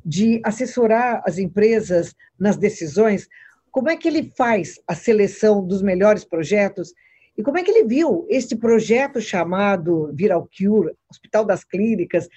de 0.04 0.40
assessorar 0.44 1.22
as 1.24 1.38
empresas 1.38 2.14
nas 2.38 2.56
decisões, 2.56 3.28
como 3.70 3.88
é 3.88 3.96
que 3.96 4.08
ele 4.08 4.32
faz 4.36 4.80
a 4.86 4.94
seleção 4.94 5.64
dos 5.64 5.82
melhores 5.82 6.24
projetos 6.24 6.92
e 7.37 7.43
como 7.43 7.59
é 7.59 7.62
que 7.62 7.70
ele 7.70 7.87
viu 7.87 8.26
este 8.28 8.57
projeto 8.57 9.20
chamado 9.20 10.11
Viral 10.14 10.49
Cure, 10.57 10.95
Hospital 11.11 11.45
das 11.45 11.64
Clínicas 11.64 12.28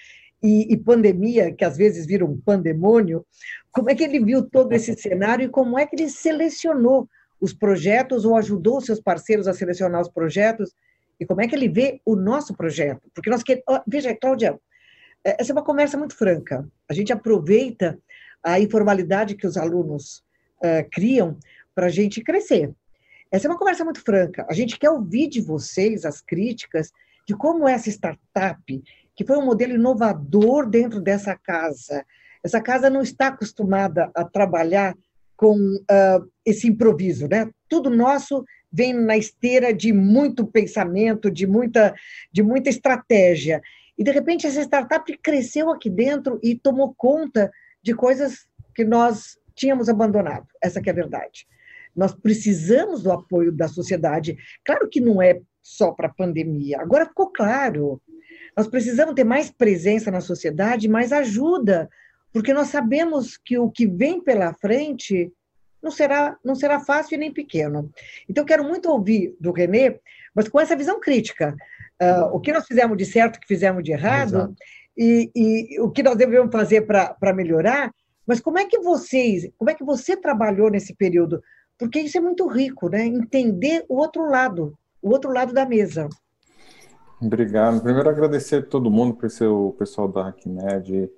e, 0.42 0.74
e, 0.74 0.78
pandemia, 0.78 1.54
que 1.54 1.66
às 1.66 1.78
vezes 1.78 2.06
vira 2.06 2.26
um 2.26 2.40
pandemônio, 2.40 3.26
como 3.72 3.90
é 3.90 3.96
que 3.96 4.04
ele 4.04 4.20
viu 4.20 4.44
todo 4.44 4.72
esse 4.74 4.94
cenário 5.00 5.46
e 5.46 5.50
como 5.50 5.78
é 5.78 5.86
que 5.86 5.96
ele 5.96 6.10
selecionou 6.10 7.08
os 7.40 7.54
projetos 7.54 8.24
ou 8.24 8.38
ajudou 8.38 8.80
seus 8.80 9.02
parceiros 9.02 9.48
a 9.48 9.54
selecionar 9.54 10.02
os 10.02 10.10
projetos 10.10 10.74
e 11.20 11.26
como 11.26 11.42
é 11.42 11.48
que 11.48 11.56
ele 11.56 11.70
vê 11.70 12.00
o 12.06 12.16
nosso 12.16 12.56
projeto? 12.56 13.02
Porque 13.14 13.30
nós 13.30 13.44
queremos... 13.44 13.66
Veja, 13.88 14.16
Cláudia, 14.16 14.60
é, 15.26 15.38
essa 15.40 15.52
é 15.52 15.54
uma 15.54 15.64
conversa 15.64 15.98
muito 15.98 16.16
franca. 16.16 16.68
A 16.90 16.94
gente 16.94 17.14
aproveita 17.14 17.98
a 18.44 18.60
informalidade 18.60 19.36
que 19.36 19.48
os 19.48 19.56
alunos 19.56 20.24
uh, 20.58 20.88
criam 20.92 21.38
para 21.74 21.88
a 21.88 21.90
gente 21.90 22.22
crescer. 22.22 22.72
Essa 23.34 23.48
é 23.48 23.50
uma 23.50 23.58
conversa 23.58 23.84
muito 23.84 24.00
franca. 24.00 24.46
A 24.48 24.54
gente 24.54 24.78
quer 24.78 24.92
ouvir 24.92 25.28
de 25.28 25.42
vocês 25.42 26.06
as 26.06 26.22
críticas 26.22 26.92
de 27.28 27.36
como 27.36 27.68
essa 27.68 27.90
startup, 27.90 28.84
que 29.16 29.26
foi 29.26 29.38
um 29.38 29.46
modelo 29.46 29.74
inovador 29.74 30.70
dentro 30.70 31.02
dessa 31.02 31.36
casa, 31.36 32.06
essa 32.44 32.62
casa 32.62 32.92
não 32.92 33.02
está 33.02 33.30
acostumada 33.30 34.12
a 34.14 34.24
trabalhar 34.24 34.96
com 35.36 35.56
uh, 35.58 36.32
esse 36.46 36.68
improviso, 36.68 37.28
né? 37.28 37.50
Tudo 37.68 37.90
nosso 37.90 38.46
vem 38.72 38.94
na 38.94 39.18
esteira 39.18 39.74
de 39.74 39.92
muito 39.92 40.46
pensamento, 40.46 41.32
de 41.32 41.48
muita, 41.48 41.96
de 42.32 42.44
muita 42.44 42.70
estratégia. 42.70 43.64
E, 43.98 44.04
de 44.04 44.12
repente, 44.12 44.46
essa 44.46 44.62
startup 44.62 45.12
cresceu 45.24 45.72
aqui 45.72 45.90
dentro 45.90 46.40
e 46.44 46.54
tomou 46.54 46.94
conta 46.96 47.52
de 47.82 47.96
coisas 47.96 48.48
que 48.76 48.84
nós 48.84 49.40
tínhamos 49.56 49.90
abandonado. 49.90 50.46
Essa 50.62 50.80
que 50.80 50.90
é 50.90 50.92
a 50.92 50.96
verdade. 50.96 51.48
Nós 51.96 52.14
precisamos 52.14 53.04
do 53.04 53.12
apoio 53.12 53.52
da 53.52 53.68
sociedade. 53.68 54.38
Claro 54.66 54.90
que 54.90 55.00
não 55.00 55.22
é 55.22 55.42
só 55.62 55.92
para 55.92 56.08
a 56.08 56.14
pandemia. 56.14 56.82
Agora 56.82 57.06
ficou 57.06 57.32
claro. 57.32 58.02
Nós 58.56 58.68
precisamos 58.68 59.16
ter 59.16 59.24
mais 59.24 59.50
presença 59.50 60.12
na 60.12 60.22
sociedade, 60.22 60.88
mais 60.88 61.12
ajuda, 61.12 61.90
porque 62.32 62.54
nós 62.54 62.68
sabemos 62.68 63.38
que 63.38 63.58
o 63.58 63.70
que 63.70 63.88
vem 63.88 64.22
pela 64.22 64.54
frente 64.54 65.32
não 65.82 65.92
será, 65.92 66.38
não 66.44 66.56
será 66.56 66.80
fácil 66.80 67.16
e 67.16 67.18
nem 67.18 67.32
pequeno. 67.32 67.92
Então, 68.30 68.46
quero 68.46 68.64
muito 68.64 68.90
ouvir 68.90 69.36
do 69.40 69.52
Renê, 69.52 70.00
mas 70.34 70.48
com 70.48 70.60
essa 70.60 70.76
visão 70.76 71.00
crítica 71.00 71.56
uh, 72.02 72.36
o 72.36 72.40
que 72.40 72.54
nós 72.54 72.66
fizemos 72.66 72.98
de 72.98 73.06
certo, 73.06 73.36
o 73.36 73.40
que 73.40 73.48
fizemos 73.48 73.84
de 73.84 73.92
errado, 73.92 74.56
e, 74.98 75.30
e, 75.36 75.80
o 75.82 75.90
que 75.90 76.04
nós 76.04 76.16
devemos 76.16 76.52
fazer 76.52 76.82
para 76.82 77.34
melhorar. 77.34 77.94
Mas 78.26 78.40
como 78.40 78.58
é 78.58 78.66
que 78.66 78.80
vocês, 78.80 79.50
como 79.58 79.70
é 79.70 79.74
que 79.74 79.84
você 79.84 80.16
trabalhou 80.16 80.70
nesse 80.70 80.96
período? 80.96 81.44
Porque 81.84 82.00
isso 82.00 82.18
é 82.18 82.22
muito 82.22 82.48
rico, 82.48 82.90
né? 82.90 83.06
Entender 83.06 83.86
o 83.90 83.98
outro 83.98 84.30
lado, 84.30 84.78
o 85.02 85.10
outro 85.10 85.32
lado 85.32 85.54
da 85.54 85.66
mesa. 85.66 86.08
Obrigado. 87.22 87.82
Primeiro 87.82 88.10
agradecer 88.10 88.58
a 88.58 88.66
todo 88.66 88.92
mundo, 88.92 89.16
por 89.16 89.30
ser 89.30 89.48
o 89.48 89.72
pessoal 89.74 90.08
da 90.08 90.30
HackMed, 90.30 91.10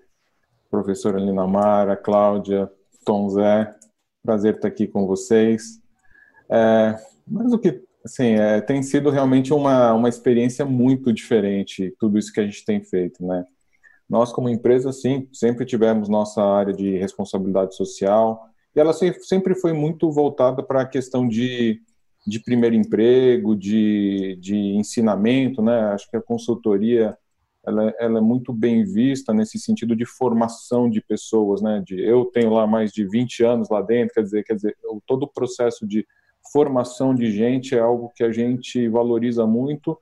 professora 0.69 1.19
Lina 1.19 1.47
Mara, 1.47 1.95
Cláudia, 1.95 2.71
Tom 3.03 3.29
Zé. 3.29 3.75
Prazer 4.23 4.55
estar 4.55 4.67
aqui 4.67 4.87
com 4.87 5.05
vocês. 5.05 5.79
É, 6.49 6.95
mas 7.27 7.53
o 7.53 7.59
que 7.59 7.83
Assim, 8.05 8.35
é, 8.35 8.61
tem 8.61 8.83
sido 8.83 9.09
realmente 9.09 9.51
uma, 9.51 9.91
uma 9.93 10.07
experiência 10.07 10.63
muito 10.63 11.11
diferente, 11.11 11.91
tudo 11.99 12.19
isso 12.19 12.31
que 12.31 12.39
a 12.39 12.43
gente 12.43 12.63
tem 12.63 12.83
feito, 12.83 13.25
né? 13.25 13.43
Nós, 14.07 14.31
como 14.31 14.47
empresa, 14.47 14.93
sim, 14.93 15.27
sempre 15.33 15.65
tivemos 15.65 16.07
nossa 16.07 16.39
área 16.43 16.71
de 16.71 16.99
responsabilidade 16.99 17.75
social, 17.75 18.47
e 18.75 18.79
ela 18.79 18.93
sempre 18.93 19.55
foi 19.55 19.73
muito 19.73 20.11
voltada 20.11 20.61
para 20.61 20.81
a 20.81 20.87
questão 20.87 21.27
de, 21.27 21.81
de 22.27 22.39
primeiro 22.39 22.75
emprego, 22.75 23.55
de, 23.55 24.37
de 24.41 24.55
ensinamento, 24.55 25.61
né? 25.61 25.93
Acho 25.93 26.09
que 26.09 26.17
a 26.17 26.21
consultoria, 26.21 27.17
ela, 27.65 27.93
ela 27.99 28.17
é 28.17 28.21
muito 28.21 28.51
bem 28.51 28.83
vista 28.83 29.33
nesse 29.33 29.57
sentido 29.59 29.95
de 29.95 30.05
formação 30.05 30.89
de 30.89 31.01
pessoas, 31.01 31.61
né? 31.61 31.81
De, 31.85 32.01
eu 32.01 32.25
tenho 32.25 32.51
lá 32.51 32.67
mais 32.67 32.91
de 32.91 33.07
20 33.07 33.43
anos 33.43 33.69
lá 33.69 33.81
dentro, 33.81 34.15
quer 34.15 34.23
dizer, 34.23 34.43
quer 34.43 34.55
dizer 34.55 34.75
todo 35.05 35.23
o 35.23 35.31
processo 35.31 35.87
de 35.87 36.05
formação 36.51 37.15
de 37.15 37.31
gente 37.31 37.75
é 37.75 37.79
algo 37.79 38.11
que 38.15 38.23
a 38.23 38.31
gente 38.31 38.87
valoriza 38.87 39.47
muito 39.47 39.97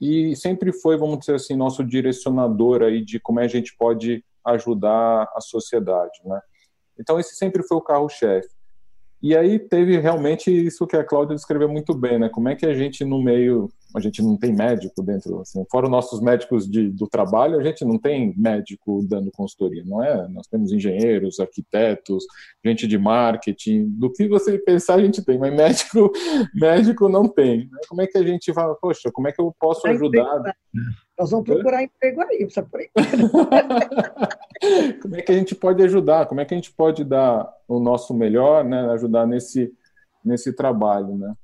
e 0.00 0.34
sempre 0.34 0.72
foi, 0.72 0.96
vamos 0.96 1.20
dizer 1.20 1.34
assim, 1.34 1.54
nosso 1.54 1.84
direcionador 1.84 2.82
aí 2.82 3.04
de 3.04 3.20
como 3.20 3.40
é 3.40 3.44
a 3.44 3.48
gente 3.48 3.76
pode 3.76 4.24
ajudar 4.44 5.28
a 5.34 5.40
sociedade, 5.40 6.18
né? 6.24 6.40
Então 7.02 7.20
esse 7.20 7.34
sempre 7.34 7.62
foi 7.62 7.76
o 7.76 7.82
carro-chefe. 7.82 8.48
E 9.22 9.36
aí 9.36 9.56
teve 9.56 9.98
realmente 10.00 10.50
isso 10.50 10.84
que 10.84 10.96
a 10.96 11.04
Cláudia 11.04 11.36
descreveu 11.36 11.68
muito 11.68 11.94
bem, 11.94 12.18
né? 12.18 12.28
Como 12.28 12.48
é 12.48 12.56
que 12.56 12.66
a 12.66 12.74
gente 12.74 13.04
no 13.04 13.22
meio, 13.22 13.70
a 13.94 14.00
gente 14.00 14.20
não 14.20 14.36
tem 14.36 14.52
médico 14.52 15.00
dentro, 15.00 15.40
assim, 15.40 15.64
fora 15.70 15.86
os 15.86 15.92
nossos 15.92 16.20
médicos 16.20 16.68
de, 16.68 16.90
do 16.90 17.06
trabalho, 17.06 17.56
a 17.56 17.62
gente 17.62 17.84
não 17.84 17.96
tem 17.98 18.34
médico 18.36 19.00
dando 19.08 19.30
consultoria, 19.30 19.84
não 19.86 20.02
é? 20.02 20.26
Nós 20.26 20.48
temos 20.48 20.72
engenheiros, 20.72 21.38
arquitetos, 21.38 22.24
gente 22.64 22.84
de 22.84 22.98
marketing, 22.98 23.90
do 23.90 24.10
que 24.10 24.26
você 24.26 24.58
pensar 24.58 24.96
a 24.96 25.04
gente 25.04 25.24
tem, 25.24 25.38
mas 25.38 25.54
médico, 25.54 26.10
médico 26.52 27.08
não 27.08 27.28
tem. 27.28 27.68
Né? 27.70 27.78
Como 27.88 28.02
é 28.02 28.08
que 28.08 28.18
a 28.18 28.24
gente 28.24 28.52
fala, 28.52 28.74
poxa, 28.74 29.08
como 29.12 29.28
é 29.28 29.32
que 29.32 29.40
eu 29.40 29.54
posso 29.60 29.86
ajudar? 29.86 30.52
Nós 31.18 31.30
vamos 31.30 31.46
procurar 31.46 31.82
emprego 31.82 32.22
aí, 32.22 32.50
sabe 32.50 32.70
por 32.70 32.80
aí. 32.80 32.90
Como 35.02 35.16
é 35.16 35.22
que 35.22 35.32
a 35.32 35.34
gente 35.34 35.54
pode 35.54 35.82
ajudar? 35.82 36.26
Como 36.26 36.40
é 36.40 36.44
que 36.44 36.54
a 36.54 36.56
gente 36.56 36.72
pode 36.72 37.04
dar 37.04 37.52
o 37.68 37.78
nosso 37.78 38.14
melhor, 38.14 38.64
né? 38.64 38.90
Ajudar 38.90 39.26
nesse, 39.26 39.72
nesse 40.24 40.54
trabalho, 40.54 41.16
né? 41.16 41.34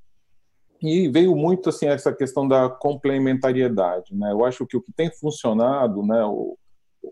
E 0.80 1.08
veio 1.08 1.34
muito 1.34 1.68
assim 1.68 1.86
essa 1.86 2.12
questão 2.12 2.46
da 2.46 2.68
complementariedade, 2.68 4.14
né? 4.14 4.32
Eu 4.32 4.44
acho 4.44 4.66
que 4.66 4.76
o 4.76 4.80
que 4.80 4.92
tem 4.92 5.10
funcionado, 5.10 6.04
né? 6.06 6.24
O, 6.24 6.56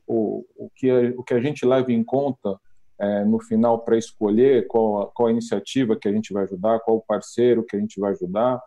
o, 0.07 0.45
o, 0.57 0.71
que, 0.75 0.89
a, 0.89 1.13
o 1.17 1.25
que 1.25 1.35
a 1.35 1.41
gente 1.41 1.67
leva 1.67 1.93
em 1.93 2.05
conta 2.05 2.59
é, 2.99 3.25
no 3.25 3.41
final 3.41 3.81
para 3.81 3.99
escolher 3.99 4.67
qual 4.69 5.11
qual 5.15 5.29
a 5.29 5.33
iniciativa 5.33 5.97
que 5.97 6.09
a 6.09 6.13
gente 6.13 6.33
vai 6.33 6.45
ajudar, 6.45 6.81
qual 6.81 6.97
o 6.97 7.03
parceiro 7.03 7.65
que 7.65 7.77
a 7.77 7.81
gente 7.81 8.01
vai 8.01 8.13
ajudar, 8.13 8.61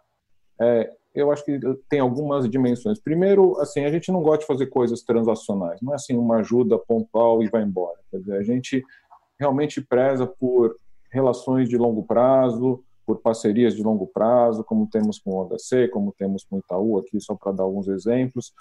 é, 0.62 0.92
eu 1.14 1.32
acho 1.32 1.44
que 1.44 1.60
tem 1.90 2.00
algumas 2.00 2.50
dimensões. 2.50 3.00
Primeiro, 3.00 3.60
assim, 3.60 3.84
a 3.86 3.92
gente 3.92 4.12
não 4.12 4.22
gosta 4.22 4.40
de 4.40 4.48
fazer 4.48 4.68
coisas 4.68 5.02
transacionais. 5.02 5.82
Não 5.82 5.94
é 5.94 5.96
assim 5.96 6.16
uma 6.16 6.38
ajuda 6.38 6.78
pontual 6.78 7.44
e 7.44 7.50
vai 7.50 7.64
embora. 7.64 7.98
Quer 8.12 8.20
dizer, 8.20 8.38
a 8.38 8.44
gente 8.44 8.84
realmente 9.40 9.82
preza 9.82 10.28
por 10.28 10.76
relações 11.12 11.68
de 11.68 11.78
longo 11.78 12.04
prazo, 12.04 12.84
por 13.06 13.18
parcerias 13.18 13.76
de 13.76 13.82
longo 13.82 14.06
prazo, 14.06 14.64
como 14.64 14.88
temos 14.88 15.18
com 15.18 15.32
o 15.32 15.50
HC, 15.50 15.88
como 15.88 16.14
temos 16.18 16.44
com 16.44 16.58
o 16.58 16.60
Itaú 16.60 17.00
aqui, 17.00 17.20
só 17.20 17.34
para 17.34 17.52
dar 17.52 17.64
alguns 17.64 17.88
exemplos. 17.88 18.54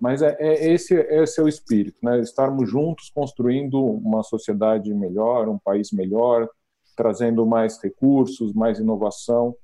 Mas 0.00 0.22
é, 0.22 0.34
é 0.40 0.72
esse, 0.72 0.94
esse 0.94 1.38
é 1.38 1.44
o 1.44 1.48
espírito, 1.48 1.98
né? 2.02 2.18
Estarmos 2.20 2.70
juntos 2.70 3.10
construindo 3.14 3.78
uma 3.78 4.22
sociedade 4.22 4.94
melhor, 4.94 5.46
um 5.48 5.58
país 5.58 5.92
melhor, 5.92 6.48
trazendo 6.96 7.44
mais 7.44 7.78
recursos, 7.82 8.54
mais 8.54 8.78
inovação. 8.78 9.54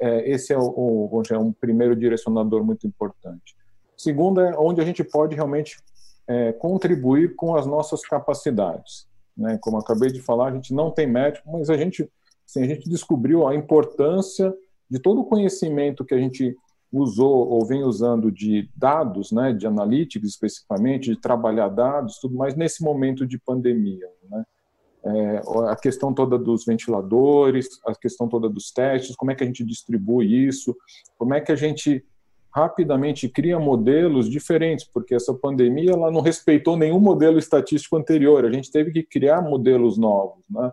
É, 0.00 0.30
esse 0.30 0.52
é, 0.52 0.58
o, 0.58 0.62
o, 0.62 1.22
é 1.30 1.38
um 1.38 1.52
primeiro 1.52 1.96
direcionador 1.96 2.64
muito 2.64 2.86
importante. 2.86 3.56
Segundo 3.96 4.40
é 4.40 4.56
onde 4.58 4.80
a 4.80 4.84
gente 4.84 5.02
pode 5.02 5.34
realmente 5.34 5.78
é, 6.28 6.52
contribuir 6.52 7.34
com 7.34 7.54
as 7.54 7.66
nossas 7.66 8.02
capacidades. 8.02 9.06
Né? 9.36 9.58
Como 9.60 9.78
acabei 9.78 10.10
de 10.10 10.20
falar, 10.20 10.48
a 10.48 10.54
gente 10.54 10.74
não 10.74 10.90
tem 10.90 11.06
médico, 11.06 11.50
mas 11.50 11.70
a 11.70 11.76
gente, 11.76 12.08
assim, 12.46 12.62
a 12.62 12.66
gente 12.66 12.88
descobriu 12.88 13.46
a 13.46 13.54
importância 13.54 14.54
de 14.88 14.98
todo 14.98 15.20
o 15.20 15.24
conhecimento 15.24 16.04
que 16.04 16.14
a 16.14 16.18
gente 16.18 16.56
usou 16.92 17.48
ou 17.48 17.66
vem 17.66 17.82
usando 17.82 18.30
de 18.30 18.70
dados, 18.74 19.32
né, 19.32 19.52
de 19.52 19.66
analytics 19.66 20.30
especificamente, 20.30 21.10
de 21.10 21.20
trabalhar 21.20 21.68
dados, 21.68 22.18
tudo 22.18 22.36
mais 22.36 22.54
nesse 22.54 22.82
momento 22.82 23.26
de 23.26 23.38
pandemia. 23.38 24.08
Né? 24.30 24.44
É, 25.06 25.40
a 25.70 25.76
questão 25.76 26.12
toda 26.12 26.36
dos 26.36 26.64
ventiladores, 26.64 27.80
a 27.86 27.94
questão 27.94 28.28
toda 28.28 28.48
dos 28.48 28.72
testes, 28.72 29.14
como 29.14 29.30
é 29.30 29.36
que 29.36 29.44
a 29.44 29.46
gente 29.46 29.64
distribui 29.64 30.46
isso, 30.46 30.76
como 31.16 31.32
é 31.32 31.40
que 31.40 31.52
a 31.52 31.56
gente 31.56 32.04
rapidamente 32.52 33.28
cria 33.28 33.58
modelos 33.58 34.28
diferentes, 34.28 34.84
porque 34.84 35.14
essa 35.14 35.32
pandemia 35.32 35.92
ela 35.92 36.10
não 36.10 36.22
respeitou 36.22 36.76
nenhum 36.76 36.98
modelo 36.98 37.38
estatístico 37.38 37.96
anterior. 37.96 38.44
A 38.44 38.50
gente 38.50 38.70
teve 38.70 38.90
que 38.90 39.02
criar 39.02 39.42
modelos 39.42 39.96
novos, 39.96 40.44
né? 40.50 40.72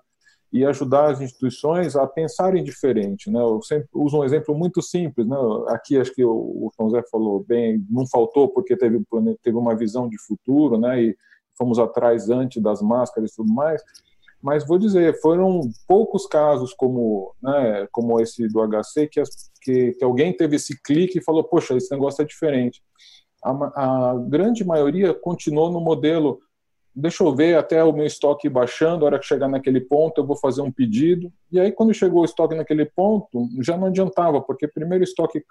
E 0.51 0.63
ajudar 0.65 1.11
as 1.11 1.19
instituições 1.19 1.95
a 1.95 2.07
pensarem 2.07 2.63
diferente, 2.63 3.29
né? 3.29 3.39
Eu 3.39 3.61
sempre 3.61 3.89
uso 3.93 4.17
um 4.17 4.23
exemplo 4.23 4.55
muito 4.55 4.81
simples, 4.81 5.27
né? 5.27 5.35
Aqui 5.67 5.97
acho 5.97 6.13
que 6.15 6.23
o, 6.23 6.71
Tom 6.77 6.89
Zé 6.89 7.03
falou 7.11 7.43
bem, 7.43 7.85
não 7.89 8.07
faltou 8.07 8.47
porque 8.47 8.77
teve 8.77 9.03
teve 9.43 9.57
uma 9.57 9.75
visão 9.75 10.07
de 10.07 10.17
futuro, 10.25 10.79
né? 10.79 11.03
E 11.03 11.17
fomos 11.57 11.77
atrás 11.77 12.29
antes 12.29 12.63
das 12.63 12.81
máscaras 12.81 13.31
e 13.31 13.35
tudo 13.35 13.53
mais 13.53 13.83
mas 14.43 14.67
vou 14.67 14.77
dizer, 14.77 15.21
foram 15.21 15.61
poucos 15.87 16.27
casos 16.27 16.73
como, 16.73 17.33
né, 17.41 17.87
como 17.93 18.19
esse 18.19 18.45
do 18.49 18.59
HC 18.59 19.07
que, 19.07 19.21
as, 19.21 19.29
que, 19.61 19.93
que, 19.93 20.03
alguém 20.03 20.35
teve 20.35 20.57
esse 20.57 20.77
clique 20.83 21.19
e 21.19 21.23
falou, 21.23 21.45
poxa, 21.45 21.77
esse 21.77 21.89
negócio 21.89 22.21
é 22.21 22.25
diferente. 22.25 22.81
A, 23.41 23.51
a, 23.51 24.15
grande 24.27 24.65
maioria 24.65 25.13
continuou 25.13 25.71
no 25.71 25.79
modelo, 25.79 26.39
deixa 26.93 27.23
eu 27.23 27.33
ver 27.33 27.57
até 27.57 27.81
o 27.85 27.93
meu 27.93 28.05
estoque 28.05 28.49
baixando, 28.49 29.05
a 29.05 29.07
hora 29.07 29.19
que 29.19 29.25
chegar 29.25 29.47
naquele 29.47 29.79
ponto 29.79 30.19
eu 30.19 30.27
vou 30.27 30.35
fazer 30.35 30.61
um 30.61 30.71
pedido, 30.71 31.31
e 31.49 31.57
aí 31.57 31.71
quando 31.71 31.93
chegou 31.93 32.23
o 32.23 32.25
estoque 32.25 32.53
naquele 32.53 32.83
ponto, 32.83 33.47
já 33.61 33.77
não 33.77 33.87
adiantava, 33.87 34.41
porque 34.41 34.67
primeiro 34.67 35.05
o 35.05 35.07
estoque 35.07 35.41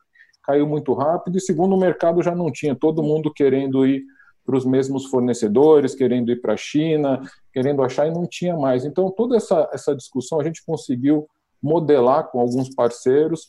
caiu 0.45 0.67
muito 0.67 0.93
rápido, 0.93 1.39
e 1.39 1.41
segundo 1.41 1.75
o 1.75 1.81
mercado 1.81 2.23
já 2.23 2.35
não 2.35 2.53
tinha, 2.53 2.77
todo 2.77 3.03
mundo 3.03 3.33
querendo 3.33 3.87
ir 3.87 4.05
para 4.45 4.57
os 4.57 4.67
mesmos 4.67 5.07
fornecedores, 5.07 5.95
querendo 5.95 6.31
ir 6.31 6.43
para 6.43 6.53
a 6.53 6.59
China, 6.59 7.23
querendo 7.53 7.83
achar, 7.83 8.07
e 8.07 8.13
não 8.13 8.27
tinha 8.27 8.57
mais. 8.57 8.85
Então, 8.85 9.11
toda 9.11 9.37
essa, 9.37 9.69
essa 9.73 9.95
discussão 9.95 10.41
a 10.41 10.45
gente 10.45 10.65
conseguiu 10.65 11.29
modelar 11.63 12.29
com 12.31 12.41
alguns 12.41 12.75
parceiros 12.75 13.49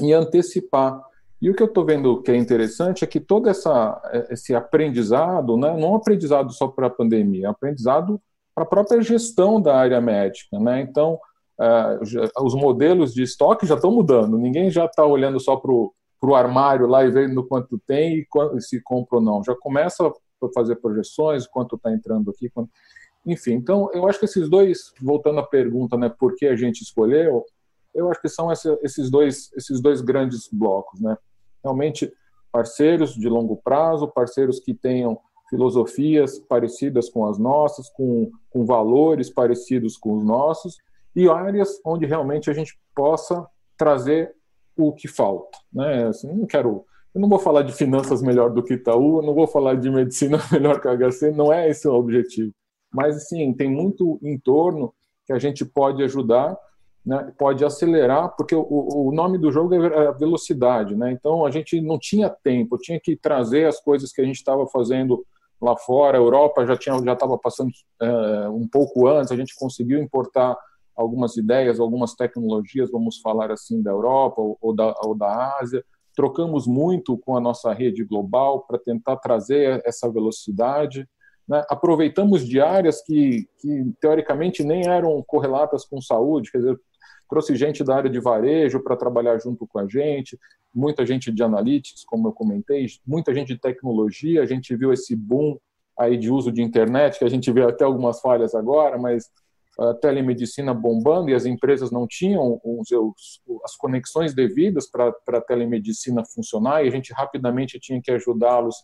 e 0.00 0.12
antecipar. 0.12 1.00
E 1.40 1.50
o 1.50 1.54
que 1.54 1.62
eu 1.62 1.66
estou 1.66 1.84
vendo 1.84 2.22
que 2.22 2.30
é 2.30 2.36
interessante 2.36 3.04
é 3.04 3.06
que 3.06 3.20
todo 3.20 3.48
essa, 3.48 4.00
esse 4.30 4.54
aprendizado, 4.54 5.56
né, 5.56 5.76
não 5.78 5.92
é 5.92 5.96
aprendizado 5.96 6.50
só 6.52 6.66
para 6.66 6.86
a 6.86 6.90
pandemia, 6.90 7.46
é 7.46 7.50
aprendizado 7.50 8.20
para 8.54 8.64
a 8.64 8.66
própria 8.66 9.02
gestão 9.02 9.60
da 9.60 9.76
área 9.76 10.00
médica. 10.00 10.58
Né? 10.58 10.80
Então, 10.80 11.18
uh, 11.60 12.42
os 12.42 12.54
modelos 12.54 13.12
de 13.12 13.22
estoque 13.22 13.66
já 13.66 13.74
estão 13.74 13.92
mudando, 13.92 14.38
ninguém 14.38 14.70
já 14.70 14.86
está 14.86 15.04
olhando 15.04 15.38
só 15.38 15.56
para 15.56 15.70
o 15.70 16.34
armário 16.34 16.86
lá 16.86 17.04
e 17.04 17.10
vendo 17.10 17.46
quanto 17.46 17.78
tem 17.86 18.26
e 18.54 18.60
se 18.60 18.80
compra 18.82 19.18
ou 19.18 19.22
não. 19.22 19.44
Já 19.44 19.54
começa 19.54 20.06
a 20.06 20.12
fazer 20.54 20.76
projeções, 20.76 21.46
quanto 21.46 21.76
está 21.76 21.92
entrando 21.92 22.30
aqui. 22.30 22.48
Quanto... 22.48 22.70
Enfim, 23.26 23.54
então 23.54 23.90
eu 23.92 24.06
acho 24.08 24.20
que 24.20 24.24
esses 24.24 24.48
dois, 24.48 24.92
voltando 25.02 25.40
à 25.40 25.46
pergunta, 25.46 25.96
né, 25.96 26.08
por 26.08 26.36
que 26.36 26.46
a 26.46 26.54
gente 26.54 26.82
escolheu, 26.82 27.44
eu 27.92 28.10
acho 28.10 28.20
que 28.20 28.28
são 28.28 28.52
esses 28.52 29.10
dois, 29.10 29.50
esses 29.56 29.80
dois 29.80 30.00
grandes 30.00 30.48
blocos, 30.52 31.00
né? 31.00 31.16
Realmente 31.64 32.12
parceiros 32.52 33.14
de 33.14 33.28
longo 33.28 33.56
prazo, 33.56 34.06
parceiros 34.06 34.60
que 34.60 34.74
tenham 34.74 35.18
filosofias 35.48 36.38
parecidas 36.38 37.08
com 37.08 37.26
as 37.26 37.38
nossas, 37.38 37.88
com, 37.90 38.30
com 38.50 38.64
valores 38.64 39.30
parecidos 39.30 39.96
com 39.96 40.16
os 40.16 40.24
nossos, 40.24 40.76
e 41.14 41.28
áreas 41.28 41.80
onde 41.84 42.04
realmente 42.04 42.50
a 42.50 42.52
gente 42.52 42.78
possa 42.94 43.46
trazer 43.76 44.34
o 44.76 44.92
que 44.92 45.08
falta. 45.08 45.56
Né? 45.72 46.06
Assim, 46.08 46.32
não 46.32 46.46
quero, 46.46 46.84
eu 47.14 47.20
não 47.20 47.28
vou 47.28 47.38
falar 47.38 47.62
de 47.62 47.72
finanças 47.72 48.20
melhor 48.20 48.50
do 48.50 48.62
que 48.62 48.74
Itaú, 48.74 49.22
não 49.22 49.34
vou 49.34 49.46
falar 49.46 49.74
de 49.74 49.90
medicina 49.90 50.38
melhor 50.52 50.80
que 50.80 50.88
a 50.88 50.96
HC, 50.96 51.30
não 51.30 51.52
é 51.52 51.70
esse 51.70 51.88
o 51.88 51.94
objetivo. 51.94 52.52
Mas, 52.92 53.16
assim, 53.16 53.52
tem 53.52 53.70
muito 53.70 54.18
em 54.22 54.38
torno 54.38 54.94
que 55.26 55.32
a 55.32 55.38
gente 55.38 55.64
pode 55.64 56.02
ajudar, 56.02 56.56
né? 57.04 57.32
pode 57.38 57.64
acelerar, 57.64 58.34
porque 58.36 58.54
o, 58.54 58.66
o 58.68 59.12
nome 59.12 59.38
do 59.38 59.52
jogo 59.52 59.74
é 59.74 60.08
a 60.08 60.12
velocidade. 60.12 60.94
Né? 60.96 61.12
Então, 61.12 61.44
a 61.44 61.50
gente 61.50 61.80
não 61.80 61.98
tinha 61.98 62.28
tempo, 62.28 62.78
tinha 62.78 62.98
que 63.00 63.16
trazer 63.16 63.66
as 63.66 63.80
coisas 63.80 64.12
que 64.12 64.20
a 64.20 64.24
gente 64.24 64.36
estava 64.36 64.66
fazendo 64.66 65.24
lá 65.60 65.76
fora, 65.76 66.18
a 66.18 66.20
Europa 66.20 66.66
já 66.66 66.76
tinha 66.76 66.98
já 67.02 67.12
estava 67.14 67.38
passando 67.38 67.70
é, 68.00 68.48
um 68.48 68.68
pouco 68.68 69.06
antes, 69.06 69.32
a 69.32 69.36
gente 69.36 69.54
conseguiu 69.56 69.98
importar 70.02 70.56
algumas 70.96 71.36
ideias, 71.36 71.78
algumas 71.78 72.14
tecnologias, 72.14 72.90
vamos 72.90 73.20
falar 73.20 73.52
assim, 73.52 73.82
da 73.82 73.90
Europa 73.90 74.40
ou 74.60 74.74
da, 74.74 74.94
ou 75.02 75.14
da 75.14 75.58
Ásia. 75.60 75.84
Trocamos 76.14 76.66
muito 76.66 77.18
com 77.18 77.36
a 77.36 77.40
nossa 77.40 77.72
rede 77.72 78.02
global 78.02 78.62
para 78.66 78.78
tentar 78.78 79.16
trazer 79.16 79.82
essa 79.84 80.10
velocidade. 80.10 81.06
Né? 81.48 81.62
Aproveitamos 81.68 82.46
de 82.46 82.60
áreas 82.60 83.02
que, 83.02 83.48
que, 83.58 83.92
teoricamente, 84.00 84.64
nem 84.64 84.86
eram 84.86 85.22
correlatas 85.26 85.84
com 85.84 86.00
saúde, 86.00 86.50
quer 86.50 86.58
dizer, 86.58 86.80
trouxe 87.28 87.56
gente 87.56 87.82
da 87.82 87.96
área 87.96 88.10
de 88.10 88.20
varejo 88.20 88.82
para 88.82 88.96
trabalhar 88.96 89.38
junto 89.38 89.66
com 89.66 89.78
a 89.78 89.86
gente, 89.88 90.38
muita 90.74 91.04
gente 91.06 91.32
de 91.32 91.42
analytics, 91.42 92.04
como 92.04 92.28
eu 92.28 92.32
comentei, 92.32 92.86
muita 93.06 93.34
gente 93.34 93.48
de 93.48 93.60
tecnologia, 93.60 94.42
a 94.42 94.46
gente 94.46 94.74
viu 94.76 94.92
esse 94.92 95.16
boom 95.16 95.58
aí 95.98 96.16
de 96.16 96.30
uso 96.30 96.52
de 96.52 96.62
internet, 96.62 97.18
que 97.18 97.24
a 97.24 97.30
gente 97.30 97.50
vê 97.50 97.62
até 97.62 97.84
algumas 97.84 98.20
falhas 98.20 98.54
agora, 98.54 98.98
mas 98.98 99.30
a 99.78 99.94
telemedicina 99.94 100.72
bombando 100.72 101.30
e 101.30 101.34
as 101.34 101.44
empresas 101.44 101.90
não 101.90 102.06
tinham 102.06 102.60
os, 102.64 102.90
os, 102.90 103.42
as 103.64 103.76
conexões 103.76 104.34
devidas 104.34 104.90
para 104.90 105.14
a 105.28 105.40
telemedicina 105.40 106.24
funcionar 106.24 106.82
e 106.82 106.88
a 106.88 106.90
gente 106.90 107.12
rapidamente 107.12 107.78
tinha 107.78 108.00
que 108.00 108.10
ajudá-los 108.10 108.76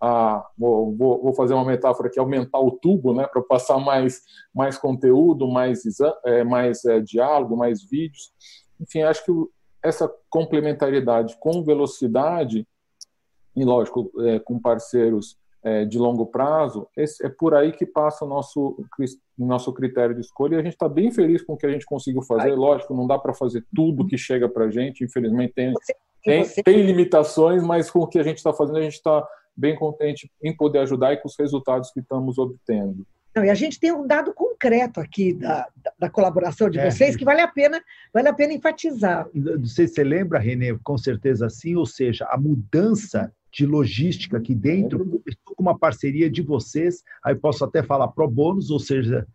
a 0.00 0.46
vou, 0.56 0.94
vou, 0.96 1.32
fazer 1.32 1.54
uma 1.54 1.64
metáfora 1.64 2.08
aqui 2.08 2.20
aumentar 2.20 2.60
o 2.60 2.70
tubo 2.70 3.12
né 3.12 3.26
para 3.26 3.42
passar 3.42 3.78
mais 3.78 4.22
mais 4.54 4.78
conteúdo 4.78 5.48
mais 5.48 5.82
é, 6.24 6.44
mais 6.44 6.84
é, 6.84 7.00
diálogo 7.00 7.56
mais 7.56 7.82
vídeos 7.82 8.32
enfim 8.80 9.02
acho 9.02 9.24
que 9.24 9.32
essa 9.82 10.12
complementaridade 10.30 11.36
com 11.40 11.64
velocidade 11.64 12.66
e 13.56 13.64
lógico 13.64 14.10
é, 14.20 14.38
com 14.38 14.58
parceiros 14.60 15.36
é, 15.62 15.84
de 15.84 15.98
longo 15.98 16.26
prazo, 16.26 16.88
esse, 16.96 17.24
é 17.24 17.28
por 17.28 17.54
aí 17.54 17.72
que 17.72 17.84
passa 17.84 18.24
o 18.24 18.28
nosso, 18.28 18.76
nosso 19.36 19.72
critério 19.72 20.14
de 20.14 20.20
escolha. 20.20 20.54
E 20.54 20.58
a 20.58 20.62
gente 20.62 20.74
está 20.74 20.88
bem 20.88 21.10
feliz 21.10 21.42
com 21.42 21.54
o 21.54 21.56
que 21.56 21.66
a 21.66 21.70
gente 21.70 21.84
conseguiu 21.84 22.22
fazer. 22.22 22.54
Lógico, 22.54 22.94
não 22.94 23.06
dá 23.06 23.18
para 23.18 23.34
fazer 23.34 23.64
tudo 23.74 24.06
que 24.06 24.16
chega 24.16 24.48
para 24.48 24.66
a 24.66 24.70
gente, 24.70 25.04
infelizmente 25.04 25.52
tem, 25.54 25.74
tem, 26.22 26.44
tem, 26.64 26.82
limitações, 26.82 27.62
mas 27.62 27.90
com 27.90 28.00
o 28.00 28.06
que 28.06 28.18
a 28.18 28.22
gente 28.22 28.38
está 28.38 28.52
fazendo, 28.52 28.78
a 28.78 28.82
gente 28.82 28.94
está 28.94 29.26
bem 29.58 29.74
contente 29.74 30.30
em 30.42 30.56
poder 30.56 30.78
ajudar 30.80 31.12
e 31.12 31.16
com 31.16 31.28
os 31.28 31.36
resultados 31.38 31.90
que 31.90 32.00
estamos 32.00 32.38
obtendo. 32.38 33.04
Não, 33.34 33.44
e 33.44 33.50
a 33.50 33.54
gente 33.54 33.78
tem 33.78 33.92
um 33.92 34.06
dado 34.06 34.32
concreto 34.32 35.00
aqui 35.00 35.32
da, 35.32 35.68
da 35.98 36.08
colaboração 36.08 36.70
de 36.70 36.78
é, 36.78 36.90
vocês 36.90 37.14
que 37.14 37.24
vale 37.24 37.40
a 37.40 37.48
pena 37.48 37.80
vale 38.12 38.28
a 38.28 38.32
pena 38.32 38.52
enfatizar. 38.52 39.28
Não 39.34 39.66
sei 39.66 39.86
se 39.86 39.94
você 39.94 40.04
lembra, 40.04 40.38
Renê, 40.38 40.76
com 40.82 40.96
certeza 40.96 41.48
sim, 41.50 41.76
ou 41.76 41.86
seja, 41.86 42.26
a 42.30 42.38
mudança 42.38 43.32
de 43.52 43.66
logística 43.66 44.38
aqui 44.38 44.54
dentro, 44.54 45.22
estou 45.26 45.54
com 45.54 45.62
uma 45.62 45.78
parceria 45.78 46.30
de 46.30 46.42
vocês, 46.42 47.02
aí 47.24 47.34
posso 47.34 47.64
até 47.64 47.82
falar 47.82 48.08
pro 48.08 48.28
bônus, 48.28 48.70
ou 48.70 48.78
seja, 48.78 49.26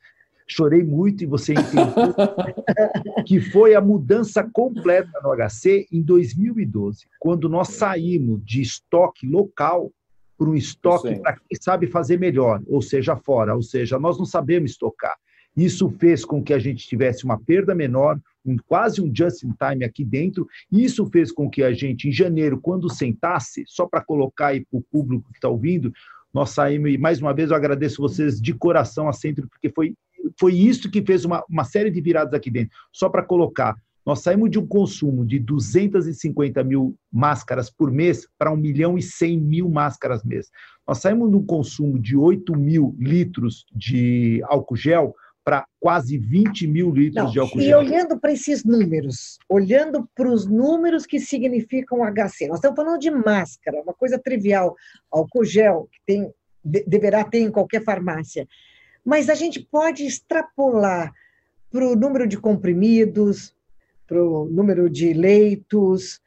chorei 0.48 0.84
muito 0.84 1.24
e 1.24 1.28
você 1.28 1.54
entendeu 1.54 2.14
que 3.26 3.40
foi 3.40 3.76
a 3.76 3.82
mudança 3.82 4.44
completa 4.44 5.12
no 5.24 5.36
HC 5.36 5.88
em 5.92 6.02
2012, 6.02 7.08
quando 7.20 7.50
nós 7.50 7.70
saímos 7.70 8.42
de 8.44 8.62
estoque 8.62 9.26
local 9.26 9.92
para 10.38 10.50
um 10.50 10.56
estoque 10.56 11.20
para 11.20 11.34
quem 11.34 11.58
sabe 11.62 11.88
fazer 11.88 12.20
melhor, 12.20 12.62
ou 12.68 12.82
seja, 12.82 13.16
fora, 13.16 13.56
ou 13.56 13.62
seja, 13.62 14.00
nós 14.00 14.18
não 14.18 14.26
sabemos 14.26 14.72
estocar. 14.72 15.16
Isso 15.56 15.90
fez 16.00 16.26
com 16.26 16.44
que 16.44 16.54
a 16.54 16.60
gente 16.60 16.88
tivesse 16.88 17.24
uma 17.26 17.40
perda 17.40 17.76
menor, 17.76 18.20
um, 18.46 18.58
quase 18.66 19.02
um 19.02 19.12
just 19.14 19.44
in 19.44 19.54
time 19.54 19.86
aqui 19.86 20.04
dentro. 20.04 20.48
Isso 20.72 21.06
fez 21.06 21.32
com 21.32 21.50
que 21.50 21.64
a 21.64 21.72
gente, 21.72 22.10
em 22.10 22.12
janeiro, 22.12 22.60
quando 22.60 22.90
sentasse, 22.90 23.64
só 23.68 23.86
para 23.86 24.04
colocar 24.04 24.48
aí 24.48 24.66
para 24.66 24.80
o 24.80 24.82
público 24.82 25.30
que 25.32 25.38
está 25.38 25.48
ouvindo, 25.48 25.94
nós 26.34 26.50
saímos, 26.50 26.92
e 26.92 26.98
mais 26.98 27.22
uma 27.22 27.34
vez 27.34 27.52
eu 27.52 27.56
agradeço 27.56 28.02
vocês 28.02 28.42
de 28.42 28.54
coração 28.54 29.08
a 29.08 29.14
Centro, 29.14 29.48
porque 29.48 29.70
foi, 29.70 29.94
foi 30.40 30.56
isso 30.56 30.90
que 30.90 31.04
fez 31.04 31.24
uma, 31.24 31.44
uma 31.48 31.64
série 31.64 31.92
de 31.92 32.02
viradas 32.02 32.34
aqui 32.34 32.50
dentro. 32.50 32.76
Só 32.92 33.08
para 33.08 33.22
colocar, 33.22 33.76
Nós 34.06 34.20
saímos 34.22 34.52
de 34.52 34.60
um 34.60 34.68
consumo 34.68 35.26
de 35.26 35.40
250 35.40 36.64
mil 36.64 36.96
máscaras 37.12 37.70
por 37.70 37.92
mês 37.92 38.28
para 38.38 38.52
1 38.52 38.58
milhão 38.58 38.98
e 38.98 39.02
100 39.02 39.40
mil 39.40 39.70
máscaras 39.70 40.24
mês. 40.24 40.50
Nós 40.88 40.98
saímos 40.98 41.30
de 41.30 41.38
um 41.38 41.46
consumo 41.46 41.98
de 41.98 42.16
8 42.16 42.58
mil 42.58 42.96
litros 43.00 43.66
de 43.74 44.42
álcool 44.46 44.76
gel 44.76 45.16
para 45.44 45.66
quase 45.80 46.18
20 46.18 46.68
mil 46.68 46.92
litros 46.92 47.26
Não, 47.26 47.32
de 47.32 47.40
álcool 47.40 47.60
e 47.60 47.66
gel. 47.66 47.82
E 47.82 47.86
olhando 47.86 48.20
para 48.20 48.32
esses 48.32 48.64
números, 48.64 49.38
olhando 49.50 50.10
para 50.16 50.30
os 50.30 50.46
números 50.46 51.06
que 51.06 51.20
significam 51.20 52.00
HC, 52.04 52.48
nós 52.48 52.58
estamos 52.58 52.76
falando 52.76 53.00
de 53.00 53.12
máscara, 53.12 53.82
uma 53.82 53.94
coisa 53.94 54.20
trivial, 54.20 54.76
álcool 55.12 55.44
gel, 55.44 55.88
que 55.92 56.00
tem, 56.06 56.34
de, 56.64 56.84
deverá 56.86 57.24
ter 57.24 57.40
em 57.40 57.52
qualquer 57.52 57.84
farmácia. 57.84 58.48
Mas 59.04 59.30
a 59.30 59.36
gente 59.36 59.60
pode 59.70 60.06
extrapolar 60.06 61.14
para 61.70 61.88
o 61.88 61.96
número 61.96 62.28
de 62.28 62.38
comprimidos, 62.38 63.54
para 64.08 64.24
o 64.24 64.46
número 64.46 64.90
de 64.90 65.14
leitos, 65.14 66.22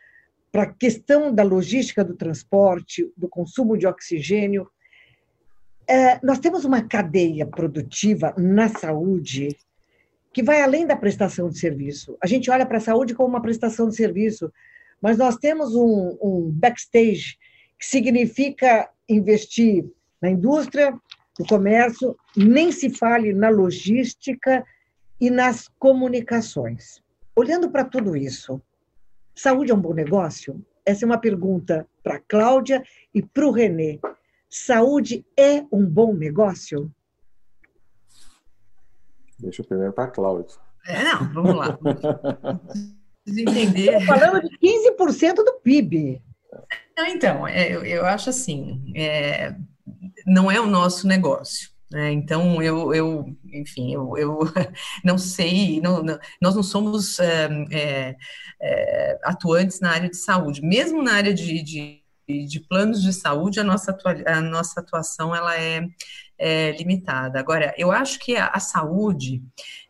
para 0.51 0.63
a 0.63 0.73
questão 0.73 1.35
da 1.35 1.43
logística 1.43 2.05
do 2.05 2.15
transporte, 2.15 3.11
do 3.17 3.29
consumo 3.29 3.77
de 3.77 3.87
oxigênio. 3.87 4.69
É, 5.87 6.19
nós 6.25 6.39
temos 6.39 6.65
uma 6.65 6.83
cadeia 6.83 7.47
produtiva 7.47 8.35
na 8.37 8.69
saúde 8.69 9.57
que 10.33 10.43
vai 10.43 10.61
além 10.61 10.87
da 10.87 10.97
prestação 10.97 11.49
de 11.49 11.59
serviço. 11.59 12.17
A 12.21 12.27
gente 12.27 12.51
olha 12.51 12.67
para 12.67 12.79
a 12.79 12.81
saúde 12.81 13.15
como 13.15 13.29
uma 13.29 13.41
prestação 13.41 13.89
de 13.89 13.97
serviço, 13.97 14.53
mas 15.01 15.17
nós 15.17 15.37
temos 15.37 15.75
um, 15.75 16.17
um 16.21 16.51
backstage 16.51 17.39
que 17.79 17.87
significa 17.87 18.91
investir 19.09 19.85
na 20.21 20.31
indústria, 20.31 20.93
no 21.39 21.47
comércio, 21.47 22.17
nem 22.37 22.73
se 22.73 22.91
fale 22.91 23.33
na 23.33 23.49
logística 23.49 24.65
e 25.21 25.31
nas 25.31 25.69
comunicações. 25.79 27.03
Olhando 27.39 27.71
para 27.71 27.85
tudo 27.85 28.17
isso, 28.17 28.63
saúde 29.35 29.71
é 29.71 29.75
um 29.75 29.81
bom 29.81 29.93
negócio? 29.93 30.65
Essa 30.87 31.05
é 31.05 31.07
uma 31.07 31.19
pergunta 31.19 31.87
para 32.03 32.15
a 32.17 32.21
Cláudia 32.21 32.83
e 33.13 33.23
para 33.23 33.47
o 33.47 33.51
Renê. 33.51 34.01
Saúde 34.49 35.27
é 35.37 35.63
um 35.71 35.85
bom 35.85 36.15
negócio? 36.15 36.91
Deixa 39.39 39.61
eu 39.61 39.67
primeiro 39.67 39.93
para 39.93 40.05
a 40.05 40.11
Cláudia. 40.11 40.57
É, 40.87 41.05
não, 41.05 41.33
vamos 41.35 41.57
lá. 41.57 41.79
Entender. 43.29 43.99
Estou 43.99 44.17
falando 44.17 44.49
de 44.49 44.57
15% 44.59 45.35
do 45.35 45.61
PIB. 45.63 46.23
então, 46.99 47.47
é, 47.47 47.71
eu, 47.71 47.85
eu, 47.85 48.07
acho 48.07 48.31
assim, 48.31 48.95
é, 48.97 49.55
não 50.27 50.51
é 50.51 50.59
o 50.59 50.67
nosso 50.67 51.07
negócio. 51.07 51.76
Né? 51.91 52.13
Então, 52.13 52.61
eu, 52.63 52.93
eu, 52.95 53.37
enfim, 53.53 53.93
eu, 53.93 54.17
eu 54.17 54.39
não 55.05 55.17
sei, 55.17 55.81
não, 55.81 56.03
não, 56.03 56.19
nós 56.43 56.55
não 56.55 56.63
somos 56.63 57.19
é, 57.21 58.17
é, 58.61 59.19
atuantes 59.23 59.81
na 59.81 59.93
área 59.93 60.11
de 60.11 60.17
saúde, 60.17 60.63
mesmo 60.63 61.03
na 61.03 61.15
área 61.15 61.33
de, 61.33 61.63
de, 61.63 62.03
de 62.29 62.61
planos 62.61 63.03
de 63.03 63.13
saúde, 63.13 63.61
a 63.61 63.65
nossa, 63.65 63.93
atua, 63.93 64.17
a 64.27 64.41
nossa 64.41 64.81
atuação 64.81 65.35
ela 65.35 65.57
é, 65.57 65.87
é, 66.39 66.73
limitada. 66.73 67.39
Agora, 67.39 67.75
eu 67.79 67.91
acho 67.91 68.19
que 68.19 68.37
a, 68.37 68.49
a 68.49 68.61
saúde, 68.61 69.43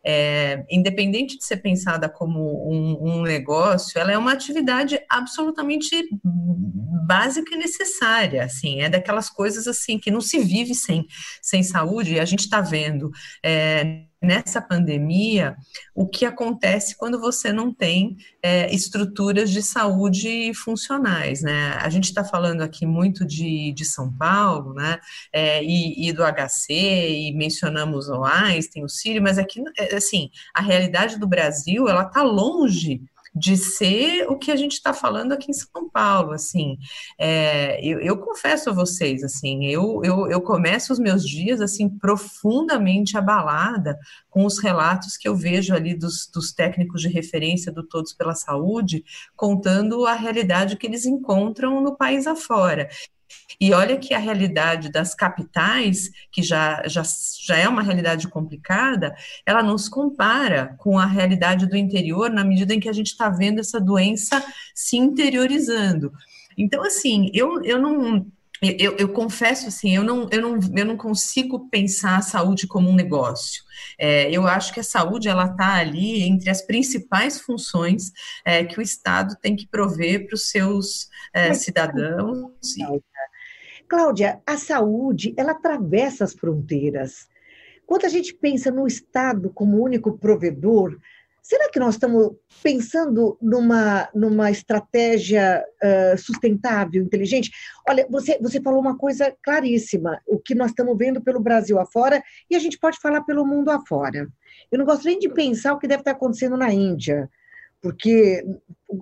é, 0.05 0.63
independente 0.69 1.37
de 1.37 1.45
ser 1.45 1.57
pensada 1.57 2.07
como 2.07 2.71
um, 2.71 2.97
um, 3.01 3.21
negócio, 3.21 3.99
ela 3.99 4.11
é 4.11 4.17
uma 4.17 4.33
atividade 4.33 4.99
absolutamente 5.09 6.07
básica 6.23 7.55
e 7.55 7.57
necessária, 7.57 8.43
assim, 8.43 8.81
é 8.81 8.89
daquelas 8.89 9.29
coisas 9.29 9.67
assim 9.67 9.97
que 9.97 10.11
não 10.11 10.21
se 10.21 10.39
vive 10.39 10.75
sem, 10.75 11.05
sem 11.41 11.63
saúde, 11.63 12.13
e 12.13 12.19
a 12.19 12.25
gente 12.25 12.41
está 12.41 12.61
vendo 12.61 13.09
é, 13.43 14.06
nessa 14.21 14.61
pandemia 14.61 15.55
o 15.95 16.07
que 16.07 16.25
acontece 16.25 16.95
quando 16.97 17.19
você 17.19 17.51
não 17.51 17.73
tem 17.73 18.17
é, 18.41 18.73
estruturas 18.73 19.49
de 19.49 19.61
saúde 19.61 20.53
funcionais, 20.53 21.41
né? 21.41 21.73
A 21.79 21.89
gente 21.89 22.05
está 22.05 22.23
falando 22.23 22.61
aqui 22.61 22.85
muito 22.85 23.25
de, 23.25 23.71
de 23.73 23.85
São 23.85 24.11
Paulo, 24.11 24.73
né? 24.73 24.99
É, 25.31 25.63
e, 25.63 26.07
e, 26.07 26.13
do 26.13 26.23
HC, 26.23 26.73
e 26.73 27.33
mencionamos 27.35 28.09
o 28.09 28.23
Einstein, 28.23 28.83
o 28.83 28.89
Sírio, 28.89 29.21
mas 29.21 29.37
aqui, 29.37 29.61
é, 29.77 29.95
assim, 29.95 30.29
a 30.53 30.61
realidade 30.61 31.19
do 31.19 31.27
Brasil, 31.27 31.87
ela 31.87 32.03
está 32.03 32.23
longe 32.23 33.01
de 33.37 33.55
ser 33.55 34.25
o 34.29 34.37
que 34.37 34.51
a 34.51 34.55
gente 34.55 34.73
está 34.73 34.93
falando 34.93 35.31
aqui 35.31 35.51
em 35.51 35.53
São 35.53 35.89
Paulo, 35.89 36.31
assim, 36.31 36.77
é, 37.17 37.79
eu, 37.85 37.99
eu, 37.99 38.17
confesso 38.17 38.69
a 38.69 38.73
vocês, 38.73 39.23
assim, 39.23 39.65
eu, 39.65 40.01
eu, 40.03 40.27
eu 40.29 40.41
começo 40.41 40.91
os 40.91 40.99
meus 40.99 41.27
dias, 41.27 41.61
assim, 41.61 41.89
profundamente 41.89 43.17
abalada 43.17 43.97
com 44.29 44.45
os 44.45 44.59
relatos 44.59 45.17
que 45.17 45.27
eu 45.27 45.35
vejo 45.35 45.73
ali 45.73 45.95
dos, 45.95 46.29
dos 46.33 46.51
técnicos 46.51 47.01
de 47.01 47.09
referência 47.09 47.71
do 47.71 47.83
Todos 47.83 48.13
pela 48.13 48.35
Saúde, 48.35 49.03
contando 49.35 50.05
a 50.05 50.13
realidade 50.13 50.77
que 50.77 50.87
eles 50.87 51.05
encontram 51.05 51.81
no 51.81 51.95
país 51.95 52.27
afora. 52.27 52.89
E 53.59 53.73
olha 53.73 53.97
que 53.97 54.13
a 54.13 54.19
realidade 54.19 54.91
das 54.91 55.15
capitais, 55.15 56.11
que 56.31 56.43
já, 56.43 56.83
já, 56.87 57.01
já 57.41 57.57
é 57.57 57.67
uma 57.67 57.81
realidade 57.81 58.27
complicada, 58.27 59.15
ela 59.45 59.63
não 59.63 59.77
se 59.77 59.89
compara 59.89 60.75
com 60.77 60.99
a 60.99 61.05
realidade 61.05 61.65
do 61.65 61.75
interior 61.75 62.29
na 62.29 62.43
medida 62.43 62.73
em 62.73 62.79
que 62.79 62.89
a 62.89 62.93
gente 62.93 63.07
está 63.07 63.29
vendo 63.29 63.59
essa 63.59 63.81
doença 63.81 64.43
se 64.75 64.97
interiorizando. 64.97 66.11
Então, 66.57 66.83
assim, 66.83 67.29
eu, 67.33 67.63
eu 67.63 67.79
não. 67.81 68.25
Eu, 68.61 68.95
eu, 68.97 69.09
confesso 69.09 69.67
assim, 69.67 69.95
eu 69.95 70.03
não, 70.03 70.27
eu, 70.31 70.41
não, 70.41 70.59
eu 70.75 70.85
não 70.85 70.97
consigo 70.97 71.69
pensar 71.69 72.17
a 72.17 72.21
saúde 72.21 72.65
como 72.65 72.89
um 72.89 72.95
negócio. 72.95 73.63
É, 73.99 74.31
eu 74.31 74.47
acho 74.47 74.73
que 74.73 74.79
a 74.79 74.83
saúde 74.83 75.27
ela 75.27 75.45
está 75.45 75.75
ali 75.75 76.23
entre 76.23 76.49
as 76.49 76.61
principais 76.61 77.39
funções 77.39 78.11
é, 78.43 78.63
que 78.63 78.79
o 78.79 78.81
Estado 78.81 79.35
tem 79.41 79.55
que 79.55 79.67
prover 79.67 80.25
para 80.25 80.35
os 80.35 80.49
seus 80.49 81.07
é, 81.33 81.53
cidadãos. 81.53 82.51
Cláudia, 83.87 84.41
a 84.45 84.57
saúde, 84.57 85.33
ela 85.37 85.51
atravessa 85.51 86.23
as 86.23 86.33
fronteiras. 86.33 87.27
Quando 87.85 88.05
a 88.05 88.09
gente 88.09 88.33
pensa 88.33 88.69
no 88.69 88.85
Estado 88.85 89.49
como 89.49 89.81
único 89.81 90.17
provedor, 90.17 90.97
será 91.47 91.69
que 91.69 91.79
nós 91.79 91.95
estamos 91.95 92.35
pensando 92.61 93.37
numa, 93.41 94.09
numa 94.13 94.51
estratégia 94.51 95.63
uh, 95.81 96.17
sustentável, 96.17 97.01
inteligente? 97.01 97.51
Olha, 97.87 98.05
você, 98.09 98.37
você 98.41 98.59
falou 98.61 98.81
uma 98.81 98.97
coisa 98.97 99.33
claríssima, 99.41 100.19
o 100.27 100.37
que 100.37 100.53
nós 100.53 100.71
estamos 100.71 100.97
vendo 100.97 101.21
pelo 101.21 101.39
Brasil 101.39 101.79
afora, 101.79 102.21
e 102.49 102.55
a 102.55 102.59
gente 102.59 102.77
pode 102.77 102.99
falar 102.99 103.21
pelo 103.21 103.45
mundo 103.45 103.71
afora. 103.71 104.27
Eu 104.69 104.77
não 104.77 104.85
gosto 104.85 105.05
nem 105.05 105.17
de 105.17 105.29
pensar 105.29 105.71
o 105.71 105.79
que 105.79 105.87
deve 105.87 106.01
estar 106.01 106.11
acontecendo 106.11 106.57
na 106.57 106.69
Índia, 106.73 107.29
porque 107.81 108.43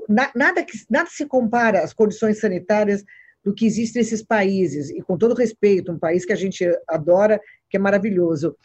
na, 0.07 0.29
nada, 0.35 0.63
que, 0.63 0.77
nada 0.87 1.09
se 1.09 1.25
compara 1.25 1.81
às 1.81 1.93
condições 1.93 2.39
sanitárias 2.39 3.03
do 3.43 3.55
que 3.55 3.65
existe 3.65 3.97
nesses 3.97 4.21
países, 4.21 4.91
e 4.91 5.01
com 5.01 5.17
todo 5.17 5.33
respeito, 5.33 5.91
um 5.91 5.97
país 5.97 6.23
que 6.23 6.33
a 6.33 6.37
gente 6.37 6.63
adora, 6.87 7.41
que 7.71 7.77
é 7.77 7.79
maravilhoso. 7.79 8.55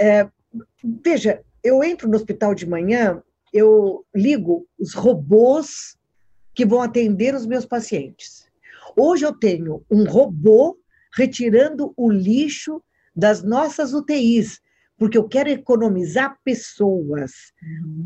É, 0.00 0.26
veja, 1.04 1.40
eu 1.62 1.82
entro 1.82 2.08
no 2.08 2.16
hospital 2.16 2.54
de 2.54 2.66
manhã, 2.66 3.22
eu 3.52 4.04
ligo 4.14 4.66
os 4.78 4.94
robôs 4.94 5.96
que 6.54 6.64
vão 6.64 6.80
atender 6.80 7.34
os 7.34 7.46
meus 7.46 7.64
pacientes. 7.64 8.48
Hoje 8.96 9.24
eu 9.24 9.32
tenho 9.32 9.82
um 9.90 10.04
robô 10.04 10.78
retirando 11.16 11.92
o 11.96 12.10
lixo 12.10 12.82
das 13.14 13.42
nossas 13.42 13.92
UTIs, 13.92 14.60
porque 14.96 15.18
eu 15.18 15.28
quero 15.28 15.48
economizar 15.48 16.38
pessoas. 16.44 17.32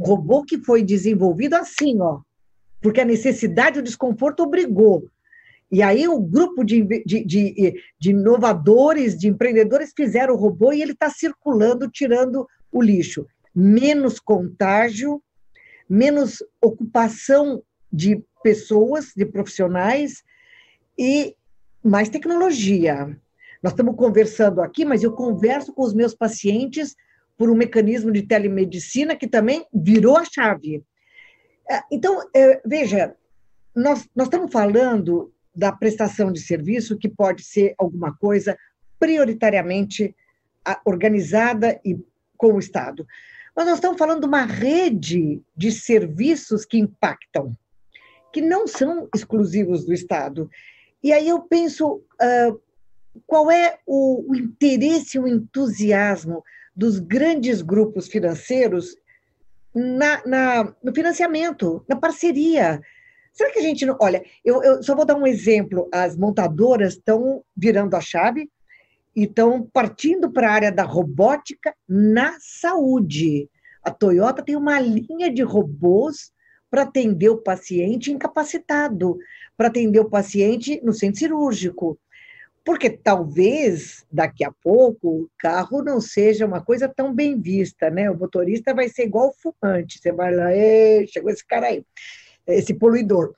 Um 0.00 0.04
robô 0.04 0.44
que 0.44 0.58
foi 0.58 0.82
desenvolvido 0.82 1.54
assim, 1.54 2.00
ó, 2.00 2.20
porque 2.80 3.00
a 3.00 3.04
necessidade 3.04 3.78
o 3.78 3.82
desconforto 3.82 4.42
obrigou. 4.42 5.08
E 5.70 5.82
aí 5.82 6.06
o 6.06 6.20
grupo 6.20 6.62
de, 6.62 6.82
de, 7.04 7.24
de, 7.24 7.82
de 7.98 8.10
inovadores, 8.10 9.18
de 9.18 9.28
empreendedores 9.28 9.92
fizeram 9.96 10.34
o 10.34 10.38
robô 10.38 10.72
e 10.72 10.82
ele 10.82 10.92
está 10.92 11.10
circulando, 11.10 11.90
tirando 11.90 12.46
o 12.70 12.82
lixo. 12.82 13.26
Menos 13.54 14.18
contágio, 14.18 15.22
menos 15.88 16.42
ocupação 16.60 17.62
de 17.92 18.22
pessoas, 18.42 19.12
de 19.16 19.24
profissionais 19.24 20.24
e 20.98 21.36
mais 21.82 22.08
tecnologia. 22.08 23.16
Nós 23.62 23.72
estamos 23.72 23.96
conversando 23.96 24.60
aqui, 24.60 24.84
mas 24.84 25.02
eu 25.02 25.12
converso 25.12 25.72
com 25.72 25.82
os 25.82 25.94
meus 25.94 26.14
pacientes 26.14 26.96
por 27.36 27.50
um 27.50 27.54
mecanismo 27.54 28.12
de 28.12 28.22
telemedicina 28.22 29.16
que 29.16 29.26
também 29.26 29.66
virou 29.72 30.16
a 30.16 30.24
chave. 30.24 30.82
É, 31.70 31.80
então, 31.90 32.20
é, 32.34 32.60
veja, 32.64 33.14
nós, 33.74 34.08
nós 34.14 34.26
estamos 34.26 34.52
falando 34.52 35.32
da 35.54 35.72
prestação 35.72 36.32
de 36.32 36.40
serviço, 36.40 36.98
que 36.98 37.08
pode 37.08 37.42
ser 37.42 37.74
alguma 37.78 38.14
coisa 38.16 38.56
prioritariamente 38.98 40.14
organizada 40.84 41.80
e 41.84 41.98
com 42.36 42.54
o 42.54 42.58
Estado. 42.58 43.06
Mas 43.54 43.66
nós 43.66 43.74
estamos 43.76 43.98
falando 43.98 44.20
de 44.20 44.26
uma 44.26 44.44
rede 44.44 45.42
de 45.56 45.70
serviços 45.70 46.64
que 46.64 46.78
impactam, 46.78 47.56
que 48.32 48.40
não 48.40 48.66
são 48.66 49.08
exclusivos 49.14 49.84
do 49.84 49.92
Estado. 49.92 50.50
E 51.02 51.12
aí 51.12 51.28
eu 51.28 51.40
penso 51.42 51.96
uh, 51.96 52.60
qual 53.26 53.50
é 53.50 53.78
o, 53.86 54.32
o 54.32 54.34
interesse, 54.34 55.18
o 55.18 55.28
entusiasmo 55.28 56.42
dos 56.74 56.98
grandes 56.98 57.62
grupos 57.62 58.08
financeiros 58.08 58.96
na, 59.74 60.26
na, 60.26 60.74
no 60.82 60.94
financiamento, 60.94 61.84
na 61.88 61.96
parceria. 61.96 62.80
Será 63.32 63.50
que 63.52 63.58
a 63.58 63.62
gente 63.62 63.84
não. 63.84 63.96
Olha, 64.00 64.24
eu, 64.44 64.62
eu 64.62 64.82
só 64.82 64.94
vou 64.94 65.04
dar 65.04 65.16
um 65.16 65.26
exemplo. 65.26 65.88
As 65.92 66.16
montadoras 66.16 66.94
estão 66.94 67.44
virando 67.56 67.94
a 67.94 68.00
chave 68.00 68.48
e 69.14 69.24
estão 69.24 69.68
partindo 69.72 70.30
para 70.30 70.48
a 70.48 70.52
área 70.52 70.72
da 70.72 70.82
robótica 70.82 71.74
na 71.88 72.36
saúde. 72.40 73.48
A 73.82 73.90
Toyota 73.90 74.42
tem 74.42 74.56
uma 74.56 74.80
linha 74.80 75.32
de 75.32 75.42
robôs 75.42 76.32
para 76.70 76.82
atender 76.82 77.28
o 77.28 77.36
paciente 77.36 78.10
incapacitado, 78.10 79.18
para 79.56 79.68
atender 79.68 80.00
o 80.00 80.10
paciente 80.10 80.80
no 80.82 80.92
centro 80.92 81.20
cirúrgico. 81.20 81.98
Porque 82.64 82.90
talvez 82.90 84.04
daqui 84.10 84.42
a 84.42 84.50
pouco 84.50 85.08
o 85.08 85.30
carro 85.38 85.82
não 85.82 86.00
seja 86.00 86.46
uma 86.46 86.64
coisa 86.64 86.88
tão 86.88 87.14
bem 87.14 87.38
vista, 87.38 87.90
né? 87.90 88.10
O 88.10 88.18
motorista 88.18 88.74
vai 88.74 88.88
ser 88.88 89.04
igual 89.04 89.28
o 89.28 89.34
fumante. 89.34 89.98
Você 89.98 90.10
vai 90.10 90.34
lá, 90.34 90.48
chegou 91.06 91.30
esse 91.30 91.46
cara 91.46 91.66
aí, 91.66 91.84
esse 92.46 92.72
poluidor. 92.72 93.34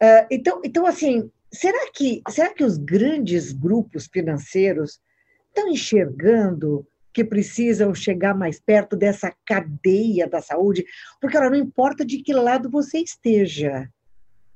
Uh, 0.00 0.26
então, 0.30 0.60
então, 0.64 0.86
assim, 0.86 1.28
será 1.52 1.90
que, 1.92 2.22
será 2.30 2.54
que 2.54 2.62
os 2.62 2.78
grandes 2.78 3.52
grupos 3.52 4.08
financeiros 4.10 5.00
estão 5.48 5.68
enxergando 5.68 6.86
que 7.12 7.24
precisam 7.24 7.94
chegar 7.94 8.34
mais 8.34 8.60
perto 8.60 8.96
dessa 8.96 9.34
cadeia 9.44 10.28
da 10.28 10.40
saúde? 10.40 10.84
Porque 11.20 11.36
ela 11.36 11.50
não 11.50 11.56
importa 11.56 12.04
de 12.04 12.22
que 12.22 12.32
lado 12.32 12.70
você 12.70 12.98
esteja, 12.98 13.88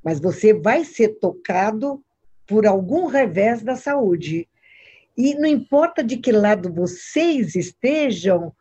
mas 0.04 0.20
você 0.20 0.54
vai 0.54 0.84
ser 0.84 1.18
tocado 1.18 2.02
por 2.46 2.66
algum 2.66 3.06
revés 3.06 3.62
da 3.62 3.76
saúde. 3.76 4.48
E 5.16 5.34
não 5.34 5.48
importa 5.48 6.02
de 6.02 6.16
que 6.16 6.32
lado 6.32 6.72
vocês 6.72 7.54
estejam, 7.54 8.54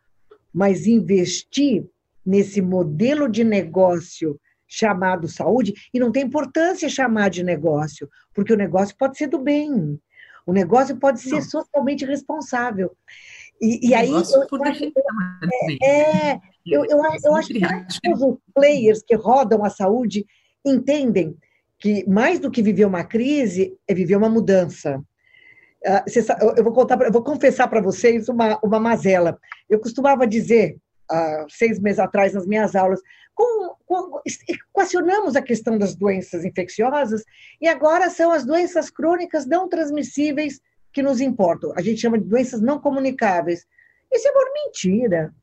mas 0.54 0.86
investir 0.86 1.86
nesse 2.26 2.62
modelo 2.62 3.30
de 3.30 3.44
negócio 3.44 4.40
chamado 4.68 5.28
saúde, 5.28 5.74
e 5.94 6.00
não 6.00 6.14
tem 6.14 6.24
importância 6.24 6.88
chamar 6.88 7.30
de 7.30 7.44
negócio, 7.44 8.10
porque 8.34 8.54
o 8.54 8.58
negócio 8.58 8.96
pode 8.98 9.18
ser 9.18 9.28
do 9.28 9.38
bem, 9.38 10.00
o 10.46 10.54
negócio 10.54 10.96
pode 10.98 11.22
ser 11.22 11.36
não. 11.36 11.42
socialmente 11.42 12.06
responsável. 12.06 12.92
E, 13.62 13.90
e 13.90 13.94
aí, 13.94 14.10
eu, 14.10 14.48
eu 14.52 14.64
acho, 14.64 14.84
é, 14.84 16.32
é, 16.32 16.40
eu, 16.66 16.84
eu, 16.86 17.00
eu 17.24 17.36
acho 17.36 17.50
que 17.50 18.14
os 18.14 18.38
players 18.54 19.04
que 19.06 19.16
rodam 19.16 19.64
a 19.64 19.70
saúde 19.70 20.26
entendem 20.66 21.36
que 21.80 22.08
mais 22.08 22.40
do 22.40 22.50
que 22.50 22.62
viver 22.62 22.86
uma 22.86 23.04
crise 23.04 23.76
é 23.88 23.94
viver 23.94 24.16
uma 24.16 24.30
mudança. 24.30 25.04
Uh, 25.84 26.54
eu 26.58 26.64
vou 26.64 26.74
contar, 26.74 27.00
eu 27.02 27.12
vou 27.12 27.24
confessar 27.24 27.68
para 27.68 27.82
vocês 27.82 28.30
uma, 28.30 28.60
uma 28.64 28.80
mazela. 28.80 29.40
Eu 29.68 29.80
costumava 29.80 30.28
dizer, 30.28 30.78
uh, 31.12 31.46
seis 31.50 31.80
meses 31.80 32.00
atrás, 32.00 32.34
nas 32.34 32.46
minhas 32.46 32.76
aulas, 32.76 33.00
com, 33.42 33.76
com, 33.86 34.22
equacionamos 34.48 35.36
a 35.36 35.42
questão 35.42 35.78
das 35.78 35.96
doenças 35.96 36.46
infecciosas 36.46 37.24
e 37.60 37.68
agora 37.68 38.10
são 38.10 38.32
as 38.32 38.46
doenças 38.46 38.90
crônicas 38.90 39.46
não 39.46 39.68
transmissíveis 39.68 40.60
que 40.94 41.02
nos 41.02 41.22
importam. 41.22 41.74
A 41.76 41.82
gente 41.82 42.02
chama 42.02 42.20
de 42.20 42.26
doenças 42.26 42.62
não 42.62 42.80
comunicáveis. 42.80 43.66
Isso 44.12 44.28
é 44.28 44.32
uma 44.32 44.52
mentira. 44.54 45.34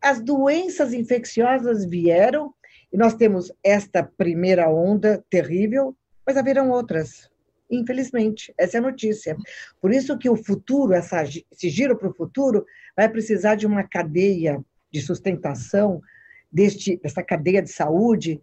As 0.00 0.20
doenças 0.20 0.92
infecciosas 0.92 1.84
vieram 1.84 2.52
e 2.92 2.96
nós 2.96 3.14
temos 3.14 3.52
esta 3.62 4.02
primeira 4.02 4.68
onda 4.68 5.24
terrível, 5.30 5.96
mas 6.26 6.36
haverão 6.36 6.70
outras. 6.70 7.30
Infelizmente, 7.70 8.52
essa 8.58 8.78
é 8.78 8.80
a 8.80 8.82
notícia. 8.82 9.36
Por 9.80 9.92
isso 9.92 10.18
que 10.18 10.28
o 10.28 10.36
futuro, 10.36 10.92
essa, 10.92 11.22
esse 11.22 11.70
giro 11.70 11.96
para 11.96 12.08
o 12.08 12.14
futuro, 12.14 12.66
vai 12.96 13.08
precisar 13.08 13.54
de 13.54 13.66
uma 13.66 13.84
cadeia 13.84 14.62
de 14.90 15.00
sustentação 15.00 16.02
deste, 16.52 16.96
dessa 16.96 17.22
cadeia 17.22 17.62
de 17.62 17.70
saúde 17.70 18.40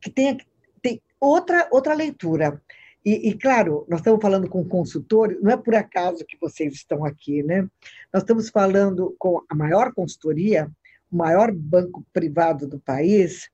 que 0.00 0.10
tenha 0.10 0.36
tem 0.80 1.02
outra, 1.20 1.68
outra 1.70 1.94
leitura. 1.94 2.62
E, 3.04 3.30
e, 3.30 3.34
claro, 3.38 3.86
nós 3.88 4.00
estamos 4.00 4.20
falando 4.20 4.48
com 4.48 4.64
consultores, 4.64 5.40
não 5.40 5.50
é 5.50 5.56
por 5.56 5.74
acaso 5.74 6.24
que 6.26 6.36
vocês 6.40 6.74
estão 6.74 7.04
aqui, 7.04 7.42
né? 7.42 7.66
Nós 8.12 8.22
estamos 8.22 8.50
falando 8.50 9.14
com 9.18 9.42
a 9.48 9.54
maior 9.54 9.92
consultoria, 9.92 10.70
o 11.10 11.16
maior 11.16 11.52
banco 11.52 12.04
privado 12.12 12.66
do 12.66 12.78
país, 12.78 13.48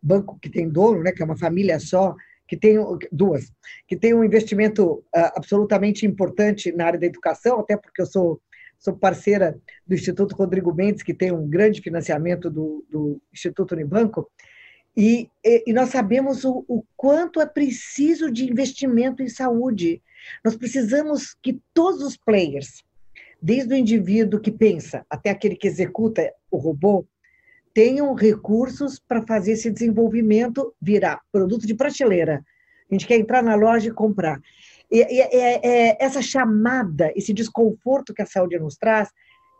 banco 0.00 0.38
que 0.40 0.48
tem 0.48 0.68
dono, 0.68 1.02
né, 1.02 1.12
que 1.12 1.22
é 1.22 1.24
uma 1.24 1.36
família 1.36 1.78
só, 1.78 2.14
que 2.46 2.56
tem 2.56 2.76
duas, 3.10 3.50
que 3.86 3.96
tem 3.96 4.12
um 4.12 4.22
investimento 4.22 5.02
uh, 5.16 5.32
absolutamente 5.34 6.04
importante 6.04 6.70
na 6.72 6.86
área 6.86 6.98
da 6.98 7.06
educação, 7.06 7.60
até 7.60 7.76
porque 7.76 8.02
eu 8.02 8.06
sou, 8.06 8.40
sou 8.82 8.92
parceira 8.94 9.56
do 9.86 9.94
Instituto 9.94 10.34
Rodrigo 10.34 10.74
Mendes, 10.74 11.04
que 11.04 11.14
tem 11.14 11.30
um 11.30 11.48
grande 11.48 11.80
financiamento 11.80 12.50
do, 12.50 12.84
do 12.90 13.22
Instituto 13.32 13.72
Unibanco, 13.72 14.28
e, 14.94 15.30
e, 15.42 15.72
nós 15.72 15.88
sabemos 15.88 16.44
o, 16.44 16.64
o 16.68 16.84
quanto 16.96 17.40
é 17.40 17.46
preciso 17.46 18.30
de 18.30 18.44
investimento 18.44 19.22
em 19.22 19.28
saúde. 19.28 20.02
Nós 20.44 20.54
precisamos 20.54 21.34
que 21.40 21.58
todos 21.72 22.02
os 22.02 22.14
players, 22.14 22.84
desde 23.40 23.72
o 23.72 23.76
indivíduo 23.76 24.40
que 24.40 24.50
pensa 24.50 25.06
até 25.08 25.30
aquele 25.30 25.56
que 25.56 25.66
executa 25.66 26.30
o 26.50 26.58
robô, 26.58 27.06
tenham 27.72 28.12
recursos 28.12 28.98
para 28.98 29.22
fazer 29.22 29.52
esse 29.52 29.70
desenvolvimento 29.70 30.74
virar 30.82 31.22
produto 31.30 31.66
de 31.66 31.74
prateleira. 31.74 32.44
A 32.90 32.94
gente 32.94 33.06
quer 33.06 33.16
entrar 33.16 33.42
na 33.42 33.54
loja 33.54 33.88
e 33.88 33.92
comprar. 33.92 34.38
E, 34.92 34.98
e, 34.98 35.20
é, 35.20 35.60
é, 35.62 36.04
essa 36.04 36.20
chamada, 36.20 37.10
esse 37.16 37.32
desconforto 37.32 38.12
que 38.12 38.20
a 38.20 38.26
saúde 38.26 38.58
nos 38.58 38.76
traz, 38.76 39.08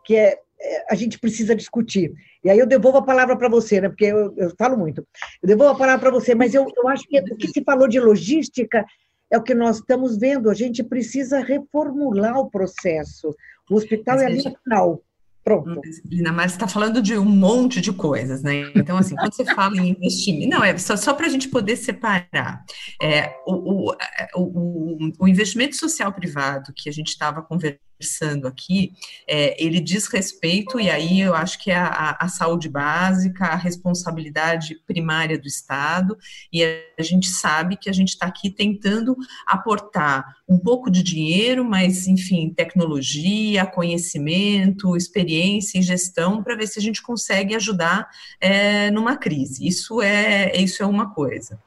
que 0.05 0.15
é, 0.15 0.37
é 0.61 0.85
a 0.91 0.93
gente 0.93 1.17
precisa 1.17 1.55
discutir. 1.55 2.13
E 2.43 2.51
aí 2.51 2.59
eu 2.59 2.67
devolvo 2.67 2.99
a 2.99 3.03
palavra 3.03 3.35
para 3.35 3.49
você, 3.49 3.81
né? 3.81 3.89
Porque 3.89 4.05
eu, 4.05 4.31
eu, 4.37 4.53
falo 4.55 4.77
muito. 4.77 4.99
Eu 5.41 5.47
devolvo 5.47 5.73
a 5.73 5.77
palavra 5.77 5.99
para 5.99 6.11
você, 6.11 6.35
mas 6.35 6.53
eu, 6.53 6.67
eu 6.77 6.87
acho 6.87 7.07
que 7.07 7.19
o 7.19 7.35
que 7.35 7.47
se 7.47 7.63
falou 7.63 7.87
de 7.87 7.99
logística 7.99 8.85
é 9.31 9.37
o 9.37 9.41
que 9.41 9.55
nós 9.55 9.77
estamos 9.77 10.17
vendo. 10.17 10.51
A 10.51 10.53
gente 10.53 10.83
precisa 10.83 11.39
reformular 11.39 12.37
o 12.37 12.51
processo. 12.51 13.35
O 13.71 13.75
hospital 13.75 14.19
é 14.19 14.25
ali 14.27 14.43
no 14.43 14.55
final. 14.63 15.01
Pronto. 15.43 15.81
Lina, 16.05 16.31
mas 16.31 16.53
está 16.53 16.67
falando 16.67 17.01
de 17.01 17.17
um 17.17 17.25
monte 17.25 17.81
de 17.81 17.91
coisas, 17.91 18.41
né? 18.41 18.71
Então, 18.73 18.97
assim, 18.97 19.13
quando 19.15 19.33
você 19.33 19.43
fala 19.43 19.75
em 19.77 19.89
investimento, 19.89 20.49
não, 20.49 20.63
é 20.63 20.77
só, 20.77 20.95
só 20.95 21.13
para 21.13 21.25
a 21.25 21.29
gente 21.29 21.49
poder 21.49 21.75
separar. 21.75 22.63
É, 23.01 23.35
o, 23.45 23.89
o, 23.89 23.95
o, 24.35 25.11
o 25.19 25.27
investimento 25.27 25.75
social 25.75 26.13
privado 26.13 26.71
que 26.73 26.87
a 26.87 26.93
gente 26.93 27.09
estava 27.09 27.41
conversando 27.41 27.79
conversando 28.03 28.47
aqui, 28.47 28.91
é, 29.27 29.55
ele 29.63 29.79
diz 29.79 30.07
respeito, 30.07 30.79
e 30.79 30.89
aí 30.89 31.21
eu 31.21 31.33
acho 31.33 31.57
que 31.63 31.71
é 31.71 31.75
a, 31.75 32.17
a, 32.19 32.27
saúde 32.27 32.67
básica, 32.67 33.45
a 33.45 33.55
responsabilidade 33.55 34.75
primária 34.85 35.39
do 35.39 35.47
Estado, 35.47 36.17
e 36.51 36.63
a 36.63 37.01
gente 37.01 37.29
sabe 37.29 37.77
que 37.77 37.89
a 37.89 37.93
gente 37.93 38.09
está 38.09 38.27
aqui 38.27 38.49
tentando 38.49 39.15
aportar 39.47 40.35
um 40.47 40.59
pouco 40.59 40.91
de 40.91 41.01
dinheiro, 41.01 41.63
mas, 41.63 42.07
enfim, 42.07 42.53
tecnologia, 42.53 43.65
conhecimento, 43.65 44.97
experiência 44.97 45.79
e 45.79 45.81
gestão, 45.81 46.43
para 46.43 46.55
ver 46.55 46.67
se 46.67 46.77
a 46.77 46.81
gente 46.81 47.01
consegue 47.01 47.55
ajudar 47.55 48.07
é, 48.39 48.91
numa 48.91 49.15
crise. 49.15 49.65
Isso 49.65 50.01
é, 50.01 50.55
isso 50.57 50.83
é 50.83 50.85
uma 50.85 51.13
coisa. 51.13 51.57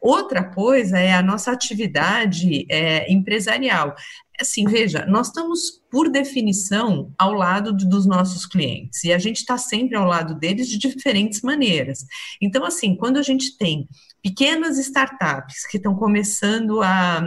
Outra 0.00 0.44
coisa 0.44 0.98
é 0.98 1.14
a 1.14 1.22
nossa 1.22 1.50
atividade 1.50 2.66
é, 2.68 3.10
empresarial 3.10 3.94
assim, 4.40 4.64
veja, 4.64 5.06
nós 5.06 5.28
estamos, 5.28 5.82
por 5.90 6.10
definição, 6.10 7.12
ao 7.18 7.32
lado 7.32 7.74
de, 7.76 7.88
dos 7.88 8.06
nossos 8.06 8.46
clientes, 8.46 9.04
e 9.04 9.12
a 9.12 9.18
gente 9.18 9.38
está 9.38 9.56
sempre 9.58 9.96
ao 9.96 10.06
lado 10.06 10.34
deles 10.34 10.68
de 10.68 10.78
diferentes 10.78 11.42
maneiras. 11.42 12.04
Então, 12.40 12.64
assim, 12.64 12.96
quando 12.96 13.18
a 13.18 13.22
gente 13.22 13.56
tem 13.56 13.88
pequenas 14.22 14.78
startups 14.78 15.66
que 15.66 15.76
estão 15.76 15.94
começando 15.94 16.82
a 16.82 17.22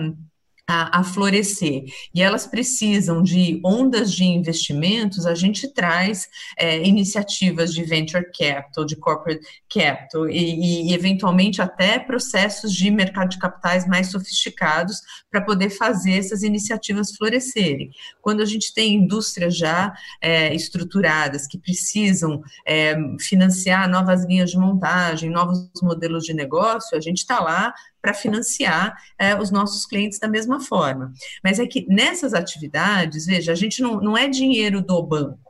a, 0.70 0.99
a, 0.99 1.03
florescer 1.03 1.86
e 2.13 2.22
elas 2.22 2.45
precisam 2.45 3.24
de 3.24 3.59
ondas 3.65 4.13
de 4.13 4.24
investimentos, 4.24 5.26
a 5.26 5.34
gente 5.34 5.67
traz 5.74 6.28
é, 6.55 6.88
iniciativas 6.88 7.74
de 7.74 7.84
venture 7.84 8.24
capital, 8.32 8.86
de 8.86 8.95
corporate 8.95 9.41
capital 9.67 10.30
e, 10.30 10.91
e, 10.91 10.93
eventualmente 10.93 11.59
até 11.59 11.97
processos 11.97 12.72
de 12.72 12.91
mercado 12.91 13.30
de 13.30 13.39
capitais 13.39 13.88
mais 13.88 14.11
sofisticados 14.11 14.97
para 15.32 15.41
poder 15.41 15.72
fazer 15.72 16.20
essas 16.20 16.43
iniciativas 16.43 17.15
florescerem. 17.15 17.89
Quando 18.22 18.41
a 18.43 18.45
gente 18.45 18.72
tem 18.72 18.93
indústrias 18.93 19.57
já 19.57 19.91
é, 20.22 20.53
estruturadas 20.53 21.47
que 21.47 21.57
precisam 21.57 22.43
é, 22.67 22.95
financiar 23.20 23.89
novas 23.89 24.24
linhas 24.24 24.51
de 24.51 24.57
montagem, 24.59 25.32
novos 25.32 25.67
modelos 25.82 26.26
de 26.26 26.34
negócio, 26.36 26.95
a 26.95 27.01
gente 27.01 27.17
está 27.17 27.39
lá 27.39 27.74
para 28.01 28.13
financiar 28.13 28.95
é, 29.17 29.35
os 29.35 29.51
nossos 29.51 29.85
clientes 29.85 30.19
da 30.19 30.27
mesma 30.27 30.59
forma. 30.59 31.11
Mas 31.43 31.59
é 31.59 31.65
que 31.65 31.85
nessas 31.87 32.33
atividades, 32.33 33.25
veja, 33.25 33.51
a 33.51 33.55
gente 33.55 33.81
não, 33.81 33.99
não 33.99 34.17
é 34.17 34.27
dinheiro 34.27 34.81
do 34.81 35.01
banco. 35.03 35.49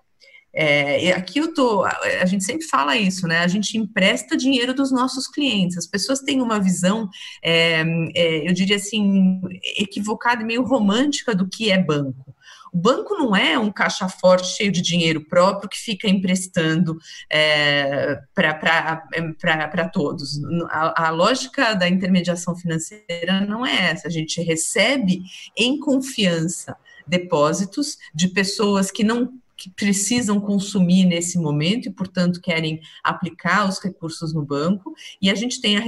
É, 0.52 1.12
aqui 1.12 1.40
eu 1.40 1.54
tô, 1.54 1.86
a 1.86 2.26
gente 2.26 2.44
sempre 2.44 2.66
fala 2.66 2.98
isso, 2.98 3.28
né? 3.28 3.40
A 3.40 3.48
gente 3.48 3.78
empresta 3.78 4.36
dinheiro 4.36 4.74
dos 4.74 4.92
nossos 4.92 5.28
clientes. 5.28 5.78
As 5.78 5.86
pessoas 5.86 6.22
têm 6.22 6.42
uma 6.42 6.60
visão, 6.60 7.08
é, 7.44 7.84
é, 8.16 8.50
eu 8.50 8.54
diria 8.54 8.78
assim, 8.78 9.40
equivocada, 9.78 10.44
meio 10.44 10.64
romântica 10.64 11.36
do 11.36 11.48
que 11.48 11.72
é 11.72 11.78
banco. 11.78 12.36
O 12.74 12.78
banco 12.78 13.16
não 13.16 13.36
é 13.36 13.58
um 13.58 13.72
caixa 13.72 14.08
forte 14.08 14.48
cheio 14.48 14.72
de 14.72 14.82
dinheiro 14.82 15.26
próprio 15.26 15.70
que 15.70 15.78
fica 15.78 16.08
emprestando 16.08 16.98
é, 17.30 18.20
para 18.34 19.90
todos. 19.92 20.40
A, 20.70 21.08
a 21.08 21.10
lógica 21.10 21.74
da 21.74 21.88
intermediação 21.88 22.56
financeira 22.56 23.42
não 23.48 23.66
é 23.66 23.92
essa. 23.92 24.08
A 24.08 24.12
gente 24.12 24.42
recebe 24.42 25.22
em 25.56 25.80
confiança 25.80 26.76
depósitos 27.08 27.98
de 28.14 28.28
pessoas 28.28 28.92
que 28.92 29.04
não 29.04 29.34
que 29.60 29.70
precisam 29.72 30.40
consumir 30.40 31.04
nesse 31.04 31.38
momento 31.38 31.90
e, 31.90 31.92
portanto, 31.92 32.40
querem 32.40 32.80
aplicar 33.04 33.68
os 33.68 33.78
recursos 33.78 34.34
no 34.34 34.42
banco, 34.42 34.96
e 35.22 35.30
a 35.30 35.36
gente 35.36 35.60
tem 35.60 35.78
a 35.78 35.82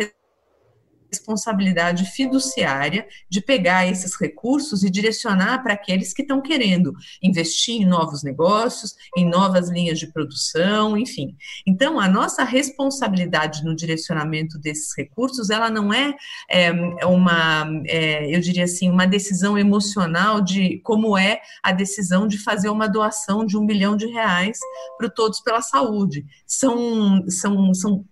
responsabilidade 1.12 2.06
fiduciária 2.06 3.06
de 3.30 3.42
pegar 3.42 3.86
esses 3.86 4.16
recursos 4.20 4.84
e 4.84 4.90
direcionar 4.90 5.62
para 5.62 5.74
aqueles 5.74 6.14
que 6.14 6.22
estão 6.22 6.42
querendo 6.42 6.94
investir 7.22 7.82
em 7.82 7.86
novos 7.86 8.24
negócios, 8.24 8.96
em 9.18 9.30
novas 9.30 9.70
linhas 9.70 10.00
de 10.00 10.08
produção, 10.08 10.98
enfim. 10.98 11.36
Então, 11.68 12.00
a 12.00 12.08
nossa 12.08 12.44
responsabilidade 12.44 13.64
no 13.64 13.76
direcionamento 13.76 14.58
desses 14.58 14.96
recursos, 14.96 15.50
ela 15.50 15.70
não 15.70 15.94
é, 15.94 16.16
é 16.50 17.06
uma, 17.06 17.68
é, 17.86 18.34
eu 18.34 18.40
diria 18.40 18.64
assim, 18.64 18.90
uma 18.90 19.06
decisão 19.06 19.58
emocional 19.58 20.42
de 20.42 20.80
como 20.80 21.18
é 21.18 21.42
a 21.62 21.72
decisão 21.72 22.28
de 22.28 22.38
fazer 22.38 22.70
uma 22.70 22.88
doação 22.88 23.46
de 23.46 23.58
um 23.58 23.66
bilhão 23.66 23.98
de 23.98 24.08
reais 24.08 24.60
para 24.98 25.10
Todos 25.10 25.42
pela 25.42 25.62
Saúde. 25.62 26.26
São, 26.48 27.24
são, 27.28 27.74
são 27.74 28.06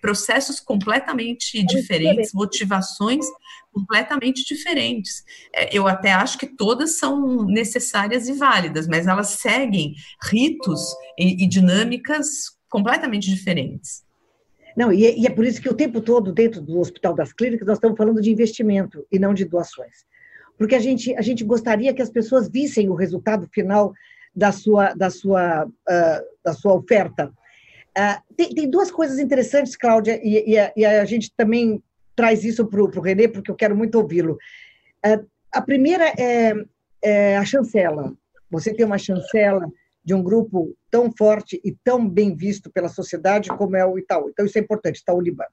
processos 0.00 0.60
completamente 0.60 1.64
diferentes, 1.64 2.32
motivações 2.32 3.26
completamente 3.72 4.44
diferentes. 4.44 5.24
É, 5.54 5.76
eu 5.76 5.86
até 5.86 6.12
acho 6.12 6.38
que 6.38 6.46
todas 6.46 6.98
são 6.98 7.44
necessárias 7.44 8.28
e 8.28 8.32
válidas, 8.32 8.86
mas 8.88 9.06
elas 9.06 9.28
seguem 9.28 9.94
ritos 10.22 10.80
e, 11.18 11.44
e 11.44 11.48
dinâmicas 11.48 12.26
completamente 12.68 13.28
diferentes. 13.30 14.02
Não, 14.76 14.92
e 14.92 15.06
é, 15.06 15.18
e 15.18 15.26
é, 15.26 15.30
por 15.30 15.44
isso 15.44 15.60
que 15.60 15.68
o 15.68 15.74
tempo 15.74 16.00
todo, 16.00 16.32
dentro 16.32 16.60
do 16.60 16.78
Hospital 16.78 17.14
das 17.14 17.32
Clínicas, 17.32 17.66
nós 17.66 17.76
estamos 17.76 17.96
falando 17.96 18.20
de 18.20 18.30
investimento 18.30 19.04
e 19.10 19.18
não 19.18 19.34
de 19.34 19.44
doações. 19.44 20.04
Porque 20.56 20.74
a 20.74 20.78
gente, 20.78 21.14
a 21.16 21.22
gente 21.22 21.44
gostaria 21.44 21.92
que 21.94 22.02
as 22.02 22.10
pessoas 22.10 22.48
vissem 22.48 22.88
o 22.88 22.94
resultado 22.94 23.48
final 23.52 23.92
da 24.34 24.52
sua, 24.52 24.94
da 24.94 25.10
sua, 25.10 25.64
uh, 25.66 26.24
da 26.44 26.52
sua 26.52 26.74
oferta. 26.74 27.32
Uh, 27.96 28.34
tem, 28.36 28.54
tem, 28.54 28.70
duas 28.70 28.90
coisas 28.90 29.18
interessantes, 29.18 29.76
Cláudia, 29.76 30.20
e, 30.22 30.52
e, 30.52 30.58
a, 30.58 30.72
e 30.76 30.84
a, 30.84 31.04
gente 31.04 31.32
também 31.36 31.82
traz 32.14 32.44
isso 32.44 32.66
para 32.66 32.82
o 32.82 33.00
Renê, 33.00 33.26
porque 33.28 33.50
eu 33.50 33.56
quero 33.56 33.76
muito 33.76 33.96
ouvi-lo. 33.96 34.38
Uh, 35.04 35.26
a 35.52 35.60
primeira 35.60 36.12
é, 36.18 36.54
é, 37.02 37.36
a 37.36 37.44
chancela. 37.44 38.14
Você 38.50 38.72
tem 38.72 38.86
uma 38.86 38.98
chancela 38.98 39.66
de 40.04 40.14
um 40.14 40.22
grupo 40.22 40.74
tão 40.90 41.12
forte 41.12 41.60
e 41.64 41.72
tão 41.84 42.08
bem 42.08 42.34
visto 42.34 42.70
pela 42.70 42.88
sociedade 42.88 43.48
como 43.50 43.76
é 43.76 43.84
o 43.84 43.98
Itaú. 43.98 44.30
Então, 44.30 44.46
isso 44.46 44.58
é 44.58 44.60
importante, 44.60 44.98
Itaú 44.98 45.18
Unibanco. 45.18 45.52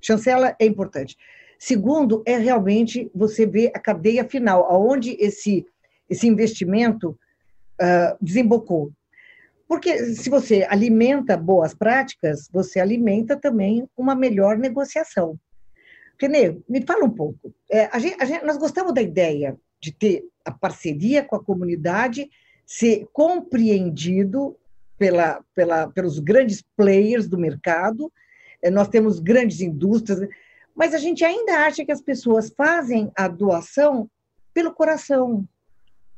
Chancela 0.00 0.54
é 0.58 0.64
importante. 0.64 1.16
Segundo, 1.58 2.22
é 2.26 2.36
realmente 2.38 3.10
você 3.14 3.44
ver 3.44 3.70
a 3.74 3.78
cadeia 3.78 4.24
final, 4.24 4.64
aonde 4.64 5.16
esse, 5.20 5.66
esse 6.08 6.26
investimento 6.26 7.10
uh, 7.10 8.16
desembocou. 8.20 8.92
Porque 9.70 10.16
se 10.16 10.28
você 10.28 10.66
alimenta 10.68 11.36
boas 11.36 11.72
práticas, 11.72 12.48
você 12.52 12.80
alimenta 12.80 13.36
também 13.36 13.88
uma 13.96 14.16
melhor 14.16 14.58
negociação. 14.58 15.38
Renê, 16.20 16.58
me 16.68 16.82
fala 16.84 17.04
um 17.04 17.10
pouco. 17.10 17.54
É, 17.70 17.88
a 17.92 18.00
gente, 18.00 18.20
a 18.20 18.24
gente, 18.24 18.44
nós 18.44 18.56
gostamos 18.56 18.92
da 18.92 19.00
ideia 19.00 19.56
de 19.80 19.92
ter 19.92 20.24
a 20.44 20.50
parceria 20.50 21.22
com 21.22 21.36
a 21.36 21.44
comunidade, 21.44 22.28
ser 22.66 23.06
compreendido 23.12 24.56
pela, 24.98 25.40
pela, 25.54 25.86
pelos 25.86 26.18
grandes 26.18 26.64
players 26.76 27.28
do 27.28 27.38
mercado. 27.38 28.12
É, 28.60 28.72
nós 28.72 28.88
temos 28.88 29.20
grandes 29.20 29.60
indústrias, 29.60 30.28
mas 30.74 30.94
a 30.94 30.98
gente 30.98 31.24
ainda 31.24 31.64
acha 31.64 31.84
que 31.84 31.92
as 31.92 32.02
pessoas 32.02 32.52
fazem 32.56 33.12
a 33.14 33.28
doação 33.28 34.10
pelo 34.52 34.74
coração. 34.74 35.48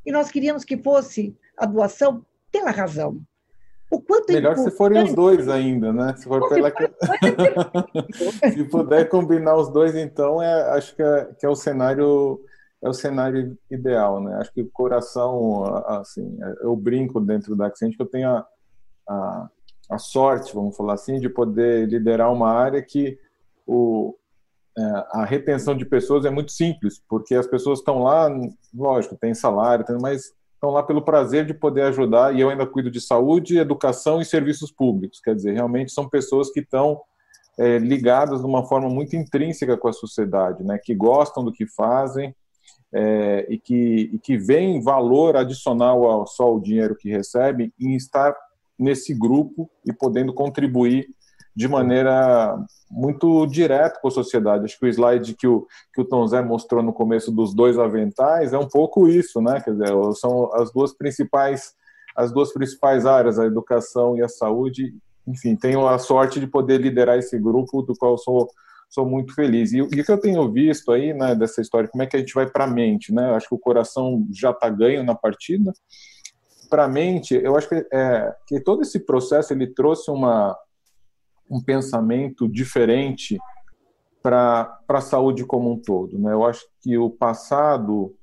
E 0.07 0.11
nós 0.11 0.31
queríamos 0.31 0.65
que 0.65 0.79
fosse 0.79 1.37
a 1.55 1.67
doação 1.67 2.25
pela 2.51 2.71
razão. 2.71 3.23
O 3.93 4.01
quanto 4.01 4.31
é 4.31 4.33
Melhor 4.33 4.57
se 4.57 4.71
forem 4.71 5.05
os 5.05 5.15
dois 5.15 5.51
ainda, 5.51 5.93
né? 5.93 6.15
Se 6.17 6.25
for 6.25 6.49
pela 6.49 6.73
se 8.51 8.65
puder 8.65 9.07
combinar 9.11 9.55
os 9.55 9.69
dois, 9.69 9.95
então 9.95 10.41
é, 10.43 10.71
acho 10.71 10.97
que 10.97 11.03
é, 11.03 11.25
que 11.39 11.45
é 11.45 11.49
o 11.49 11.55
cenário 11.55 12.41
é 12.83 12.89
o 12.89 12.95
cenário 12.95 13.57
ideal, 13.71 14.19
né? 14.19 14.37
Acho 14.37 14.51
que 14.51 14.63
o 14.63 14.71
coração, 14.71 15.63
assim, 15.87 16.39
eu 16.63 16.75
brinco 16.75 17.21
dentro 17.21 17.55
da 17.55 17.67
Accent 17.67 17.95
que 17.95 18.03
eu 18.03 18.07
tenho 18.07 18.31
a, 18.31 18.47
a, 19.07 19.51
a, 19.91 19.99
sorte, 19.99 20.55
vamos 20.55 20.75
falar 20.75 20.95
assim, 20.95 21.21
de 21.21 21.29
poder 21.29 21.87
liderar 21.87 22.33
uma 22.33 22.51
área 22.51 22.81
que 22.81 23.19
o, 23.67 24.17
é, 24.77 24.83
a 25.11 25.25
retenção 25.25 25.77
de 25.77 25.85
pessoas 25.85 26.25
é 26.25 26.31
muito 26.31 26.51
simples, 26.51 27.01
porque 27.07 27.35
as 27.35 27.47
pessoas 27.47 27.81
estão 27.81 28.03
lá, 28.03 28.29
lógico, 28.75 29.17
tem 29.17 29.35
salário, 29.35 29.85
mas 30.01 30.33
estão 30.63 30.71
lá 30.71 30.85
pelo 30.85 31.03
prazer 31.03 31.45
de 31.45 31.53
poder 31.53 31.83
ajudar, 31.83 32.33
e 32.33 32.41
eu 32.41 32.49
ainda 32.49 32.65
cuido 32.65 32.89
de 32.89 33.01
saúde, 33.01 33.59
educação 33.59 34.21
e 34.21 34.25
serviços 34.25 34.71
públicos. 34.71 35.21
Quer 35.21 35.35
dizer, 35.35 35.55
realmente 35.55 35.91
são 35.91 36.09
pessoas 36.09 36.53
que 36.53 36.61
estão 36.61 37.01
é, 37.59 37.79
ligadas 37.79 38.41
de 38.41 38.47
uma 38.47 38.65
forma 38.65 38.89
muito 38.89 39.17
intrínseca 39.17 39.77
com 39.77 39.89
a 39.89 39.93
sociedade, 39.93 40.63
né, 40.63 40.79
que 40.79 40.95
gostam 40.95 41.45
do 41.45 41.53
que 41.53 41.67
fazem 41.67 42.33
é, 42.95 43.45
e, 43.51 43.59
que, 43.59 44.11
e 44.13 44.19
que 44.21 44.39
veem 44.39 44.81
valor 44.81 45.37
adicional 45.37 46.05
ao 46.05 46.29
só 46.29 46.55
o 46.55 46.61
dinheiro 46.61 46.95
que 46.95 47.11
recebem 47.11 47.73
em 47.81 47.97
estar 47.97 48.33
nesse 48.79 49.13
grupo 49.13 49.69
e 49.85 49.93
podendo 49.93 50.33
contribuir 50.33 51.09
de 51.55 51.69
maneira 51.69 52.57
muito 52.91 53.47
direta 53.47 53.99
com 54.01 54.09
a 54.09 54.11
sociedade. 54.11 54.65
Acho 54.65 54.79
que 54.79 54.87
o 54.87 54.89
slide 54.89 55.35
que 55.35 55.47
o, 55.47 55.67
que 55.95 56.01
o 56.01 56.05
Tom 56.05 56.27
Zé 56.27 56.43
mostrou 56.43 56.83
no 56.83 56.93
começo 56.93 57.31
dos 57.31 57.55
dois 57.55 57.79
aventais 57.79 58.53
é 58.53 58.59
um 58.59 58.69
pouco 58.69 59.09
isso, 59.09 59.41
né? 59.41 59.61
Quer 59.61 59.73
dizer, 59.73 59.89
são 60.15 60.53
as 60.55 60.73
duas 60.73 60.93
principais 60.97 61.75
as 62.15 62.31
duas 62.31 62.53
principais 62.53 63.07
áreas, 63.07 63.39
a 63.39 63.47
educação 63.47 64.17
e 64.19 64.23
a 64.23 64.29
saúde. 64.29 64.95
Enfim, 65.27 65.57
tenho 65.57 65.89
a 65.89 65.99
sorte 65.99 66.39
de 66.39 66.47
poder 66.47 66.79
liderar 66.79 67.17
esse 67.17 67.39
grupo, 67.39 67.81
do 67.83 67.95
qual 67.95 68.19
sou 68.19 68.51
sou 68.93 69.07
muito 69.07 69.35
feliz. 69.35 69.73
E, 69.73 69.79
e 69.79 69.81
o 69.81 69.89
que 69.89 70.13
eu 70.13 70.21
tenho 70.21 70.53
visto 70.53 70.93
aí, 70.93 71.15
né, 71.15 71.35
dessa 71.35 71.63
história, 71.63 71.89
como 71.89 72.03
é 72.03 72.07
que 72.07 72.15
a 72.15 72.19
gente 72.19 72.35
vai 72.35 72.47
para 72.47 72.65
a 72.65 72.67
mente, 72.67 73.13
né? 73.13 73.35
Acho 73.35 73.49
que 73.49 73.55
o 73.55 73.59
coração 73.59 74.27
já 74.31 74.51
está 74.51 74.69
ganho 74.69 75.03
na 75.03 75.15
partida. 75.15 75.73
Para 76.69 76.85
a 76.85 76.89
mente, 76.89 77.35
eu 77.35 77.57
acho 77.57 77.71
que, 77.71 77.87
é, 77.91 78.35
que 78.47 78.61
todo 78.61 78.83
esse 78.83 79.01
processo 79.01 79.53
ele 79.53 79.67
trouxe 79.67 80.11
uma 80.11 80.55
um 81.51 81.63
pensamento 81.63 82.49
diferente 82.49 83.39
para 84.23 84.79
a 84.89 85.01
saúde 85.01 85.45
como 85.45 85.73
um 85.73 85.81
todo. 85.81 86.19
Né? 86.19 86.33
Eu 86.33 86.45
acho 86.45 86.65
que 86.81 86.97
o 86.97 87.11
passado, 87.11 88.15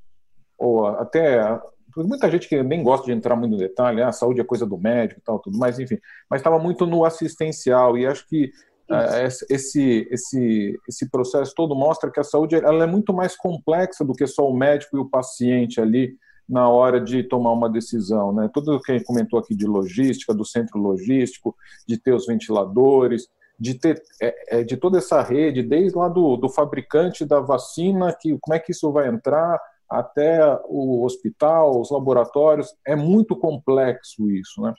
ou 0.58 0.88
até 0.88 1.60
muita 1.98 2.30
gente 2.30 2.48
que 2.48 2.62
nem 2.64 2.84
gosta 2.84 3.06
de 3.06 3.12
entrar 3.12 3.36
muito 3.36 3.52
no 3.52 3.58
detalhe, 3.58 4.02
ah, 4.02 4.10
a 4.10 4.14
saúde 4.14 4.40
é 4.40 4.44
coisa 4.44 4.66
do 4.66 4.78
médico 4.78 5.20
e 5.20 5.24
tal, 5.24 5.40
tudo 5.40 5.58
mais, 5.58 5.80
enfim, 5.80 5.98
mas 6.30 6.40
estava 6.40 6.60
muito 6.60 6.86
no 6.86 7.04
assistencial 7.04 7.98
e 7.98 8.06
acho 8.06 8.28
que 8.28 8.52
uh, 8.90 9.26
esse, 9.50 10.08
esse, 10.10 10.80
esse 10.88 11.10
processo 11.10 11.54
todo 11.56 11.76
mostra 11.76 12.12
que 12.12 12.20
a 12.20 12.24
saúde 12.24 12.56
ela 12.56 12.84
é 12.84 12.88
muito 12.88 13.14
mais 13.14 13.36
complexa 13.36 14.06
do 14.06 14.14
que 14.14 14.28
só 14.28 14.48
o 14.48 14.56
médico 14.56 14.98
e 14.98 15.00
o 15.00 15.10
paciente 15.10 15.82
ali 15.82 16.16
na 16.50 16.68
hora 16.68 17.00
de 17.00 17.24
tomar 17.24 17.52
uma 17.52 17.70
decisão, 17.70 18.34
né? 18.34 18.50
Tudo 18.52 18.76
o 18.76 18.82
que 18.82 18.92
a 18.92 18.98
gente 18.98 19.06
comentou 19.06 19.38
aqui 19.38 19.56
de 19.56 19.68
logística, 19.68 20.34
do 20.34 20.44
centro 20.44 20.80
logístico, 20.80 21.56
de 21.88 21.96
ter 21.96 22.12
os 22.12 22.26
ventiladores, 22.26 23.28
de 23.60 23.76
ter 23.76 24.02
é, 24.20 24.60
é, 24.60 24.64
de 24.64 24.76
toda 24.76 24.98
essa 24.98 25.22
rede, 25.22 25.62
desde 25.62 25.96
lá 25.96 26.10
do, 26.10 26.36
do 26.38 26.50
fabricante 26.50 27.24
da 27.24 27.40
vacina, 27.40 28.12
que 28.20 28.36
como 28.42 28.56
é 28.56 28.60
que 28.60 28.72
isso 28.72 28.92
vai 28.92 29.08
entrar 29.08 29.62
até 29.88 30.40
o 30.66 31.04
hospital, 31.04 31.80
os 31.80 31.92
laboratórios, 31.92 32.74
é 32.86 32.96
muito 32.96 33.36
complexo 33.36 34.30
isso, 34.32 34.62
né? 34.62 34.74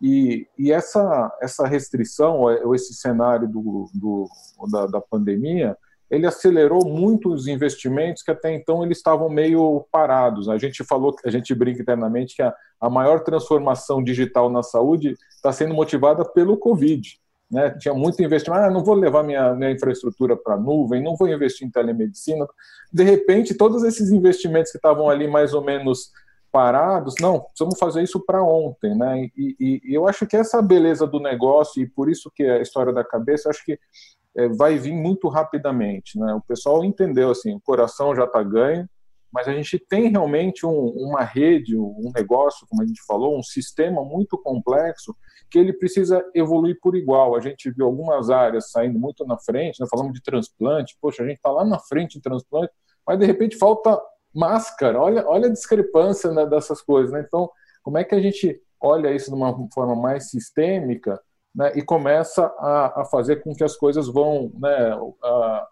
E, 0.00 0.46
e 0.58 0.72
essa, 0.72 1.36
essa 1.42 1.66
restrição, 1.66 2.40
ou 2.40 2.74
esse 2.74 2.94
cenário 2.94 3.46
do, 3.46 3.90
do 3.92 4.28
da, 4.70 4.86
da 4.86 5.00
pandemia, 5.00 5.76
ele 6.10 6.26
acelerou 6.26 6.84
muito 6.84 7.32
os 7.32 7.46
investimentos 7.46 8.22
que 8.22 8.30
até 8.30 8.52
então 8.52 8.82
eles 8.84 8.98
estavam 8.98 9.28
meio 9.28 9.86
parados. 9.92 10.48
A 10.48 10.58
gente 10.58 10.82
falou, 10.82 11.14
a 11.24 11.30
gente 11.30 11.54
brinca 11.54 11.80
internamente 11.80 12.34
que 12.34 12.42
a, 12.42 12.52
a 12.80 12.90
maior 12.90 13.20
transformação 13.20 14.02
digital 14.02 14.50
na 14.50 14.62
saúde 14.62 15.14
está 15.30 15.52
sendo 15.52 15.72
motivada 15.72 16.24
pelo 16.24 16.56
Covid. 16.56 17.18
Né? 17.50 17.70
Tinha 17.78 17.94
muito 17.94 18.22
investimento, 18.22 18.62
ah, 18.62 18.70
não 18.70 18.84
vou 18.84 18.94
levar 18.94 19.22
minha, 19.22 19.54
minha 19.54 19.70
infraestrutura 19.70 20.36
para 20.36 20.54
a 20.54 20.58
nuvem, 20.58 21.02
não 21.02 21.16
vou 21.16 21.28
investir 21.28 21.66
em 21.66 21.70
telemedicina. 21.70 22.46
De 22.92 23.04
repente, 23.04 23.54
todos 23.54 23.84
esses 23.84 24.10
investimentos 24.10 24.72
que 24.72 24.78
estavam 24.78 25.08
ali 25.08 25.28
mais 25.28 25.54
ou 25.54 25.62
menos 25.62 26.10
parados, 26.52 27.14
não, 27.20 27.40
precisamos 27.40 27.78
fazer 27.78 28.02
isso 28.02 28.20
para 28.20 28.42
ontem, 28.42 28.96
né? 28.96 29.30
E, 29.36 29.56
e, 29.58 29.80
e, 29.84 29.94
eu 29.94 30.08
acho 30.08 30.26
que 30.26 30.36
essa 30.36 30.60
beleza 30.60 31.06
do 31.06 31.20
negócio, 31.20 31.80
e 31.80 31.88
por 31.88 32.10
isso 32.10 32.30
que 32.34 32.42
é 32.42 32.58
a 32.58 32.62
história 32.62 32.92
da 32.92 33.04
cabeça, 33.04 33.48
acho 33.48 33.64
que 33.64 33.78
é, 34.36 34.48
vai 34.48 34.78
vir 34.78 34.92
muito 34.92 35.28
rapidamente. 35.28 36.18
Né? 36.18 36.34
O 36.34 36.40
pessoal 36.40 36.84
entendeu 36.84 37.30
assim, 37.30 37.54
o 37.54 37.60
coração 37.60 38.14
já 38.14 38.24
está 38.24 38.42
ganho, 38.42 38.88
mas 39.32 39.46
a 39.46 39.52
gente 39.52 39.78
tem 39.78 40.08
realmente 40.08 40.66
um, 40.66 40.88
uma 40.96 41.22
rede, 41.22 41.76
um 41.76 42.10
negócio, 42.14 42.66
como 42.68 42.82
a 42.82 42.86
gente 42.86 43.00
falou, 43.06 43.38
um 43.38 43.42
sistema 43.42 44.04
muito 44.04 44.36
complexo 44.36 45.14
que 45.48 45.58
ele 45.58 45.72
precisa 45.72 46.24
evoluir 46.34 46.78
por 46.80 46.96
igual. 46.96 47.36
A 47.36 47.40
gente 47.40 47.70
viu 47.70 47.86
algumas 47.86 48.28
áreas 48.30 48.70
saindo 48.70 48.98
muito 48.98 49.24
na 49.24 49.38
frente, 49.38 49.80
né? 49.80 49.86
falamos 49.88 50.12
de 50.12 50.22
transplante, 50.22 50.96
poxa, 51.00 51.22
a 51.22 51.26
gente 51.26 51.36
está 51.36 51.50
lá 51.50 51.64
na 51.64 51.78
frente 51.78 52.18
em 52.18 52.20
transplante, 52.20 52.72
mas 53.06 53.18
de 53.18 53.26
repente 53.26 53.56
falta 53.56 54.00
máscara. 54.34 55.00
Olha, 55.00 55.26
olha 55.26 55.46
a 55.46 55.52
discrepância 55.52 56.30
né, 56.32 56.46
dessas 56.46 56.80
coisas. 56.80 57.12
Né? 57.12 57.22
Então, 57.26 57.48
como 57.82 57.98
é 57.98 58.04
que 58.04 58.14
a 58.14 58.20
gente 58.20 58.60
olha 58.80 59.14
isso 59.14 59.30
de 59.30 59.36
uma 59.36 59.54
forma 59.72 59.94
mais 59.94 60.30
sistêmica 60.30 61.20
né, 61.54 61.72
e 61.74 61.82
começa 61.82 62.46
a, 62.58 63.02
a, 63.02 63.04
fazer 63.04 63.42
com 63.42 63.54
que 63.54 63.64
as 63.64 63.76
coisas 63.76 64.08
vão, 64.08 64.52
né, 64.58 64.98
a, 65.22 65.66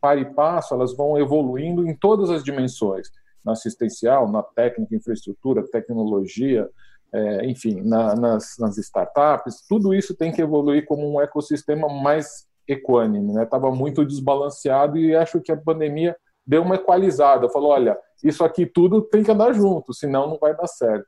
para 0.00 0.20
e 0.20 0.24
passo, 0.24 0.74
elas 0.74 0.96
vão 0.96 1.18
evoluindo 1.18 1.86
em 1.88 1.94
todas 1.94 2.30
as 2.30 2.44
dimensões, 2.44 3.10
na 3.44 3.52
assistencial, 3.52 4.30
na 4.30 4.42
técnica, 4.42 4.94
infraestrutura, 4.94 5.66
tecnologia, 5.66 6.68
é, 7.12 7.46
enfim, 7.46 7.80
na, 7.82 8.14
nas, 8.14 8.56
nas, 8.58 8.76
startups, 8.76 9.64
tudo 9.68 9.94
isso 9.94 10.16
tem 10.16 10.32
que 10.32 10.42
evoluir 10.42 10.84
como 10.84 11.08
um 11.08 11.20
ecossistema 11.20 11.88
mais 11.88 12.46
equânime, 12.66 13.32
né? 13.32 13.44
Estava 13.44 13.70
muito 13.70 14.04
desbalanceado 14.04 14.98
e 14.98 15.14
acho 15.14 15.40
que 15.40 15.52
a 15.52 15.56
pandemia 15.56 16.16
deu 16.44 16.62
uma 16.62 16.74
equalizada, 16.74 17.48
falou, 17.48 17.70
olha, 17.70 17.96
isso 18.22 18.42
aqui 18.44 18.66
tudo 18.66 19.02
tem 19.02 19.22
que 19.22 19.30
andar 19.30 19.52
junto, 19.52 19.94
senão 19.94 20.28
não 20.28 20.38
vai 20.38 20.56
dar 20.56 20.66
certo. 20.66 21.06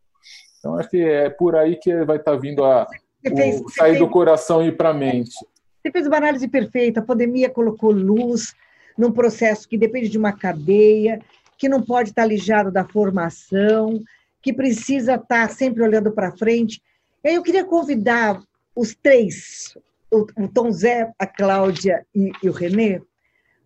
Então 0.58 0.76
acho 0.76 0.88
que 0.88 1.00
é 1.02 1.28
por 1.28 1.56
aí 1.56 1.76
que 1.76 2.04
vai 2.04 2.18
estar 2.18 2.32
tá 2.32 2.38
vindo 2.38 2.64
a 2.64 2.86
fez, 3.30 3.60
o, 3.60 3.68
sair 3.68 3.90
fez, 3.90 3.98
do 3.98 4.08
coração 4.08 4.62
e 4.62 4.68
ir 4.68 4.76
para 4.76 4.90
a 4.90 4.94
mente. 4.94 5.34
Você 5.82 5.90
fez 5.90 6.06
uma 6.06 6.16
análise 6.16 6.48
perfeita, 6.48 7.00
a 7.00 7.04
pandemia 7.04 7.48
colocou 7.48 7.90
luz 7.90 8.54
num 8.96 9.12
processo 9.12 9.68
que 9.68 9.78
depende 9.78 10.08
de 10.08 10.18
uma 10.18 10.32
cadeia, 10.32 11.20
que 11.58 11.68
não 11.68 11.82
pode 11.82 12.10
estar 12.10 12.24
lijado 12.24 12.70
da 12.70 12.84
formação, 12.84 14.02
que 14.42 14.52
precisa 14.52 15.14
estar 15.14 15.50
sempre 15.50 15.82
olhando 15.82 16.12
para 16.12 16.36
frente. 16.36 16.82
Eu 17.22 17.42
queria 17.42 17.64
convidar 17.64 18.40
os 18.74 18.94
três, 18.94 19.76
o, 20.10 20.26
o 20.44 20.48
Tom 20.48 20.70
Zé, 20.70 21.12
a 21.18 21.26
Cláudia 21.26 22.06
e, 22.14 22.30
e 22.42 22.48
o 22.48 22.52
Renê, 22.52 23.00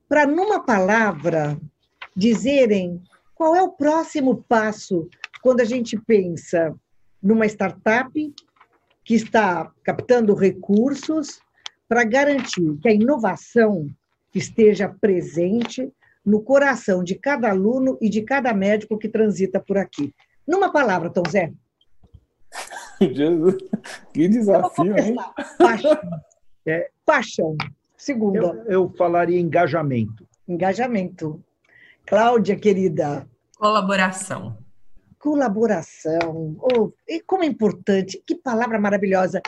para, 0.08 0.26
numa 0.26 0.61
palavra, 0.61 1.58
dizerem 2.16 3.00
qual 3.34 3.54
é 3.54 3.62
o 3.62 3.70
próximo 3.70 4.44
passo 4.48 5.08
quando 5.42 5.61
a 5.61 5.64
gente 5.64 5.98
pensa 5.98 6.74
numa 7.22 7.46
startup 7.46 8.11
que 9.11 9.16
está 9.16 9.72
captando 9.82 10.36
recursos 10.36 11.40
para 11.88 12.04
garantir 12.04 12.78
que 12.80 12.88
a 12.88 12.92
inovação 12.92 13.90
esteja 14.32 14.88
presente 14.88 15.92
no 16.24 16.40
coração 16.40 17.02
de 17.02 17.16
cada 17.16 17.50
aluno 17.50 17.98
e 18.00 18.08
de 18.08 18.22
cada 18.22 18.54
médico 18.54 18.96
que 18.96 19.08
transita 19.08 19.58
por 19.58 19.78
aqui. 19.78 20.14
Numa 20.46 20.70
palavra, 20.70 21.11
Tom 21.11 21.24
Zé. 21.28 21.52
Jesus, 23.02 23.56
que 24.14 24.28
desafio, 24.28 24.96
hein? 24.96 25.16
Paixão. 25.58 26.00
É, 26.64 26.90
paixão. 27.04 27.56
Segunda. 27.96 28.38
Eu, 28.38 28.64
eu 28.66 28.88
falaria 28.90 29.40
engajamento. 29.40 30.24
Engajamento. 30.46 31.42
Cláudia, 32.06 32.54
querida. 32.54 33.28
Colaboração. 33.58 34.56
Colaboração. 35.20 36.56
Oh, 36.58 36.90
e 37.06 37.20
como 37.20 37.44
é 37.44 37.46
importante, 37.46 38.20
que 38.26 38.34
palavra 38.34 38.80
maravilhosa. 38.80 39.40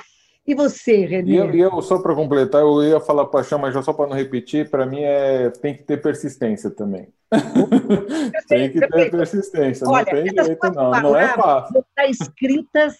E 0.47 0.55
você, 0.55 1.07
Renê? 1.07 1.33
E 1.33 1.37
eu, 1.37 1.51
eu 1.55 1.83
só 1.83 1.99
para 1.99 2.15
completar, 2.15 2.61
eu 2.61 2.83
ia 2.83 3.01
falar 3.01 3.27
paixão, 3.27 3.59
mas 3.59 3.73
já 3.73 3.81
só 3.81 3.93
para 3.93 4.09
não 4.09 4.17
repetir, 4.17 4.69
para 4.69 4.85
mim 4.85 5.01
é 5.01 5.51
tem 5.51 5.77
que 5.77 5.85
ter 5.85 6.03
persistência 6.03 6.69
também. 6.69 7.09
tem 8.49 8.71
que 8.71 8.81
ter 8.81 9.11
persistência, 9.11 9.89
Olha, 9.89 10.05
não 10.05 10.23
tem 10.23 10.45
jeito 10.45 10.73
não, 10.73 10.91
não 10.91 11.17
é 11.17 11.29
fácil. 11.29 11.79
Estão 11.79 12.11
escritas 12.11 12.97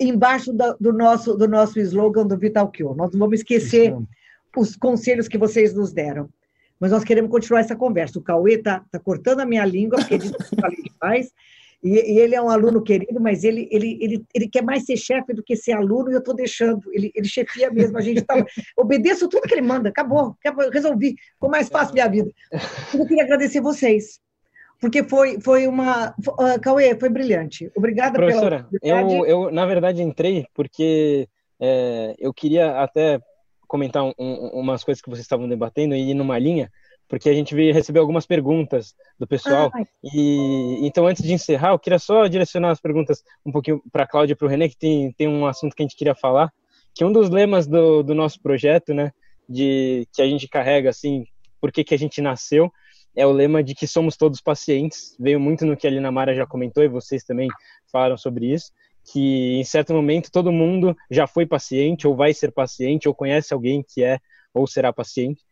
embaixo 0.00 0.52
do, 0.52 0.76
do, 0.80 0.92
nosso, 0.92 1.36
do 1.36 1.46
nosso 1.46 1.78
slogan 1.78 2.26
do 2.26 2.36
Vital 2.36 2.70
Cure. 2.72 2.96
Nós 2.96 3.12
não 3.12 3.20
vamos 3.20 3.38
esquecer 3.40 3.94
os 4.56 4.76
conselhos 4.76 5.28
que 5.28 5.38
vocês 5.38 5.74
nos 5.74 5.92
deram. 5.92 6.28
Mas 6.80 6.90
nós 6.90 7.04
queremos 7.04 7.30
continuar 7.30 7.60
essa 7.60 7.76
conversa. 7.76 8.18
O 8.18 8.22
Cauê 8.22 8.54
está 8.54 8.82
tá 8.90 8.98
cortando 8.98 9.40
a 9.40 9.46
minha 9.46 9.64
língua, 9.64 9.98
porque 9.98 10.14
ele 10.14 10.30
falei 10.60 10.82
demais. 10.82 11.30
E, 11.82 12.12
e, 12.14 12.18
ele 12.18 12.34
é 12.34 12.40
um 12.40 12.48
aluno 12.48 12.80
querido, 12.80 13.20
mas 13.20 13.42
ele, 13.42 13.68
ele, 13.70 13.98
ele, 14.00 14.24
ele 14.32 14.48
quer 14.48 14.62
mais 14.62 14.84
ser 14.84 14.96
chefe 14.96 15.32
do 15.32 15.42
que 15.42 15.56
ser 15.56 15.72
aluno, 15.72 16.10
e 16.10 16.14
eu 16.14 16.20
estou 16.20 16.34
deixando. 16.34 16.80
Ele, 16.92 17.10
ele 17.14 17.26
chefia 17.26 17.70
mesmo. 17.70 17.98
A 17.98 18.00
gente 18.00 18.22
tá, 18.22 18.34
obedeço 18.76 19.28
tudo 19.28 19.48
que 19.48 19.54
ele 19.54 19.66
manda. 19.66 19.88
Acabou, 19.88 20.36
acabou, 20.38 20.70
resolvi. 20.70 21.16
Ficou 21.34 21.50
mais 21.50 21.68
fácil 21.68 21.94
minha 21.94 22.08
vida. 22.08 22.30
Eu 22.94 23.04
queria 23.04 23.24
agradecer 23.24 23.60
vocês, 23.60 24.20
porque 24.80 25.02
foi, 25.02 25.40
foi 25.40 25.66
uma. 25.66 26.14
Uh, 26.20 26.60
Cauê, 26.60 26.96
foi 26.98 27.08
brilhante. 27.08 27.70
Obrigada 27.74 28.14
Professora, 28.14 28.68
pela 28.80 29.00
eu, 29.02 29.26
eu, 29.26 29.50
na 29.50 29.66
verdade, 29.66 30.02
entrei 30.02 30.46
porque 30.54 31.28
é, 31.60 32.14
eu 32.18 32.32
queria 32.32 32.80
até 32.80 33.20
comentar 33.66 34.04
um, 34.04 34.12
um, 34.18 34.48
umas 34.60 34.84
coisas 34.84 35.02
que 35.02 35.08
vocês 35.08 35.24
estavam 35.24 35.48
debatendo 35.48 35.94
e 35.94 36.10
ir 36.10 36.14
numa 36.14 36.38
linha 36.38 36.70
porque 37.12 37.28
a 37.28 37.34
gente 37.34 37.54
veio 37.54 37.74
receber 37.74 37.98
algumas 37.98 38.24
perguntas 38.24 38.94
do 39.20 39.26
pessoal. 39.26 39.70
Ah, 39.74 39.84
e 40.02 40.78
então, 40.80 41.06
antes 41.06 41.22
de 41.22 41.34
encerrar, 41.34 41.72
eu 41.72 41.78
queria 41.78 41.98
só 41.98 42.26
direcionar 42.26 42.70
as 42.70 42.80
perguntas 42.80 43.22
um 43.44 43.52
pouquinho 43.52 43.82
para 43.92 44.04
a 44.04 44.06
Cláudia 44.06 44.32
e 44.32 44.34
para 44.34 44.46
o 44.46 44.48
René, 44.48 44.66
que 44.66 44.78
tem, 44.78 45.12
tem 45.12 45.28
um 45.28 45.44
assunto 45.44 45.76
que 45.76 45.82
a 45.82 45.84
gente 45.84 45.94
queria 45.94 46.14
falar, 46.14 46.50
que 46.94 47.04
um 47.04 47.12
dos 47.12 47.28
lemas 47.28 47.66
do, 47.66 48.02
do 48.02 48.14
nosso 48.14 48.40
projeto, 48.40 48.94
né, 48.94 49.12
de 49.46 50.08
que 50.10 50.22
a 50.22 50.26
gente 50.26 50.48
carrega 50.48 50.88
assim, 50.88 51.26
por 51.60 51.70
que, 51.70 51.84
que 51.84 51.94
a 51.94 51.98
gente 51.98 52.22
nasceu, 52.22 52.72
é 53.14 53.26
o 53.26 53.30
lema 53.30 53.62
de 53.62 53.74
que 53.74 53.86
somos 53.86 54.16
todos 54.16 54.40
pacientes. 54.40 55.14
Veio 55.20 55.38
muito 55.38 55.66
no 55.66 55.76
que 55.76 55.86
a 55.86 55.90
Lina 55.90 56.10
Mara 56.10 56.34
já 56.34 56.46
comentou 56.46 56.82
e 56.82 56.88
vocês 56.88 57.24
também 57.24 57.50
falaram 57.92 58.16
sobre 58.16 58.50
isso, 58.50 58.72
que 59.12 59.60
em 59.60 59.64
certo 59.64 59.92
momento 59.92 60.32
todo 60.32 60.50
mundo 60.50 60.96
já 61.10 61.26
foi 61.26 61.44
paciente 61.44 62.08
ou 62.08 62.16
vai 62.16 62.32
ser 62.32 62.52
paciente 62.52 63.06
ou 63.06 63.14
conhece 63.14 63.52
alguém 63.52 63.84
que 63.86 64.02
é 64.02 64.18
ou 64.54 64.66
será 64.66 64.94
paciente. 64.94 65.42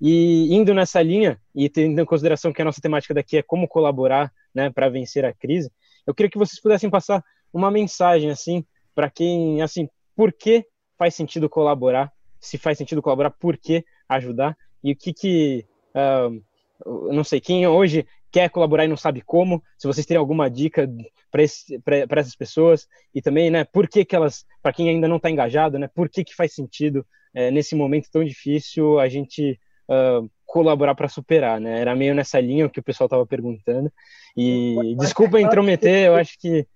E 0.00 0.54
indo 0.54 0.72
nessa 0.72 1.02
linha, 1.02 1.38
e 1.54 1.68
tendo 1.68 2.00
em 2.00 2.04
consideração 2.04 2.52
que 2.52 2.62
a 2.62 2.64
nossa 2.64 2.80
temática 2.80 3.12
daqui 3.12 3.36
é 3.36 3.42
como 3.42 3.68
colaborar 3.68 4.32
né, 4.54 4.70
para 4.70 4.88
vencer 4.88 5.24
a 5.24 5.32
crise, 5.32 5.70
eu 6.06 6.14
queria 6.14 6.30
que 6.30 6.38
vocês 6.38 6.60
pudessem 6.60 6.88
passar 6.88 7.22
uma 7.52 7.70
mensagem 7.70 8.30
assim 8.30 8.64
para 8.94 9.10
quem, 9.10 9.62
assim, 9.62 9.88
por 10.16 10.32
que 10.32 10.66
faz 10.98 11.14
sentido 11.14 11.48
colaborar, 11.48 12.12
se 12.38 12.58
faz 12.58 12.78
sentido 12.78 13.02
colaborar, 13.02 13.30
por 13.30 13.56
que 13.56 13.84
ajudar, 14.08 14.56
e 14.82 14.92
o 14.92 14.96
que 14.96 15.12
que, 15.12 15.66
uh, 15.94 17.12
não 17.12 17.24
sei, 17.24 17.40
quem 17.40 17.66
hoje 17.66 18.06
quer 18.30 18.50
colaborar 18.50 18.84
e 18.84 18.88
não 18.88 18.96
sabe 18.96 19.22
como, 19.22 19.62
se 19.78 19.86
vocês 19.86 20.06
têm 20.06 20.16
alguma 20.16 20.50
dica 20.50 20.88
para 21.30 22.20
essas 22.20 22.36
pessoas, 22.36 22.86
e 23.14 23.20
também, 23.20 23.50
né, 23.50 23.64
por 23.64 23.88
que 23.88 24.04
que 24.04 24.16
elas, 24.16 24.44
para 24.62 24.72
quem 24.72 24.88
ainda 24.88 25.08
não 25.08 25.16
está 25.16 25.30
engajado, 25.30 25.78
né, 25.78 25.88
por 25.88 26.08
que 26.08 26.24
que 26.24 26.34
faz 26.34 26.54
sentido, 26.54 27.06
é, 27.32 27.50
nesse 27.50 27.74
momento 27.74 28.10
tão 28.10 28.24
difícil, 28.24 28.98
a 28.98 29.08
gente 29.08 29.58
uh, 29.90 30.30
colaborar 30.46 30.94
para 30.94 31.08
superar, 31.08 31.60
né? 31.60 31.80
Era 31.80 31.94
meio 31.94 32.14
nessa 32.14 32.40
linha 32.40 32.66
o 32.66 32.70
que 32.70 32.80
o 32.80 32.82
pessoal 32.82 33.06
estava 33.06 33.26
perguntando. 33.26 33.92
E 34.36 34.94
desculpa 34.98 35.40
intrometer, 35.40 36.06
eu 36.06 36.14
acho 36.14 36.38
que 36.38 36.66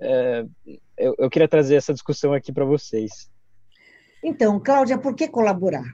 uh, 0.00 0.50
eu, 0.96 1.14
eu 1.18 1.30
queria 1.30 1.48
trazer 1.48 1.76
essa 1.76 1.92
discussão 1.92 2.32
aqui 2.32 2.52
para 2.52 2.64
vocês. 2.64 3.30
Então, 4.22 4.58
Cláudia, 4.58 4.96
por 4.96 5.14
que 5.14 5.28
colaborar? 5.28 5.84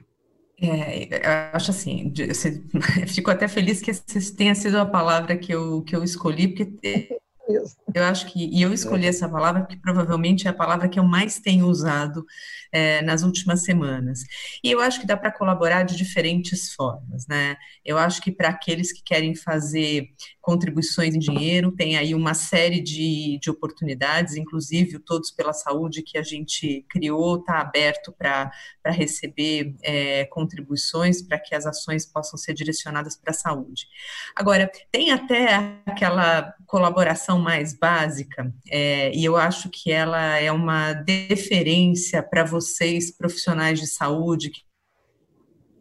É, 0.61 1.05
eu 1.05 1.31
acho 1.53 1.71
assim, 1.71 2.13
fico 3.07 3.31
até 3.31 3.47
feliz 3.47 3.81
que 3.81 3.91
tenha 4.35 4.53
sido 4.53 4.77
a 4.77 4.85
palavra 4.85 5.35
que 5.35 5.51
eu, 5.51 5.81
que 5.81 5.95
eu 5.95 6.03
escolhi, 6.03 6.47
porque 6.47 7.17
eu 7.93 8.03
acho 8.03 8.27
que, 8.27 8.45
e 8.45 8.61
eu 8.61 8.73
escolhi 8.73 9.07
essa 9.07 9.27
palavra 9.27 9.61
porque 9.61 9.77
provavelmente 9.77 10.47
é 10.47 10.49
a 10.49 10.53
palavra 10.53 10.87
que 10.87 10.99
eu 10.99 11.03
mais 11.03 11.39
tenho 11.39 11.67
usado 11.67 12.25
é, 12.71 13.01
nas 13.01 13.23
últimas 13.23 13.63
semanas. 13.63 14.23
E 14.63 14.71
eu 14.71 14.79
acho 14.79 14.99
que 14.99 15.05
dá 15.05 15.17
para 15.17 15.31
colaborar 15.31 15.83
de 15.83 15.95
diferentes 15.95 16.73
formas, 16.73 17.27
né? 17.27 17.57
Eu 17.83 17.97
acho 17.97 18.21
que 18.21 18.31
para 18.31 18.49
aqueles 18.49 18.91
que 18.91 19.03
querem 19.03 19.35
fazer 19.35 20.09
contribuições 20.41 21.13
em 21.13 21.19
dinheiro, 21.19 21.71
tem 21.71 21.97
aí 21.97 22.15
uma 22.15 22.33
série 22.33 22.81
de, 22.81 23.37
de 23.41 23.49
oportunidades, 23.49 24.35
inclusive 24.35 24.95
o 24.95 24.99
Todos 24.99 25.31
pela 25.31 25.53
Saúde 25.53 26.01
que 26.01 26.17
a 26.17 26.23
gente 26.23 26.85
criou, 26.89 27.39
está 27.39 27.59
aberto 27.59 28.11
para 28.11 28.51
receber 28.85 29.75
é, 29.83 30.25
contribuições 30.25 31.21
para 31.21 31.39
que 31.39 31.53
as 31.53 31.65
ações 31.65 32.05
possam 32.05 32.37
ser 32.37 32.53
direcionadas 32.53 33.15
para 33.15 33.31
a 33.31 33.35
saúde. 33.35 33.87
Agora, 34.35 34.71
tem 34.91 35.11
até 35.11 35.75
aquela 35.85 36.53
colaboração 36.65 37.37
mais 37.41 37.77
básica, 37.77 38.53
é, 38.69 39.11
e 39.13 39.25
eu 39.25 39.35
acho 39.35 39.69
que 39.69 39.91
ela 39.91 40.37
é 40.37 40.51
uma 40.51 40.93
deferência 40.93 42.23
para 42.23 42.43
vocês, 42.43 43.11
profissionais 43.11 43.79
de 43.79 43.87
saúde, 43.87 44.49
que 44.49 44.61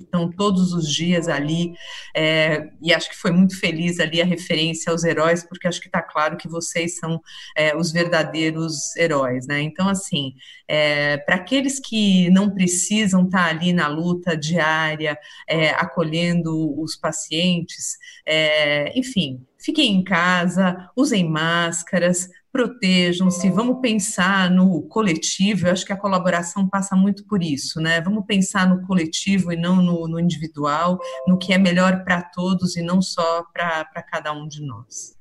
estão 0.05 0.31
todos 0.31 0.73
os 0.73 0.93
dias 0.93 1.29
ali, 1.29 1.73
é, 2.17 2.71
e 2.83 2.93
acho 2.93 3.11
que 3.11 3.17
foi 3.17 3.31
muito 3.31 3.59
feliz 3.59 4.01
ali 4.01 4.21
a 4.21 4.25
referência 4.25 4.91
aos 4.91 5.05
heróis, 5.05 5.45
porque 5.45 5.69
acho 5.69 5.81
que 5.81 5.87
está 5.89 6.03
claro 6.03 6.37
que 6.37 6.49
vocês 6.49 6.97
são 6.97 7.21
é, 7.57 7.77
os 7.77 7.93
verdadeiros 7.93 8.97
heróis, 8.97 9.47
né? 9.47 9.61
Então, 9.61 9.89
assim, 9.89 10.35
é, 10.67 11.19
para 11.19 11.37
aqueles 11.37 11.79
que 11.79 12.31
não 12.31 12.51
precisam 12.51 13.25
estar 13.25 13.45
tá 13.45 13.51
ali 13.51 13.73
na 13.73 13.89
luta 13.89 14.37
diária, 14.37 15.19
é, 15.49 15.71
acolhendo 15.71 16.81
os 16.81 16.97
pacientes, 16.97 17.97
é, 18.27 18.99
enfim, 18.99 19.45
fiquem 19.65 19.97
em 19.97 20.05
casa, 20.05 20.91
usem 20.97 21.29
máscaras, 21.29 22.29
protejam-se, 22.53 23.49
vamos 23.51 23.81
pensar 23.81 24.51
no 24.51 24.83
coletivo. 24.83 25.67
Eu 25.67 25.73
acho 25.73 25.87
que 25.87 25.93
a 25.93 25.97
colaboração 25.97 26.69
passa 26.69 26.97
muito 26.97 27.25
por 27.27 27.43
isso, 27.43 27.81
né? 27.81 28.01
Vamos 28.01 28.25
pensar 28.27 28.69
no 28.69 28.87
coletivo 28.87 29.53
e 29.53 29.57
não 29.57 29.77
no, 29.77 30.09
no 30.09 30.19
individual, 30.19 30.99
no 31.27 31.39
que 31.39 31.53
é 31.53 31.59
melhor 31.59 32.05
para 32.05 32.23
todos 32.23 32.77
e 32.77 32.83
não 32.83 33.01
só 33.01 33.45
para 33.53 34.03
cada 34.11 34.33
um 34.33 34.49
de 34.49 34.65
nós. 34.65 35.17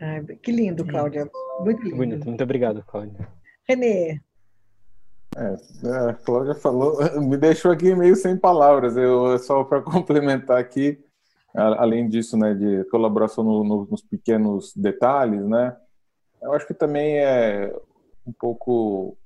Ai, 0.00 0.22
que 0.42 0.52
lindo, 0.52 0.84
Cláudia. 0.84 1.28
Muito 1.60 1.82
lindo. 1.82 1.96
Bonito. 1.96 2.26
Muito 2.26 2.44
obrigado, 2.44 2.82
Cláudia. 2.86 3.28
Renê. 3.68 4.20
É, 5.36 6.08
a 6.08 6.14
Cláudia 6.14 6.54
falou, 6.54 6.98
me 7.20 7.36
deixou 7.36 7.70
aqui 7.70 7.94
meio 7.94 8.16
sem 8.16 8.36
palavras. 8.36 8.96
Eu 8.96 9.38
só 9.38 9.64
para 9.64 9.82
complementar 9.82 10.58
aqui, 10.58 10.98
além 11.56 12.08
disso, 12.08 12.36
né, 12.36 12.54
de 12.54 12.84
colaboração 12.90 13.42
no, 13.42 13.64
no, 13.64 13.88
nos 13.90 14.02
pequenos 14.02 14.72
detalhes, 14.74 15.46
né? 15.46 15.76
Eu 16.42 16.52
acho 16.52 16.66
que 16.66 16.74
também 16.74 17.18
é 17.18 17.74
um 18.26 18.32
pouco 18.32 19.16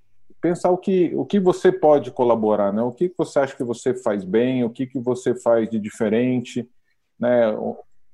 pensar 0.40 0.70
o 0.70 0.78
que 0.78 1.12
o 1.14 1.24
que 1.24 1.38
você 1.38 1.70
pode 1.70 2.10
colaborar, 2.10 2.72
né? 2.72 2.82
O 2.82 2.92
que 2.92 3.12
você 3.16 3.40
acha 3.40 3.56
que 3.56 3.64
você 3.64 3.94
faz 3.94 4.24
bem, 4.24 4.64
o 4.64 4.70
que 4.70 4.86
que 4.86 4.98
você 4.98 5.34
faz 5.34 5.68
de 5.68 5.78
diferente, 5.78 6.68
né? 7.18 7.54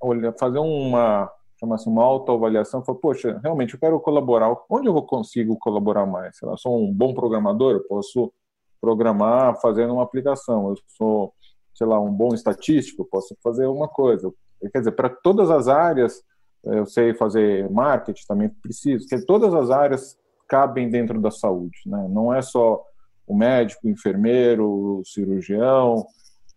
Olha, 0.01 0.33
fazer 0.33 0.59
uma 0.59 1.31
assim, 1.73 1.91
uma 1.91 2.05
autoavaliação, 2.05 2.85
falar, 2.85 2.99
poxa, 2.99 3.41
realmente 3.43 3.75
eu 3.75 3.81
quero 3.81 3.99
colaborar, 3.99 4.55
onde 4.69 4.89
eu 4.89 5.03
consigo 5.03 5.57
colaborar 5.59 6.05
mais? 6.05 6.37
Eu 6.43 6.57
sou 6.57 6.79
um 6.79 6.93
bom 6.93 7.15
programador, 7.15 7.73
eu 7.73 7.85
posso 7.85 8.33
programar 8.81 9.59
fazendo 9.61 9.95
uma 9.95 10.03
aplicação, 10.03 10.69
eu 10.69 10.77
sou, 10.89 11.33
sei 11.77 11.87
lá, 11.87 12.01
um 12.01 12.11
bom 12.11 12.35
estatístico, 12.35 13.05
posso 13.05 13.37
fazer 13.43 13.67
uma 13.67 13.87
coisa. 13.87 14.33
Quer 14.73 14.79
dizer, 14.79 14.93
para 14.93 15.11
todas 15.11 15.51
as 15.51 15.69
áreas, 15.69 16.23
eu 16.65 16.87
sei 16.87 17.15
fazer 17.15 17.71
marketing, 17.71 18.25
também 18.27 18.49
preciso, 18.49 19.07
que 19.07 19.25
todas 19.27 19.55
as 19.55 19.71
áreas 19.71 20.17
cabem 20.49 20.89
dentro 20.89 21.21
da 21.21 21.31
saúde, 21.31 21.79
né? 21.87 22.09
Não 22.09 22.33
é 22.33 22.41
só 22.41 22.83
o 23.27 23.37
médico, 23.37 23.87
o 23.87 23.91
enfermeiro, 23.91 25.01
o 25.01 25.05
cirurgião, 25.05 26.07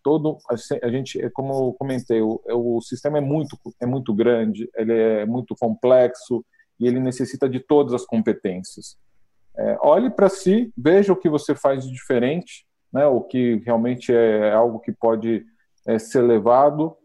todo 0.02 0.38
a 0.82 0.90
gente, 0.90 1.22
é 1.22 1.30
como 1.30 1.54
eu 1.54 1.74
comentei, 1.74 2.22
o, 2.22 2.40
o 2.46 2.82
sistema 2.82 3.18
é 3.18 3.22
muito 3.22 3.58
é 3.82 3.86
muito 3.86 4.14
grande, 4.14 4.70
ele 4.76 4.94
é 4.94 5.26
muito 5.26 5.54
complexo 5.60 6.46
e 6.80 6.88
ele 6.88 7.00
necessita 7.00 7.50
de 7.50 7.60
todas 7.60 7.94
as 7.94 8.06
competências. 8.06 8.98
É, 9.58 9.78
olhe 9.82 10.10
para 10.10 10.30
si, 10.30 10.72
veja 10.78 11.12
o 11.12 11.18
que 11.18 11.30
você 11.30 11.54
faz 11.54 11.86
de 11.86 11.92
diferente, 11.92 12.66
né? 12.92 13.06
O 13.06 13.22
que 13.22 13.62
realmente 13.66 14.14
é 14.14 14.54
algo 14.54 14.80
que 14.80 14.92
pode 14.92 15.46
é, 15.88 15.98
ser 16.00 16.22
levado 16.22 16.96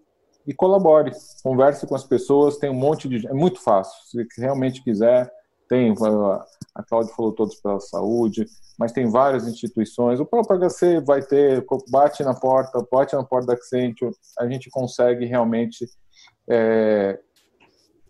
e 0.47 0.53
colabore, 0.53 1.11
converse 1.43 1.87
com 1.87 1.95
as 1.95 2.05
pessoas. 2.05 2.59
Tem 2.59 2.71
um 2.71 2.75
monte 2.75 3.09
de 3.09 3.27
é 3.27 3.33
muito 3.33 3.61
fácil. 3.61 3.95
Se 4.05 4.41
realmente 4.41 4.83
quiser, 4.83 5.31
tem 5.69 5.95
a 6.75 6.83
Cláudia 6.83 7.15
falou 7.15 7.33
todos 7.33 7.57
pela 7.57 7.81
saúde, 7.81 8.47
mas 8.79 8.93
tem 8.93 9.09
várias 9.09 9.47
instituições. 9.47 10.21
O 10.21 10.27
próprio 10.27 10.59
HC 10.59 11.01
vai 11.01 11.23
ter, 11.23 11.65
bate 11.91 12.23
na 12.23 12.35
porta, 12.35 12.85
bate 12.91 13.15
na 13.15 13.25
porta 13.25 13.47
da 13.47 13.53
Accenture, 13.55 14.15
a 14.39 14.47
gente 14.49 14.69
consegue 14.71 15.25
realmente 15.25 15.87
é, 16.49 17.19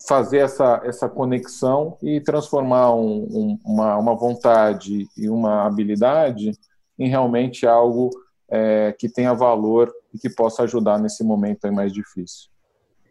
fazer 0.08 0.38
essa, 0.38 0.80
essa 0.84 1.08
conexão 1.08 1.96
e 2.02 2.20
transformar 2.20 2.94
um, 2.94 3.26
um, 3.30 3.58
uma, 3.64 3.96
uma 3.96 4.16
vontade 4.16 5.06
e 5.16 5.28
uma 5.28 5.66
habilidade 5.66 6.52
em 6.98 7.08
realmente 7.08 7.66
algo 7.66 8.10
é, 8.50 8.94
que 8.98 9.08
tenha 9.08 9.34
valor 9.34 9.92
e 10.12 10.18
que 10.18 10.30
possa 10.30 10.62
ajudar 10.62 10.98
nesse 10.98 11.24
momento 11.24 11.66
mais 11.72 11.92
difícil. 11.92 12.48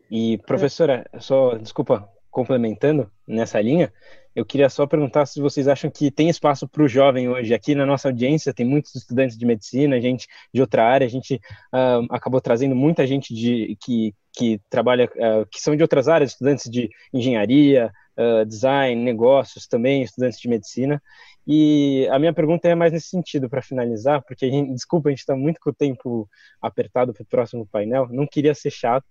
E 0.09 0.38
professora, 0.39 1.05
só 1.19 1.55
desculpa 1.57 2.07
complementando 2.29 3.09
nessa 3.27 3.61
linha, 3.61 3.91
eu 4.36 4.43
queria 4.43 4.67
só 4.67 4.88
perguntar 4.88 5.25
se 5.27 5.39
vocês 5.39 5.67
acham 5.67 5.91
que 5.91 6.09
tem 6.09 6.27
espaço 6.29 6.67
para 6.67 6.84
o 6.84 6.88
jovem 6.88 7.29
hoje. 7.29 7.53
Aqui 7.53 7.75
na 7.75 7.86
nossa 7.86 8.07
audiência 8.07 8.53
tem 8.53 8.65
muitos 8.65 8.95
estudantes 8.95 9.38
de 9.38 9.45
medicina, 9.45 10.01
gente 10.01 10.27
de 10.51 10.59
outra 10.59 10.84
área, 10.84 11.05
a 11.05 11.09
gente 11.09 11.36
uh, 11.36 12.07
acabou 12.09 12.41
trazendo 12.41 12.75
muita 12.75 13.05
gente 13.05 13.34
de, 13.34 13.77
que, 13.79 14.15
que 14.34 14.59
trabalha, 14.69 15.05
uh, 15.05 15.45
que 15.51 15.61
são 15.61 15.75
de 15.75 15.84
outras 15.84 16.07
áreas, 16.07 16.31
estudantes 16.31 16.69
de 16.69 16.89
engenharia, 17.13 17.91
uh, 18.17 18.45
design, 18.45 19.01
negócios 19.03 19.67
também, 19.67 20.01
estudantes 20.01 20.39
de 20.39 20.49
medicina. 20.49 21.01
E 21.45 22.07
a 22.09 22.17
minha 22.17 22.34
pergunta 22.34 22.67
é 22.67 22.75
mais 22.75 22.91
nesse 22.93 23.09
sentido, 23.09 23.49
para 23.49 23.61
finalizar, 23.61 24.23
porque, 24.23 24.45
a 24.45 24.49
gente, 24.49 24.73
desculpa, 24.73 25.09
a 25.09 25.11
gente 25.11 25.19
está 25.19 25.36
muito 25.36 25.59
com 25.59 25.69
o 25.69 25.73
tempo 25.73 26.27
apertado 26.61 27.13
para 27.13 27.23
o 27.23 27.25
próximo 27.25 27.67
painel, 27.67 28.07
não 28.09 28.25
queria 28.25 28.55
ser 28.55 28.71
chato. 28.71 29.07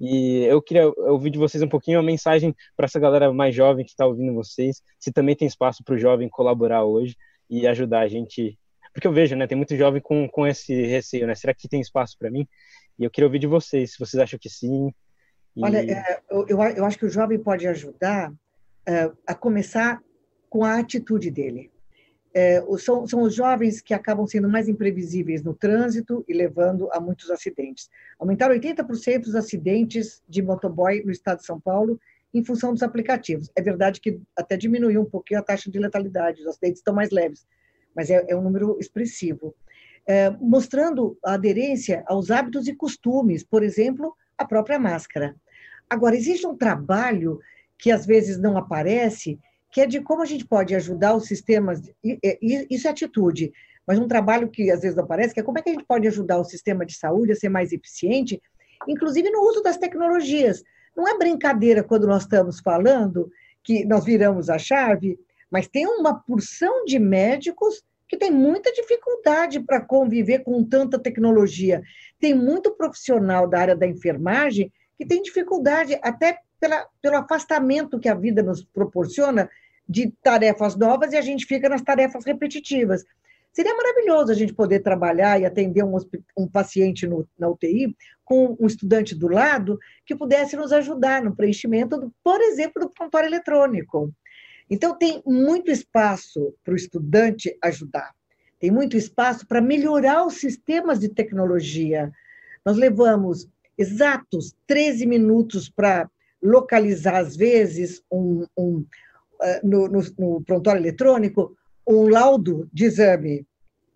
E 0.00 0.44
eu 0.44 0.60
queria 0.62 0.88
ouvir 0.88 1.30
de 1.30 1.38
vocês 1.38 1.62
um 1.62 1.68
pouquinho 1.68 1.98
a 1.98 2.02
mensagem 2.02 2.54
para 2.76 2.86
essa 2.86 2.98
galera 2.98 3.32
mais 3.32 3.54
jovem 3.54 3.84
que 3.84 3.90
está 3.90 4.06
ouvindo 4.06 4.34
vocês, 4.34 4.82
se 4.98 5.12
também 5.12 5.36
tem 5.36 5.46
espaço 5.46 5.84
para 5.84 5.94
o 5.94 5.98
jovem 5.98 6.28
colaborar 6.28 6.84
hoje 6.84 7.16
e 7.50 7.66
ajudar 7.66 8.00
a 8.00 8.08
gente. 8.08 8.58
Porque 8.92 9.06
eu 9.06 9.12
vejo, 9.12 9.34
né, 9.36 9.46
tem 9.46 9.56
muito 9.56 9.76
jovem 9.76 10.00
com, 10.00 10.28
com 10.28 10.46
esse 10.46 10.72
receio, 10.86 11.26
né? 11.26 11.34
Será 11.34 11.52
que 11.52 11.68
tem 11.68 11.80
espaço 11.80 12.16
para 12.18 12.30
mim? 12.30 12.46
E 12.98 13.04
eu 13.04 13.10
queria 13.10 13.26
ouvir 13.26 13.38
de 13.38 13.46
vocês, 13.46 13.92
se 13.92 13.98
vocês 13.98 14.20
acham 14.20 14.38
que 14.38 14.48
sim. 14.48 14.92
E... 15.56 15.64
Olha, 15.64 15.78
é, 15.78 16.20
eu, 16.30 16.84
acho 16.84 16.98
que 16.98 17.06
o 17.06 17.10
jovem 17.10 17.38
pode 17.38 17.66
ajudar 17.66 18.32
é, 18.86 19.10
a 19.26 19.34
começar 19.34 20.02
com 20.48 20.64
a 20.64 20.78
atitude 20.78 21.30
dele 21.30 21.72
é, 22.34 22.60
são, 22.78 23.04
os 23.04 23.34
jovens 23.34 23.80
que 23.80 23.94
acabam 23.94 24.26
sendo 24.26 24.48
mais 24.48 24.68
imprevisíveis 24.68 25.42
no 25.42 25.54
trânsito 25.54 26.24
e 26.26 26.34
levando 26.34 26.90
a 26.92 26.98
muitos 26.98 27.30
acidentes. 27.30 27.88
Aumentaram 28.18 28.54
80% 28.56 29.26
os 29.26 29.36
acidentes 29.36 30.20
de 30.28 30.42
motoboy 30.42 31.04
no 31.04 31.12
estado 31.12 31.38
de 31.38 31.46
São 31.46 31.60
Paulo 31.60 31.98
em 32.34 32.44
função 32.44 32.72
dos 32.72 32.82
aplicativos. 32.82 33.48
É 33.54 33.62
verdade 33.62 34.00
que 34.00 34.20
até 34.36 34.56
diminuiu 34.56 35.02
um 35.02 35.04
pouquinho 35.04 35.38
a 35.38 35.44
taxa 35.44 35.70
de 35.70 35.78
letalidade, 35.78 36.40
os 36.40 36.48
acidentes 36.48 36.80
estão 36.80 36.92
mais 36.92 37.10
leves, 37.10 37.46
mas 37.94 38.10
é 38.10 38.34
um 38.34 38.42
número 38.42 38.76
expressivo. 38.80 39.54
É, 40.06 40.30
mostrando 40.40 41.16
a 41.24 41.34
aderência 41.34 42.04
aos 42.06 42.30
hábitos 42.30 42.68
e 42.68 42.74
costumes, 42.74 43.42
por 43.42 43.62
exemplo, 43.62 44.14
a 44.36 44.44
própria 44.44 44.78
máscara. 44.78 45.34
Agora, 45.88 46.14
existe 46.16 46.46
um 46.46 46.56
trabalho 46.56 47.40
que 47.78 47.90
às 47.90 48.04
vezes 48.04 48.38
não 48.38 48.56
aparece, 48.56 49.38
que 49.70 49.80
é 49.80 49.86
de 49.86 50.00
como 50.00 50.22
a 50.22 50.26
gente 50.26 50.46
pode 50.46 50.74
ajudar 50.74 51.14
os 51.14 51.26
sistemas, 51.26 51.80
isso 52.02 52.86
é 52.86 52.90
atitude, 52.90 53.52
mas 53.86 53.98
um 53.98 54.08
trabalho 54.08 54.48
que 54.48 54.70
às 54.70 54.80
vezes 54.80 54.96
não 54.96 55.04
aparece, 55.04 55.34
que 55.34 55.40
é 55.40 55.42
como 55.42 55.58
é 55.58 55.62
que 55.62 55.70
a 55.70 55.72
gente 55.72 55.84
pode 55.84 56.06
ajudar 56.06 56.38
o 56.38 56.44
sistema 56.44 56.86
de 56.86 56.96
saúde 56.96 57.32
a 57.32 57.36
ser 57.36 57.48
mais 57.48 57.72
eficiente, 57.72 58.40
inclusive 58.88 59.30
no 59.30 59.40
uso 59.40 59.62
das 59.62 59.76
tecnologias. 59.76 60.62
Não 60.96 61.08
é 61.08 61.18
brincadeira 61.18 61.82
quando 61.82 62.06
nós 62.06 62.22
estamos 62.22 62.60
falando 62.60 63.30
que 63.62 63.84
nós 63.84 64.04
viramos 64.04 64.48
a 64.48 64.58
chave, 64.58 65.18
mas 65.50 65.66
tem 65.66 65.86
uma 65.86 66.14
porção 66.14 66.84
de 66.84 66.98
médicos 66.98 67.82
que 68.08 68.16
tem 68.16 68.30
muita 68.30 68.72
dificuldade 68.72 69.60
para 69.60 69.80
conviver 69.80 70.40
com 70.40 70.62
tanta 70.64 70.98
tecnologia. 70.98 71.82
Tem 72.20 72.34
muito 72.34 72.74
profissional 72.76 73.48
da 73.48 73.60
área 73.60 73.76
da 73.76 73.86
enfermagem 73.86 74.72
que 74.96 75.06
tem 75.06 75.22
dificuldade, 75.22 75.98
até 76.02 76.38
pela, 76.60 76.86
pelo 77.02 77.16
afastamento 77.16 77.98
que 77.98 78.08
a 78.08 78.14
vida 78.14 78.42
nos 78.42 78.64
proporciona 78.64 79.50
de 79.88 80.12
tarefas 80.22 80.76
novas 80.76 81.12
e 81.12 81.16
a 81.16 81.22
gente 81.22 81.46
fica 81.46 81.68
nas 81.68 81.82
tarefas 81.82 82.24
repetitivas. 82.24 83.04
Seria 83.52 83.74
maravilhoso 83.76 84.32
a 84.32 84.34
gente 84.34 84.52
poder 84.52 84.80
trabalhar 84.80 85.40
e 85.40 85.46
atender 85.46 85.84
um, 85.84 85.96
um 86.36 86.48
paciente 86.48 87.06
no, 87.06 87.28
na 87.38 87.48
UTI 87.48 87.94
com 88.24 88.56
um 88.58 88.66
estudante 88.66 89.14
do 89.14 89.28
lado 89.28 89.78
que 90.04 90.16
pudesse 90.16 90.56
nos 90.56 90.72
ajudar 90.72 91.22
no 91.22 91.36
preenchimento, 91.36 91.98
do, 91.98 92.12
por 92.22 92.40
exemplo, 92.40 92.82
do 92.82 92.90
prontuário 92.90 93.28
eletrônico. 93.28 94.12
Então, 94.70 94.96
tem 94.96 95.22
muito 95.26 95.70
espaço 95.70 96.54
para 96.64 96.72
o 96.72 96.76
estudante 96.76 97.56
ajudar, 97.62 98.12
tem 98.58 98.70
muito 98.70 98.96
espaço 98.96 99.46
para 99.46 99.60
melhorar 99.60 100.26
os 100.26 100.34
sistemas 100.34 100.98
de 100.98 101.08
tecnologia. 101.08 102.10
Nós 102.64 102.76
levamos 102.76 103.48
exatos 103.76 104.54
13 104.66 105.06
minutos 105.06 105.68
para 105.68 106.08
localizar, 106.42 107.16
às 107.16 107.36
vezes, 107.36 108.02
um, 108.10 108.46
um, 108.56 108.84
eh, 109.42 109.60
no, 109.62 109.88
no, 109.88 110.00
no 110.18 110.42
prontuário 110.42 110.80
eletrônico 110.80 111.56
um 111.86 112.08
laudo 112.08 112.68
de 112.72 112.86
exame 112.86 113.46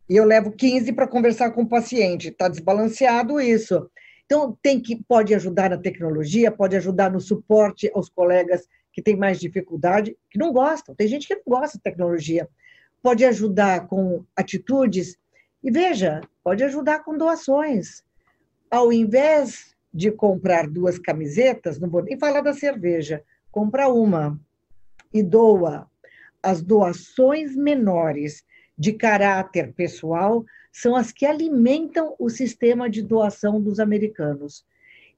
e 0.08 0.16
eu 0.16 0.24
levo 0.24 0.50
15 0.52 0.92
para 0.92 1.06
conversar 1.06 1.50
com 1.50 1.62
o 1.62 1.68
paciente. 1.68 2.28
Está 2.28 2.48
desbalanceado 2.48 3.40
isso. 3.40 3.90
Então, 4.24 4.56
tem 4.62 4.80
que 4.80 5.02
pode 5.04 5.34
ajudar 5.34 5.70
na 5.70 5.76
tecnologia, 5.76 6.50
pode 6.50 6.76
ajudar 6.76 7.10
no 7.10 7.20
suporte 7.20 7.90
aos 7.94 8.08
colegas 8.08 8.66
que 8.98 9.02
têm 9.02 9.14
mais 9.14 9.38
dificuldade, 9.38 10.16
que 10.28 10.36
não 10.36 10.52
gostam. 10.52 10.92
Tem 10.92 11.06
gente 11.06 11.28
que 11.28 11.36
não 11.36 11.42
gosta 11.46 11.78
de 11.78 11.84
tecnologia. 11.84 12.48
Pode 13.00 13.24
ajudar 13.24 13.86
com 13.86 14.24
atitudes. 14.34 15.16
E 15.62 15.70
veja, 15.70 16.20
pode 16.42 16.64
ajudar 16.64 17.04
com 17.04 17.16
doações. 17.16 18.02
Ao 18.68 18.92
invés 18.92 19.76
de 19.94 20.10
comprar 20.10 20.68
duas 20.68 20.98
camisetas, 20.98 21.78
não 21.78 21.88
vou 21.88 22.02
nem 22.02 22.18
falar 22.18 22.40
da 22.40 22.52
cerveja, 22.52 23.22
compra 23.52 23.88
uma 23.88 24.36
e 25.14 25.22
doa. 25.22 25.88
As 26.42 26.60
doações 26.60 27.54
menores 27.54 28.44
de 28.76 28.92
caráter 28.92 29.72
pessoal 29.74 30.44
são 30.72 30.96
as 30.96 31.12
que 31.12 31.24
alimentam 31.24 32.16
o 32.18 32.28
sistema 32.28 32.90
de 32.90 33.02
doação 33.02 33.60
dos 33.60 33.78
americanos. 33.78 34.66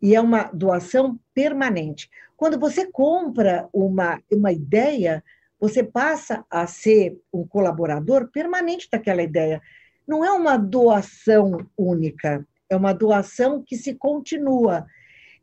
E 0.02 0.15
é 0.15 0.20
uma 0.20 0.51
doação 0.52 1.19
permanente. 1.35 2.11
Quando 2.41 2.59
você 2.59 2.87
compra 2.91 3.69
uma, 3.71 4.19
uma 4.33 4.51
ideia, 4.51 5.23
você 5.61 5.85
passa 5.85 6.43
a 6.49 6.67
ser 6.67 7.21
um 7.31 7.47
colaborador 7.47 8.29
permanente 8.29 8.89
daquela 8.91 9.23
ideia. 9.23 9.61
Não 10.09 10.25
é 10.25 10.33
uma 10.33 10.57
doação 10.57 11.59
única, 11.77 12.43
é 12.71 12.75
uma 12.75 12.95
doação 12.95 13.62
que 13.62 13.77
se 13.77 13.95
continua. 13.95 14.87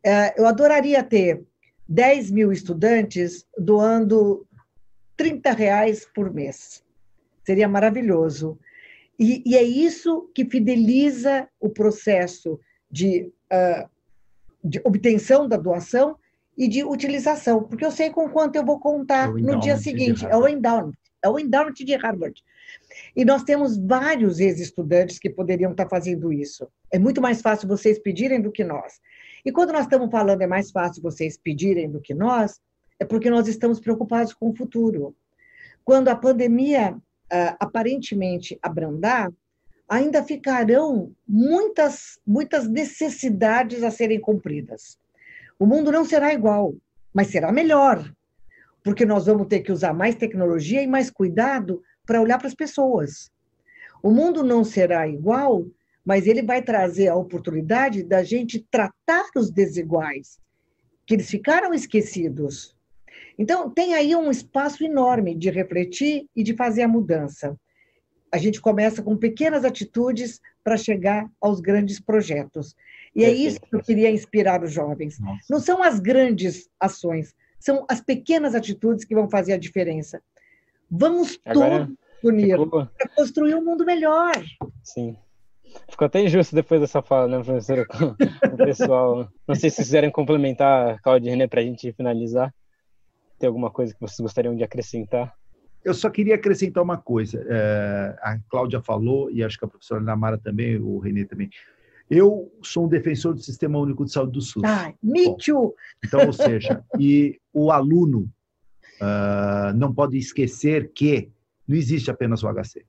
É, 0.04 0.40
eu 0.40 0.44
adoraria 0.44 1.00
ter 1.04 1.40
10 1.88 2.32
mil 2.32 2.50
estudantes 2.50 3.46
doando 3.56 4.44
30 5.16 5.52
reais 5.52 6.04
por 6.12 6.34
mês. 6.34 6.82
Seria 7.46 7.68
maravilhoso. 7.68 8.58
E, 9.16 9.40
e 9.46 9.56
é 9.56 9.62
isso 9.62 10.28
que 10.34 10.44
fideliza 10.44 11.48
o 11.60 11.70
processo 11.70 12.58
de, 12.90 13.32
uh, 13.52 13.88
de 14.64 14.80
obtenção 14.84 15.46
da 15.46 15.56
doação 15.56 16.18
e 16.58 16.66
de 16.66 16.82
utilização, 16.82 17.62
porque 17.62 17.84
eu 17.84 17.90
sei 17.92 18.10
com 18.10 18.28
quanto 18.28 18.56
eu 18.56 18.64
vou 18.64 18.80
contar 18.80 19.28
é 19.28 19.40
no 19.40 19.60
dia 19.60 19.76
seguinte. 19.76 20.26
É 20.26 20.36
o 20.36 20.48
endowment, 20.48 20.98
é 21.22 21.28
o 21.28 21.38
endowment 21.38 21.74
de 21.74 21.94
Harvard. 21.94 22.42
E 23.14 23.24
nós 23.24 23.44
temos 23.44 23.78
vários 23.78 24.40
ex-estudantes 24.40 25.20
que 25.20 25.30
poderiam 25.30 25.70
estar 25.70 25.88
fazendo 25.88 26.32
isso. 26.32 26.68
É 26.92 26.98
muito 26.98 27.22
mais 27.22 27.40
fácil 27.40 27.68
vocês 27.68 28.00
pedirem 28.00 28.42
do 28.42 28.50
que 28.50 28.64
nós. 28.64 29.00
E 29.44 29.52
quando 29.52 29.72
nós 29.72 29.82
estamos 29.82 30.10
falando 30.10 30.42
é 30.42 30.48
mais 30.48 30.72
fácil 30.72 31.00
vocês 31.00 31.38
pedirem 31.38 31.88
do 31.88 32.00
que 32.00 32.12
nós, 32.12 32.60
é 32.98 33.04
porque 33.04 33.30
nós 33.30 33.46
estamos 33.46 33.78
preocupados 33.78 34.34
com 34.34 34.50
o 34.50 34.56
futuro. 34.56 35.14
Quando 35.84 36.08
a 36.08 36.16
pandemia 36.16 36.92
uh, 36.92 37.56
aparentemente 37.60 38.58
abrandar, 38.60 39.32
ainda 39.88 40.24
ficarão 40.24 41.12
muitas, 41.26 42.18
muitas 42.26 42.68
necessidades 42.68 43.84
a 43.84 43.92
serem 43.92 44.20
cumpridas. 44.20 44.98
O 45.58 45.66
mundo 45.66 45.90
não 45.90 46.04
será 46.04 46.32
igual, 46.32 46.74
mas 47.12 47.28
será 47.28 47.50
melhor, 47.50 48.08
porque 48.82 49.04
nós 49.04 49.26
vamos 49.26 49.48
ter 49.48 49.60
que 49.60 49.72
usar 49.72 49.92
mais 49.92 50.14
tecnologia 50.14 50.82
e 50.82 50.86
mais 50.86 51.10
cuidado 51.10 51.82
para 52.06 52.22
olhar 52.22 52.38
para 52.38 52.46
as 52.46 52.54
pessoas. 52.54 53.30
O 54.02 54.10
mundo 54.10 54.44
não 54.44 54.62
será 54.62 55.08
igual, 55.08 55.66
mas 56.04 56.26
ele 56.26 56.42
vai 56.42 56.62
trazer 56.62 57.08
a 57.08 57.16
oportunidade 57.16 58.02
da 58.02 58.22
gente 58.22 58.64
tratar 58.70 59.26
os 59.36 59.50
desiguais, 59.50 60.38
que 61.04 61.14
eles 61.14 61.28
ficaram 61.28 61.74
esquecidos. 61.74 62.76
Então, 63.36 63.68
tem 63.68 63.94
aí 63.94 64.14
um 64.14 64.30
espaço 64.30 64.84
enorme 64.84 65.34
de 65.34 65.50
refletir 65.50 66.26
e 66.34 66.42
de 66.42 66.54
fazer 66.54 66.82
a 66.82 66.88
mudança. 66.88 67.58
A 68.32 68.38
gente 68.38 68.60
começa 68.60 69.02
com 69.02 69.16
pequenas 69.16 69.64
atitudes 69.64 70.40
para 70.62 70.76
chegar 70.76 71.28
aos 71.40 71.60
grandes 71.60 71.98
projetos. 71.98 72.74
E 73.14 73.24
é 73.24 73.30
isso 73.30 73.60
que 73.60 73.74
eu 73.74 73.82
queria 73.82 74.10
inspirar 74.10 74.62
os 74.62 74.72
jovens. 74.72 75.18
Nossa. 75.18 75.44
Não 75.50 75.60
são 75.60 75.82
as 75.82 75.98
grandes 75.98 76.68
ações, 76.78 77.34
são 77.58 77.84
as 77.88 78.00
pequenas 78.00 78.54
atitudes 78.54 79.04
que 79.04 79.14
vão 79.14 79.28
fazer 79.28 79.54
a 79.54 79.58
diferença. 79.58 80.22
Vamos 80.90 81.38
Agora, 81.44 81.86
todos 81.86 81.96
unir 82.22 82.56
para 82.68 83.08
construir 83.14 83.54
um 83.54 83.64
mundo 83.64 83.84
melhor. 83.84 84.32
Sim. 84.82 85.16
Ficou 85.90 86.06
até 86.06 86.22
injusto 86.22 86.54
depois 86.54 86.80
dessa 86.80 87.02
fala, 87.02 87.28
né, 87.28 87.42
professora? 87.42 87.86
o 88.52 88.56
pessoal. 88.56 89.28
Não 89.46 89.54
sei 89.54 89.70
se 89.70 89.76
vocês 89.76 89.88
quiserem 89.88 90.10
complementar, 90.10 91.00
Claudia 91.02 91.30
e 91.30 91.32
René, 91.32 91.46
para 91.46 91.60
a 91.60 91.64
gente 91.64 91.92
finalizar. 91.92 92.54
Tem 93.38 93.46
alguma 93.46 93.70
coisa 93.70 93.92
que 93.92 94.00
vocês 94.00 94.18
gostariam 94.18 94.56
de 94.56 94.64
acrescentar? 94.64 95.34
Eu 95.88 95.94
só 95.94 96.10
queria 96.10 96.34
acrescentar 96.34 96.84
uma 96.84 96.98
coisa. 96.98 97.42
É, 97.48 98.14
a 98.20 98.38
Cláudia 98.50 98.78
falou, 98.82 99.30
e 99.30 99.42
acho 99.42 99.58
que 99.58 99.64
a 99.64 99.68
professora 99.68 100.02
Namara 100.02 100.36
também, 100.36 100.76
o 100.76 100.98
Renê 100.98 101.24
também. 101.24 101.48
Eu 102.10 102.52
sou 102.62 102.84
um 102.84 102.88
defensor 102.88 103.32
do 103.32 103.40
Sistema 103.40 103.78
Único 103.78 104.04
de 104.04 104.12
Saúde 104.12 104.32
do 104.32 104.42
SUS. 104.42 104.62
Ah, 104.64 104.92
me 105.02 105.34
too. 105.38 105.74
Então, 106.04 106.26
ou 106.26 106.32
seja, 106.34 106.84
e 107.00 107.40
o 107.54 107.70
aluno 107.70 108.30
uh, 109.00 109.74
não 109.74 109.94
pode 109.94 110.18
esquecer 110.18 110.92
que 110.92 111.30
não 111.66 111.74
existe 111.74 112.10
apenas 112.10 112.42
o 112.42 112.52
HC. 112.52 112.84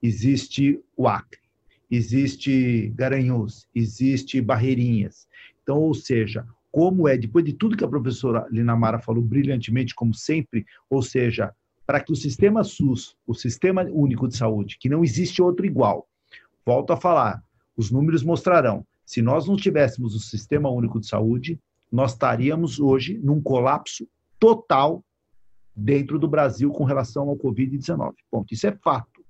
Existe 0.00 0.80
o 0.96 1.08
Acre, 1.08 1.40
existe 1.90 2.92
Garanhuns, 2.94 3.66
existe 3.74 4.40
Barreirinhas. 4.40 5.26
Então, 5.60 5.78
ou 5.78 5.94
seja, 5.94 6.46
como 6.70 7.08
é, 7.08 7.18
depois 7.18 7.44
de 7.44 7.52
tudo 7.52 7.76
que 7.76 7.84
a 7.84 7.88
professora 7.88 8.46
Linamara 8.48 9.00
falou 9.00 9.22
brilhantemente, 9.22 9.92
como 9.92 10.14
sempre, 10.14 10.64
ou 10.88 11.02
seja, 11.02 11.52
para 11.92 12.00
que 12.00 12.10
o 12.10 12.16
sistema 12.16 12.64
SUS, 12.64 13.14
o 13.26 13.34
Sistema 13.34 13.82
Único 13.82 14.26
de 14.26 14.34
Saúde, 14.34 14.78
que 14.80 14.88
não 14.88 15.04
existe 15.04 15.42
outro 15.42 15.66
igual, 15.66 16.08
volto 16.64 16.90
a 16.90 16.96
falar, 16.96 17.44
os 17.76 17.90
números 17.90 18.22
mostrarão, 18.22 18.86
se 19.04 19.20
nós 19.20 19.46
não 19.46 19.56
tivéssemos 19.56 20.14
o 20.14 20.18
Sistema 20.18 20.70
Único 20.70 20.98
de 20.98 21.06
Saúde, 21.06 21.60
nós 21.92 22.12
estaríamos 22.12 22.80
hoje 22.80 23.20
num 23.22 23.42
colapso 23.42 24.08
total 24.40 25.04
dentro 25.76 26.18
do 26.18 26.26
Brasil 26.26 26.70
com 26.70 26.84
relação 26.84 27.28
ao 27.28 27.36
Covid-19. 27.36 28.14
Ponto. 28.30 28.54
Isso 28.54 28.66
é 28.66 28.72
fato. 28.72 29.22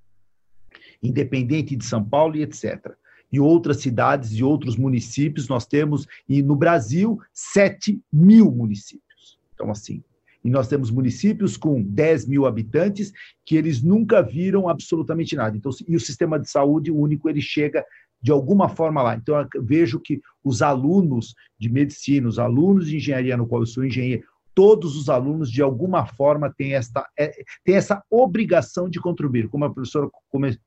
Independente 1.02 1.74
de 1.74 1.84
São 1.84 2.04
Paulo 2.04 2.36
e 2.36 2.42
etc 2.42 2.94
e 3.32 3.40
outras 3.40 3.78
cidades 3.78 4.30
e 4.34 4.44
outros 4.44 4.76
municípios. 4.76 5.48
Nós 5.48 5.66
temos, 5.66 6.06
e 6.28 6.44
no 6.44 6.54
Brasil, 6.54 7.18
7 7.32 8.00
mil 8.12 8.52
municípios. 8.52 9.40
Então, 9.52 9.68
assim, 9.68 10.04
e 10.44 10.50
nós 10.50 10.68
temos 10.68 10.90
municípios 10.90 11.56
com 11.56 11.82
10 11.82 12.26
mil 12.26 12.46
habitantes 12.46 13.12
que 13.44 13.56
eles 13.56 13.82
nunca 13.82 14.22
viram 14.22 14.68
absolutamente 14.68 15.36
nada. 15.36 15.56
Então, 15.56 15.70
e 15.86 15.96
o 15.96 16.00
sistema 16.00 16.38
de 16.38 16.50
saúde 16.50 16.90
único, 16.90 17.28
ele 17.28 17.40
chega 17.40 17.84
de 18.20 18.30
alguma 18.30 18.68
forma 18.68 19.02
lá. 19.02 19.16
Então, 19.16 19.36
eu 19.54 19.64
vejo 19.64 20.00
que 20.00 20.20
os 20.44 20.62
alunos 20.62 21.34
de 21.58 21.68
medicina, 21.68 22.28
os 22.28 22.38
alunos 22.38 22.88
de 22.88 22.96
engenharia, 22.96 23.36
no 23.36 23.46
qual 23.46 23.62
eu 23.62 23.66
sou 23.66 23.84
engenheiro, 23.84 24.24
todos 24.54 24.96
os 24.96 25.08
alunos, 25.08 25.50
de 25.50 25.62
alguma 25.62 26.06
forma, 26.06 26.52
têm 26.56 26.74
esta, 26.74 27.06
é, 27.18 27.32
têm 27.64 27.74
essa 27.74 28.02
obrigação 28.10 28.88
de 28.88 29.00
contribuir, 29.00 29.48
como 29.48 29.64
a 29.64 29.72
professora 29.72 30.08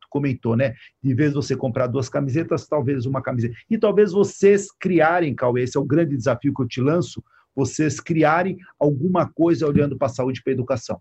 comentou, 0.09 0.55
né? 0.55 0.73
De 1.03 1.13
vez 1.13 1.33
você 1.33 1.55
comprar 1.55 1.87
duas 1.87 2.09
camisetas, 2.09 2.67
talvez 2.67 3.05
uma 3.05 3.21
camiseta. 3.21 3.55
E 3.69 3.77
talvez 3.77 4.11
vocês 4.11 4.67
criarem, 4.79 5.35
Cauê, 5.35 5.63
esse 5.63 5.77
é 5.77 5.79
o 5.79 5.85
grande 5.85 6.17
desafio 6.17 6.53
que 6.53 6.61
eu 6.61 6.67
te 6.67 6.81
lanço, 6.81 7.23
vocês 7.55 7.99
criarem 7.99 8.57
alguma 8.79 9.27
coisa 9.31 9.67
olhando 9.67 9.97
para 9.97 10.07
a 10.07 10.09
saúde 10.09 10.39
e 10.39 10.43
para 10.43 10.51
a 10.51 10.55
educação. 10.55 10.99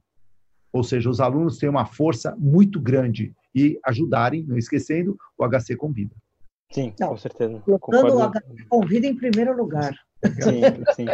Ou 0.72 0.82
seja, 0.82 1.09
os 1.09 1.20
alunos 1.20 1.59
têm 1.59 1.68
uma 1.68 1.86
força 1.86 2.35
muito 2.39 2.81
grande 2.81 3.32
e 3.55 3.78
ajudarem, 3.85 4.44
não 4.44 4.59
esquecendo, 4.59 5.16
o 5.39 5.48
HC 5.48 5.76
Convida. 5.76 6.14
Sim, 6.70 6.93
não, 6.98 7.10
com 7.10 7.16
certeza. 7.16 7.60
Colocando 7.60 8.16
o 8.16 8.31
HC 8.31 8.66
Convida 8.68 9.06
em 9.06 9.14
primeiro 9.14 9.56
lugar. 9.56 9.94
Sim, 10.24 10.62
sim. 10.97 11.06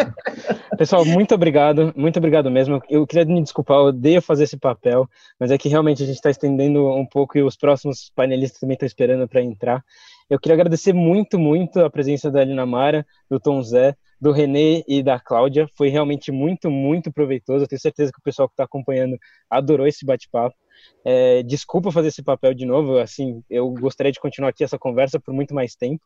Pessoal, 0.78 1.04
muito 1.04 1.34
obrigado, 1.34 1.92
muito 1.96 2.18
obrigado 2.18 2.50
mesmo. 2.50 2.80
Eu 2.88 3.06
queria 3.06 3.24
me 3.24 3.42
desculpar, 3.42 3.78
eu 3.78 3.84
odeio 3.86 4.22
fazer 4.22 4.44
esse 4.44 4.56
papel, 4.56 5.06
mas 5.38 5.50
é 5.50 5.58
que 5.58 5.68
realmente 5.68 6.02
a 6.02 6.06
gente 6.06 6.16
está 6.16 6.30
estendendo 6.30 6.88
um 6.88 7.04
pouco 7.04 7.36
e 7.36 7.42
os 7.42 7.56
próximos 7.56 8.10
painelistas 8.14 8.60
também 8.60 8.74
estão 8.74 8.86
esperando 8.86 9.28
para 9.28 9.42
entrar. 9.42 9.84
Eu 10.28 10.38
queria 10.38 10.54
agradecer 10.54 10.92
muito, 10.92 11.38
muito 11.38 11.80
a 11.80 11.90
presença 11.90 12.30
da 12.30 12.40
Alina 12.40 12.64
Mara, 12.64 13.04
do 13.28 13.40
Tom 13.40 13.60
Zé, 13.62 13.96
do 14.20 14.32
Renê 14.32 14.84
e 14.86 15.02
da 15.02 15.18
Cláudia. 15.18 15.68
Foi 15.76 15.88
realmente 15.88 16.30
muito, 16.30 16.70
muito 16.70 17.12
proveitoso. 17.12 17.64
Eu 17.64 17.68
tenho 17.68 17.80
certeza 17.80 18.12
que 18.12 18.18
o 18.18 18.22
pessoal 18.22 18.48
que 18.48 18.54
está 18.54 18.64
acompanhando 18.64 19.16
adorou 19.48 19.86
esse 19.86 20.04
bate-papo. 20.04 20.56
É, 21.04 21.42
desculpa 21.42 21.92
fazer 21.92 22.08
esse 22.08 22.22
papel 22.22 22.54
de 22.54 22.64
novo, 22.64 22.98
assim, 22.98 23.42
eu 23.50 23.70
gostaria 23.70 24.12
de 24.12 24.20
continuar 24.20 24.50
aqui 24.50 24.64
essa 24.64 24.78
conversa 24.78 25.20
por 25.20 25.32
muito 25.32 25.54
mais 25.54 25.74
tempo, 25.74 26.02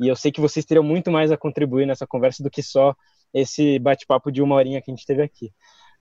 e 0.00 0.08
eu 0.08 0.16
sei 0.16 0.32
que 0.32 0.40
vocês 0.40 0.64
teriam 0.64 0.82
muito 0.82 1.10
mais 1.10 1.30
a 1.30 1.36
contribuir 1.36 1.86
nessa 1.86 2.06
conversa 2.06 2.42
do 2.42 2.50
que 2.50 2.62
só 2.62 2.94
esse 3.32 3.78
bate-papo 3.78 4.30
de 4.30 4.42
uma 4.42 4.56
horinha 4.56 4.80
que 4.82 4.90
a 4.90 4.94
gente 4.94 5.06
teve 5.06 5.22
aqui. 5.22 5.52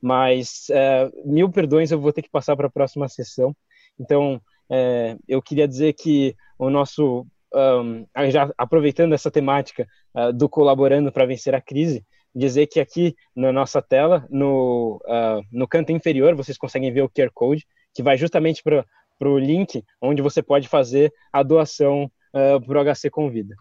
Mas 0.02 0.70
é, 0.70 1.10
mil 1.24 1.52
perdões, 1.52 1.92
eu 1.92 2.00
vou 2.00 2.14
ter 2.14 2.22
que 2.22 2.30
passar 2.30 2.56
para 2.56 2.68
a 2.68 2.72
próxima 2.72 3.08
sessão. 3.08 3.56
Então, 4.00 4.42
é, 4.70 5.18
eu 5.28 5.42
queria 5.42 5.68
dizer 5.68 5.94
que 5.94 6.36
o 6.58 6.70
nosso, 6.70 7.26
um, 7.56 8.06
já 8.30 8.52
aproveitando 8.58 9.14
essa 9.14 9.32
temática 9.32 9.88
uh, 10.14 10.34
do 10.34 10.50
colaborando 10.50 11.12
para 11.12 11.26
vencer 11.26 11.56
a 11.56 11.62
crise, 11.62 12.06
dizer 12.36 12.68
que 12.68 12.80
aqui 12.80 13.16
na 13.36 13.52
nossa 13.52 13.82
tela, 13.82 14.28
no, 14.30 15.02
uh, 15.06 15.42
no 15.52 15.68
canto 15.68 15.92
inferior, 15.92 16.36
vocês 16.36 16.58
conseguem 16.58 16.92
ver 16.92 17.02
o 17.02 17.10
QR 17.10 17.30
Code, 17.34 17.66
que 17.94 18.04
vai 18.04 18.18
justamente 18.18 18.62
para 18.62 19.30
o 19.30 19.40
link 19.40 19.84
onde 20.02 20.22
você 20.22 20.44
pode 20.44 20.68
fazer 20.68 21.14
a 21.32 21.42
doação 21.42 22.12
uh, 22.34 22.66
para 22.66 22.82
o 22.82 22.94
HC 22.94 23.10
Convida. 23.10 23.56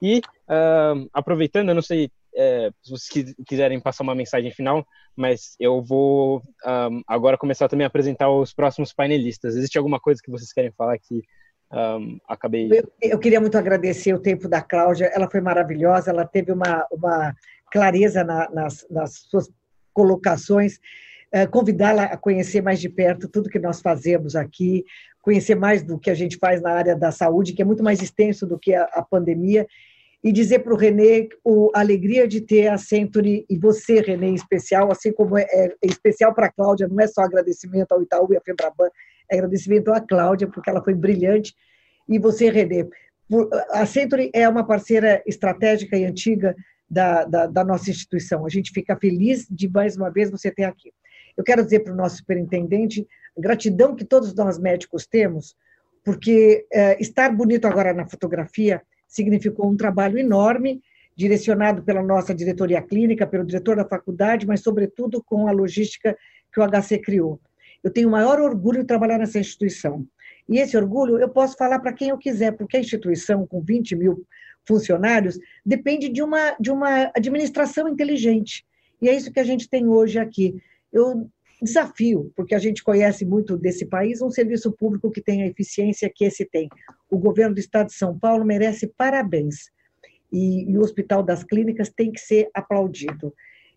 E, 0.00 0.18
uh, 0.48 1.08
aproveitando, 1.12 1.68
eu 1.68 1.74
não 1.74 1.82
sei 1.82 2.10
é, 2.36 2.70
se 2.82 2.90
vocês 2.90 3.34
quiserem 3.46 3.80
passar 3.80 4.02
uma 4.02 4.14
mensagem 4.14 4.50
final, 4.50 4.84
mas 5.16 5.54
eu 5.60 5.82
vou 5.82 6.42
um, 6.66 7.02
agora 7.06 7.38
começar 7.38 7.68
também 7.68 7.84
a 7.84 7.88
apresentar 7.88 8.28
os 8.28 8.52
próximos 8.52 8.92
painelistas. 8.92 9.54
Existe 9.54 9.78
alguma 9.78 10.00
coisa 10.00 10.20
que 10.22 10.30
vocês 10.30 10.52
querem 10.52 10.72
falar 10.72 10.98
que 10.98 11.22
um, 11.72 12.18
acabei. 12.28 12.68
Eu, 12.70 12.92
eu, 13.00 13.18
queria 13.18 13.40
muito 13.40 13.58
agradecer 13.58 14.12
o 14.14 14.20
tempo 14.20 14.48
da 14.48 14.62
Cláudia, 14.62 15.06
ela 15.06 15.28
foi 15.28 15.40
maravilhosa, 15.40 16.10
ela 16.10 16.24
teve 16.24 16.52
uma, 16.52 16.86
uma 16.90 17.34
clareza 17.70 18.22
na, 18.22 18.48
nas, 18.50 18.86
nas 18.90 19.14
suas 19.28 19.50
colocações. 19.92 20.78
É, 21.32 21.46
convidá-la 21.46 22.04
a 22.04 22.16
conhecer 22.16 22.62
mais 22.62 22.80
de 22.80 22.88
perto 22.88 23.28
tudo 23.28 23.50
que 23.50 23.58
nós 23.58 23.80
fazemos 23.80 24.36
aqui, 24.36 24.84
conhecer 25.20 25.56
mais 25.56 25.82
do 25.82 25.98
que 25.98 26.08
a 26.08 26.14
gente 26.14 26.36
faz 26.36 26.62
na 26.62 26.70
área 26.70 26.94
da 26.94 27.10
saúde, 27.10 27.52
que 27.52 27.62
é 27.62 27.64
muito 27.64 27.82
mais 27.82 28.00
extenso 28.00 28.46
do 28.46 28.56
que 28.56 28.72
a, 28.72 28.84
a 28.92 29.02
pandemia. 29.02 29.66
e 30.22 30.30
dizer 30.30 30.60
para 30.60 30.72
o 30.72 30.76
Renê 30.76 31.28
a 31.74 31.80
alegria 31.80 32.28
de 32.28 32.40
ter 32.40 32.68
a 32.68 32.78
Century 32.78 33.44
e 33.50 33.58
você, 33.58 34.00
Renê, 34.00 34.28
em 34.28 34.34
especial, 34.34 34.92
assim 34.92 35.12
como 35.12 35.36
é, 35.36 35.42
é 35.42 35.74
especial 35.82 36.32
para 36.32 36.46
a 36.46 36.52
Cláudia, 36.52 36.86
não 36.86 37.00
é 37.00 37.08
só 37.08 37.22
agradecimento 37.22 37.90
ao 37.90 38.02
Itaú 38.02 38.32
e 38.32 38.36
à 38.36 38.40
Febraban, 38.40 38.86
é 38.86 38.90
agradecimento 39.30 39.92
à 39.92 40.00
Cláudia, 40.00 40.48
porque 40.48 40.70
ela 40.70 40.82
foi 40.82 40.94
brilhante, 40.94 41.54
e 42.08 42.18
você, 42.18 42.50
Renê. 42.50 42.88
A 43.70 43.86
Century 43.86 44.30
é 44.34 44.48
uma 44.48 44.64
parceira 44.64 45.22
estratégica 45.26 45.96
e 45.96 46.04
antiga 46.04 46.54
da, 46.88 47.24
da, 47.24 47.46
da 47.46 47.64
nossa 47.64 47.90
instituição. 47.90 48.44
A 48.44 48.48
gente 48.48 48.70
fica 48.70 48.96
feliz 48.96 49.46
de, 49.50 49.68
mais 49.68 49.96
uma 49.96 50.10
vez, 50.10 50.30
você 50.30 50.50
ter 50.50 50.64
aqui. 50.64 50.92
Eu 51.36 51.42
quero 51.42 51.64
dizer 51.64 51.80
para 51.80 51.92
o 51.92 51.96
nosso 51.96 52.18
superintendente 52.18 53.06
a 53.36 53.40
gratidão 53.40 53.96
que 53.96 54.04
todos 54.04 54.34
nós 54.34 54.58
médicos 54.58 55.06
temos, 55.06 55.56
porque 56.04 56.66
é, 56.72 57.00
estar 57.00 57.34
bonito 57.34 57.66
agora 57.66 57.92
na 57.92 58.06
fotografia 58.06 58.82
significou 59.08 59.70
um 59.70 59.76
trabalho 59.76 60.18
enorme, 60.18 60.82
direcionado 61.16 61.82
pela 61.82 62.02
nossa 62.02 62.34
diretoria 62.34 62.82
clínica, 62.82 63.26
pelo 63.26 63.44
diretor 63.44 63.76
da 63.76 63.84
faculdade, 63.84 64.46
mas, 64.46 64.60
sobretudo, 64.60 65.22
com 65.22 65.46
a 65.48 65.52
logística 65.52 66.16
que 66.52 66.60
o 66.60 66.68
HC 66.68 66.98
criou. 66.98 67.40
Eu 67.84 67.92
tenho 67.92 68.08
o 68.08 68.10
maior 68.10 68.40
orgulho 68.40 68.80
de 68.80 68.86
trabalhar 68.86 69.18
nessa 69.18 69.38
instituição. 69.38 70.06
E 70.48 70.58
esse 70.58 70.76
orgulho 70.76 71.18
eu 71.18 71.28
posso 71.28 71.56
falar 71.56 71.78
para 71.78 71.92
quem 71.92 72.08
eu 72.08 72.18
quiser, 72.18 72.52
porque 72.52 72.78
a 72.78 72.80
instituição, 72.80 73.46
com 73.46 73.60
20 73.60 73.94
mil 73.94 74.26
funcionários, 74.66 75.38
depende 75.64 76.08
de 76.08 76.22
uma, 76.22 76.56
de 76.58 76.70
uma 76.70 77.12
administração 77.14 77.86
inteligente. 77.86 78.64
E 79.02 79.08
é 79.08 79.14
isso 79.14 79.30
que 79.30 79.38
a 79.38 79.44
gente 79.44 79.68
tem 79.68 79.86
hoje 79.86 80.18
aqui. 80.18 80.56
Eu 80.90 81.30
desafio, 81.60 82.32
porque 82.34 82.54
a 82.54 82.58
gente 82.58 82.82
conhece 82.82 83.24
muito 83.24 83.56
desse 83.56 83.84
país, 83.84 84.22
um 84.22 84.30
serviço 84.30 84.72
público 84.72 85.10
que 85.10 85.20
tem 85.20 85.42
a 85.42 85.46
eficiência 85.46 86.10
que 86.12 86.24
esse 86.24 86.44
tem. 86.44 86.68
O 87.10 87.18
governo 87.18 87.54
do 87.54 87.60
estado 87.60 87.88
de 87.88 87.94
São 87.94 88.18
Paulo 88.18 88.44
merece 88.44 88.86
parabéns. 88.86 89.70
E, 90.32 90.70
e 90.70 90.76
o 90.76 90.80
Hospital 90.80 91.22
das 91.22 91.44
Clínicas 91.44 91.90
tem 91.90 92.10
que 92.10 92.20
ser 92.20 92.48
aplaudido. 92.54 93.32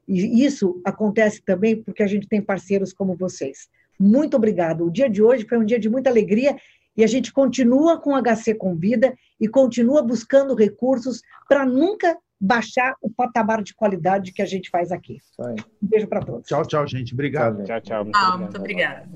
E 0.08 0.46
isso 0.46 0.82
acontece 0.86 1.42
também 1.44 1.82
porque 1.84 2.02
a 2.02 2.08
gente 2.08 2.28
tem 2.28 2.42
parceiros 2.42 2.94
como 2.94 3.16
vocês. 3.16 3.68
Muito 4.00 4.38
obrigado. 4.38 4.86
O 4.86 4.92
dia 4.92 5.10
de 5.10 5.22
hoje 5.22 5.46
foi 5.48 5.58
um 5.58 5.66
dia 5.66 5.80
de 5.80 5.90
muita 5.90 6.10
alegria 6.10 6.56
e 6.96 7.04
a 7.04 7.08
gente 7.08 7.32
continua 7.32 8.00
com 8.00 8.14
o 8.14 8.22
HC 8.22 8.56
Convida 8.56 9.16
e 9.40 9.48
continua 9.48 10.02
buscando 10.02 10.56
recursos 10.56 11.22
para 11.48 11.66
nunca 11.66 12.18
baixar 12.40 12.96
o 13.02 13.10
patamar 13.10 13.64
de 13.64 13.74
qualidade 13.74 14.32
que 14.32 14.42
a 14.42 14.46
gente 14.46 14.70
faz 14.70 14.92
aqui. 14.92 15.18
Um 15.40 15.88
beijo 15.88 16.08
para 16.08 16.22
todos. 16.22 16.48
Tchau, 16.48 16.66
tchau, 16.66 16.88
gente. 16.88 17.14
Obrigado. 17.14 17.64
Tchau, 17.64 17.82
tchau. 17.82 18.04
Muito, 18.04 18.18
ah, 18.18 18.38
muito 18.38 18.58
obrigada. 18.58 19.10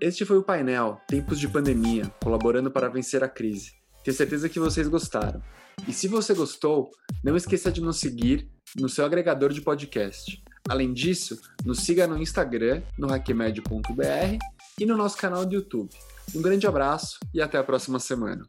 Este 0.00 0.24
foi 0.24 0.38
o 0.38 0.42
painel 0.42 1.00
Tempos 1.08 1.38
de 1.38 1.48
Pandemia, 1.48 2.12
colaborando 2.22 2.70
para 2.70 2.88
vencer 2.88 3.22
a 3.24 3.28
crise. 3.28 3.72
Tenho 4.02 4.16
certeza 4.16 4.48
que 4.48 4.60
vocês 4.60 4.86
gostaram. 4.86 5.40
E 5.88 5.92
se 5.92 6.08
você 6.08 6.34
gostou, 6.34 6.90
não 7.22 7.36
esqueça 7.36 7.70
de 7.70 7.80
nos 7.80 7.98
seguir 7.98 8.48
no 8.76 8.88
seu 8.88 9.04
agregador 9.04 9.52
de 9.52 9.60
podcast. 9.60 10.42
Além 10.68 10.92
disso, 10.92 11.40
nos 11.64 11.80
siga 11.80 12.06
no 12.06 12.16
Instagram, 12.16 12.82
no 12.98 13.08
hackmed.br 13.08 14.38
e 14.78 14.86
no 14.86 14.96
nosso 14.96 15.16
canal 15.16 15.44
do 15.44 15.54
YouTube. 15.54 15.90
Um 16.34 16.40
grande 16.40 16.66
abraço 16.66 17.18
e 17.32 17.42
até 17.42 17.58
a 17.58 17.64
próxima 17.64 17.98
semana. 17.98 18.48